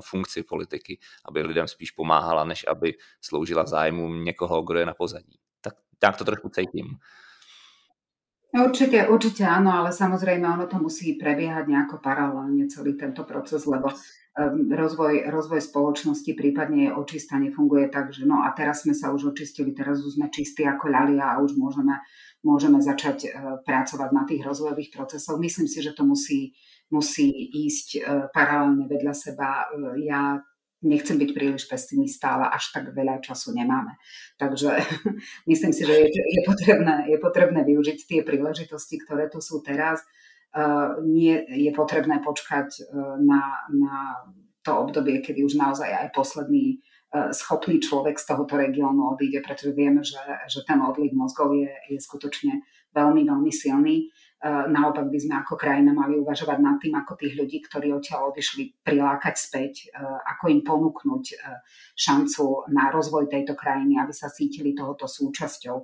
funkci 0.00 0.42
politiky, 0.42 0.98
aby 1.24 1.42
lidem 1.42 1.68
spíš 1.68 1.90
pomáhala, 1.90 2.44
než 2.44 2.64
aby 2.68 2.94
sloužila 3.20 3.66
zájmu 3.66 4.14
někoho, 4.14 4.62
kdo 4.62 4.78
je 4.78 4.86
na 4.86 4.94
pozadí. 4.94 5.38
Tak, 5.98 6.16
to 6.16 6.24
trošku 6.24 6.48
cítím. 6.52 7.00
Určite, 8.56 9.04
určite 9.12 9.44
áno, 9.44 9.68
ale 9.68 9.92
samozrejme 9.92 10.48
ono 10.48 10.64
to 10.64 10.80
musí 10.80 11.20
prebiehať 11.20 11.68
nejako 11.68 12.00
paralelne 12.00 12.64
celý 12.72 12.96
tento 12.96 13.28
proces, 13.28 13.68
lebo 13.68 13.92
um, 13.92 14.72
rozvoj, 14.72 15.28
rozvoj 15.28 15.60
spoločnosti 15.60 16.32
prípadne 16.32 16.88
je 16.88 16.96
očista, 16.96 17.36
nefunguje 17.36 17.92
tak, 17.92 18.16
že 18.16 18.24
no 18.24 18.40
a 18.40 18.48
teraz 18.56 18.88
sme 18.88 18.96
sa 18.96 19.12
už 19.12 19.36
očistili, 19.36 19.76
teraz 19.76 20.00
už 20.00 20.16
sme 20.16 20.32
čistí 20.32 20.64
ako 20.64 20.88
ľalia 20.88 21.36
a 21.36 21.40
už 21.44 21.52
môžeme, 21.60 22.00
môžeme 22.40 22.80
začať 22.80 23.28
uh, 23.28 23.60
pracovať 23.60 24.10
na 24.16 24.24
tých 24.24 24.40
rozvojových 24.40 24.88
procesoch. 24.88 25.36
Myslím 25.36 25.68
si, 25.68 25.84
že 25.84 25.92
to 25.92 26.08
musí, 26.08 26.56
musí 26.88 27.28
ísť 27.52 27.88
uh, 28.00 28.00
paralelne 28.32 28.88
vedľa 28.88 29.12
seba. 29.12 29.68
Uh, 29.68 30.00
ja 30.00 30.40
nechcem 30.84 31.16
byť 31.16 31.30
príliš 31.32 31.64
pesimista, 31.68 32.36
ale 32.36 32.52
až 32.52 32.72
tak 32.72 32.92
veľa 32.92 33.24
času 33.24 33.56
nemáme. 33.56 33.96
Takže 34.36 34.76
myslím 35.50 35.72
si, 35.72 35.82
že 35.88 35.94
je, 36.04 36.08
je, 36.12 36.42
potrebné, 36.44 37.08
je 37.08 37.18
potrebné 37.20 37.60
využiť 37.64 37.98
tie 38.04 38.20
príležitosti, 38.20 39.00
ktoré 39.00 39.32
tu 39.32 39.40
sú 39.40 39.64
teraz. 39.64 40.04
Uh, 40.56 41.04
nie 41.04 41.36
je 41.52 41.68
potrebné 41.76 42.24
počkať 42.24 42.88
uh, 42.88 43.20
na, 43.20 43.68
na 43.68 44.24
to 44.64 44.88
obdobie, 44.88 45.20
kedy 45.20 45.44
už 45.44 45.60
naozaj 45.60 45.84
aj 45.84 46.08
posledný 46.16 46.80
uh, 47.12 47.28
schopný 47.28 47.76
človek 47.76 48.16
z 48.16 48.24
tohoto 48.24 48.56
regiónu 48.56 49.12
odíde, 49.12 49.44
pretože 49.44 49.76
vieme, 49.76 50.00
že, 50.00 50.16
že 50.48 50.64
ten 50.64 50.80
odliv 50.80 51.12
mozgov 51.12 51.52
je, 51.52 51.68
je 51.92 52.00
skutočne 52.00 52.64
veľmi, 52.96 53.28
veľmi 53.28 53.52
silný. 53.52 54.08
E, 54.36 54.48
naopak 54.68 55.08
by 55.08 55.16
sme 55.16 55.34
ako 55.40 55.56
krajina 55.56 55.96
mali 55.96 56.20
uvažovať 56.20 56.58
nad 56.60 56.76
tým, 56.76 56.92
ako 56.92 57.16
tých 57.16 57.40
ľudí, 57.40 57.58
ktorí 57.64 57.88
odtiaľ 57.96 58.36
odišli, 58.36 58.84
prilákať 58.84 59.34
späť, 59.34 59.88
e, 59.88 59.96
ako 60.04 60.44
im 60.52 60.60
ponúknuť 60.60 61.24
e, 61.32 61.36
šancu 61.96 62.68
na 62.68 62.92
rozvoj 62.92 63.32
tejto 63.32 63.56
krajiny, 63.56 63.96
aby 63.96 64.12
sa 64.12 64.28
cítili 64.28 64.76
tohoto 64.76 65.08
súčasťou. 65.08 65.76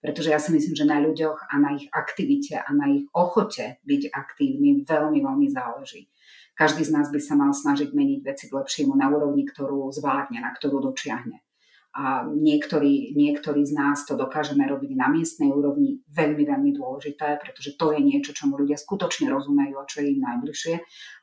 Pretože 0.00 0.32
ja 0.32 0.40
si 0.42 0.50
myslím, 0.50 0.74
že 0.74 0.88
na 0.90 0.98
ľuďoch 0.98 1.52
a 1.52 1.54
na 1.60 1.76
ich 1.76 1.86
aktivite 1.92 2.58
a 2.58 2.66
na 2.74 2.88
ich 2.88 3.06
ochote 3.14 3.78
byť 3.84 4.02
aktívny 4.10 4.82
veľmi, 4.82 5.20
veľmi 5.22 5.48
záleží. 5.52 6.10
Každý 6.56 6.82
z 6.82 6.90
nás 6.90 7.12
by 7.12 7.20
sa 7.22 7.38
mal 7.38 7.52
snažiť 7.54 7.94
meniť 7.94 8.20
veci 8.26 8.44
k 8.50 8.56
lepšiemu 8.58 8.96
na 8.96 9.06
úrovni, 9.12 9.46
ktorú 9.46 9.92
zvládne, 9.92 10.40
na 10.42 10.50
ktorú 10.50 10.82
dočiahne. 10.82 11.44
A 11.90 12.22
niektorí, 12.22 13.18
niektorí 13.18 13.66
z 13.66 13.74
nás 13.74 14.06
to 14.06 14.14
dokážeme 14.14 14.62
robiť 14.62 14.94
na 14.94 15.10
miestnej 15.10 15.50
úrovni 15.50 15.98
veľmi, 16.06 16.46
veľmi 16.46 16.70
dôležité, 16.78 17.42
pretože 17.42 17.74
to 17.74 17.90
je 17.90 17.98
niečo, 17.98 18.30
čomu 18.30 18.62
ľudia 18.62 18.78
skutočne 18.78 19.26
rozumejú 19.26 19.74
a 19.74 19.88
čo 19.90 20.06
je 20.06 20.14
im 20.14 20.22
najbližšie. 20.22 20.74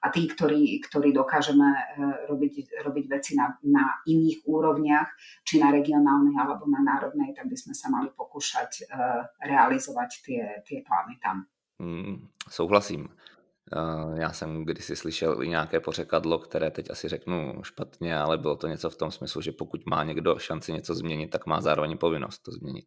A 0.04 0.08
tí, 0.12 0.28
ktorí, 0.28 0.84
ktorí 0.84 1.16
dokážeme 1.16 1.72
e, 1.72 1.82
robiť, 2.28 2.84
robiť 2.84 3.06
veci 3.08 3.40
na, 3.40 3.56
na 3.64 4.04
iných 4.12 4.44
úrovniach, 4.44 5.08
či 5.48 5.64
na 5.64 5.72
regionálnej 5.72 6.36
alebo 6.36 6.68
na 6.68 6.84
národnej, 6.84 7.32
tak 7.32 7.48
by 7.48 7.56
sme 7.56 7.72
sa 7.72 7.88
mali 7.88 8.12
pokúšať 8.12 8.72
e, 8.76 9.02
realizovať 9.48 10.10
tie, 10.20 10.44
tie 10.68 10.84
plány 10.84 11.16
tam. 11.24 11.48
Mm, 11.80 12.28
souhlasím. 12.52 13.08
Eh, 13.74 14.22
já 14.22 14.34
jsem 14.34 14.64
kdysi 14.64 14.96
slyšel 14.96 15.44
i 15.44 15.50
nějaké 15.50 15.80
pořekadlo, 15.80 16.40
které 16.40 16.72
teď 16.72 16.92
asi 16.92 17.08
řeknu 17.08 17.54
špatně, 17.64 18.18
ale 18.18 18.38
bylo 18.38 18.56
to 18.56 18.68
něco 18.68 18.90
v 18.90 18.96
tom 18.96 19.12
smyslu, 19.12 19.42
že 19.42 19.52
pokud 19.52 19.86
má 19.86 20.04
někdo 20.04 20.40
šanci 20.40 20.74
něco 20.74 20.96
změnit, 20.96 21.28
tak 21.28 21.46
má 21.46 21.62
zároveň 21.62 21.98
povinnost 21.98 22.40
to 22.40 22.52
změnit. 22.52 22.86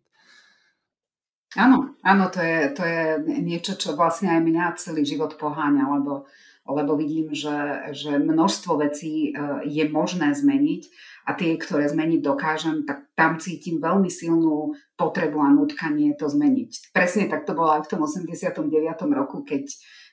Áno, 1.59 1.99
áno, 2.07 2.31
to 2.31 2.39
je, 2.39 2.71
to 2.79 2.83
je 2.87 3.27
niečo, 3.43 3.75
čo 3.75 3.99
vlastne 3.99 4.31
aj 4.31 4.39
mňa 4.39 4.79
celý 4.79 5.03
život 5.03 5.35
poháňa, 5.35 5.99
lebo, 5.99 6.31
lebo 6.63 6.95
vidím, 6.95 7.35
že, 7.35 7.91
že 7.91 8.23
množstvo 8.23 8.79
vecí 8.79 9.35
eh, 9.35 9.61
je 9.67 9.85
možné 9.91 10.31
zmeniť 10.31 10.83
a 11.27 11.35
tie, 11.37 11.59
ktoré 11.59 11.91
zmeniť 11.91 12.23
dokážem, 12.23 12.87
tak 12.87 13.11
tam 13.19 13.37
cítim 13.37 13.83
veľmi 13.83 14.09
silnú 14.09 14.79
potrebu 14.97 15.43
a 15.43 15.53
nutkanie 15.53 16.17
to 16.17 16.31
zmeniť. 16.31 16.95
Presne 16.95 17.29
tak 17.29 17.45
to 17.45 17.53
bolo 17.53 17.77
aj 17.77 17.85
v 17.85 17.91
tom 17.93 18.01
89. 18.07 18.65
roku, 19.13 19.45
keď 19.45 19.69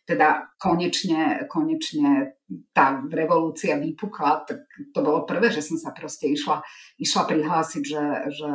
teda 0.08 0.56
konečne, 0.56 1.52
konečne 1.52 2.40
tá 2.72 3.04
revolúcia 3.12 3.76
vypukla, 3.76 4.48
tak 4.48 4.64
to 4.96 5.00
bolo 5.04 5.28
prvé, 5.28 5.52
že 5.52 5.60
som 5.60 5.76
sa 5.76 5.92
proste 5.92 6.32
išla, 6.32 6.64
išla 6.96 7.28
prihlásiť, 7.28 7.84
že, 7.84 8.04
že 8.32 8.50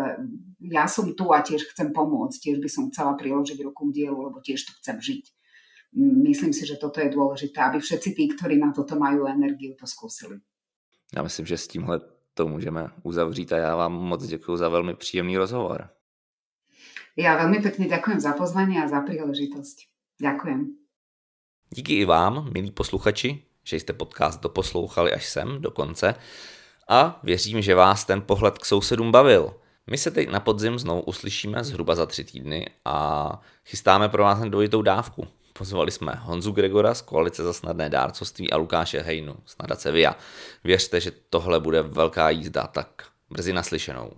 ja 0.72 0.88
som 0.88 1.12
tu 1.12 1.28
a 1.28 1.44
tiež 1.44 1.68
chcem 1.76 1.92
pomôcť, 1.92 2.40
tiež 2.40 2.56
by 2.56 2.68
som 2.72 2.88
chcela 2.88 3.12
priložiť 3.20 3.60
ruku 3.60 3.92
k 3.92 4.00
dielu, 4.00 4.16
lebo 4.16 4.40
tiež 4.40 4.64
tu 4.64 4.72
chcem 4.80 4.96
žiť. 4.96 5.24
Myslím 6.00 6.56
si, 6.56 6.64
že 6.64 6.80
toto 6.80 7.04
je 7.04 7.12
dôležité, 7.12 7.60
aby 7.60 7.84
všetci 7.84 8.16
tí, 8.16 8.24
ktorí 8.32 8.56
na 8.56 8.72
toto 8.72 8.96
majú 8.96 9.28
energiu, 9.28 9.76
to 9.76 9.84
skúsili. 9.84 10.40
Já 11.12 11.22
myslím, 11.22 11.46
že 11.46 11.56
s 11.56 11.68
tímhle 11.68 12.00
to 12.34 12.48
můžeme 12.48 12.90
uzavřít 13.02 13.52
a 13.52 13.56
já 13.56 13.76
vám 13.76 13.92
moc 13.92 14.26
děkuji 14.26 14.56
za 14.56 14.68
velmi 14.68 14.94
příjemný 14.94 15.36
rozhovor. 15.36 15.92
Ja 17.12 17.36
veľmi 17.36 17.60
pekne 17.60 17.92
ďakujem 17.92 18.24
za 18.24 18.32
pozvanie 18.32 18.80
a 18.80 18.88
za 18.88 19.04
príležitosť. 19.04 19.76
Ďakujem. 20.16 20.81
Díky 21.74 21.94
i 21.94 22.04
vám, 22.04 22.50
milí 22.54 22.70
posluchači, 22.70 23.42
že 23.64 23.76
jste 23.76 23.92
podcast 23.92 24.40
doposlouchali 24.40 25.12
až 25.12 25.28
sem 25.28 25.62
do 25.62 25.70
konce 25.70 26.14
a 26.88 27.20
věřím, 27.22 27.62
že 27.62 27.74
vás 27.74 28.04
ten 28.04 28.22
pohled 28.22 28.58
k 28.58 28.64
sousedům 28.64 29.12
bavil. 29.12 29.54
My 29.90 29.98
se 29.98 30.10
teď 30.10 30.30
na 30.30 30.40
podzim 30.40 30.78
znovu 30.78 31.00
uslyšíme 31.00 31.64
zhruba 31.64 31.94
za 31.94 32.06
tři 32.06 32.24
týdny 32.24 32.66
a 32.84 33.40
chystáme 33.64 34.08
pro 34.08 34.22
vás 34.22 34.38
dvojitou 34.38 34.82
dávku. 34.82 35.26
Pozvali 35.52 35.90
jsme 35.90 36.12
Honzu 36.22 36.52
Gregora 36.52 36.94
z 36.94 37.02
Koalice 37.02 37.42
za 37.42 37.52
snadné 37.52 37.90
dárcovství 37.90 38.50
a 38.50 38.56
Lukáše 38.56 39.00
Hejnu 39.00 39.36
z 39.46 39.56
nadace 39.62 39.92
VIA. 39.92 40.16
Věřte, 40.64 41.00
že 41.00 41.12
tohle 41.30 41.60
bude 41.60 41.82
velká 41.82 42.30
jízda, 42.30 42.66
tak 42.66 42.88
brzy 43.30 43.52
naslyšenou. 43.52 44.12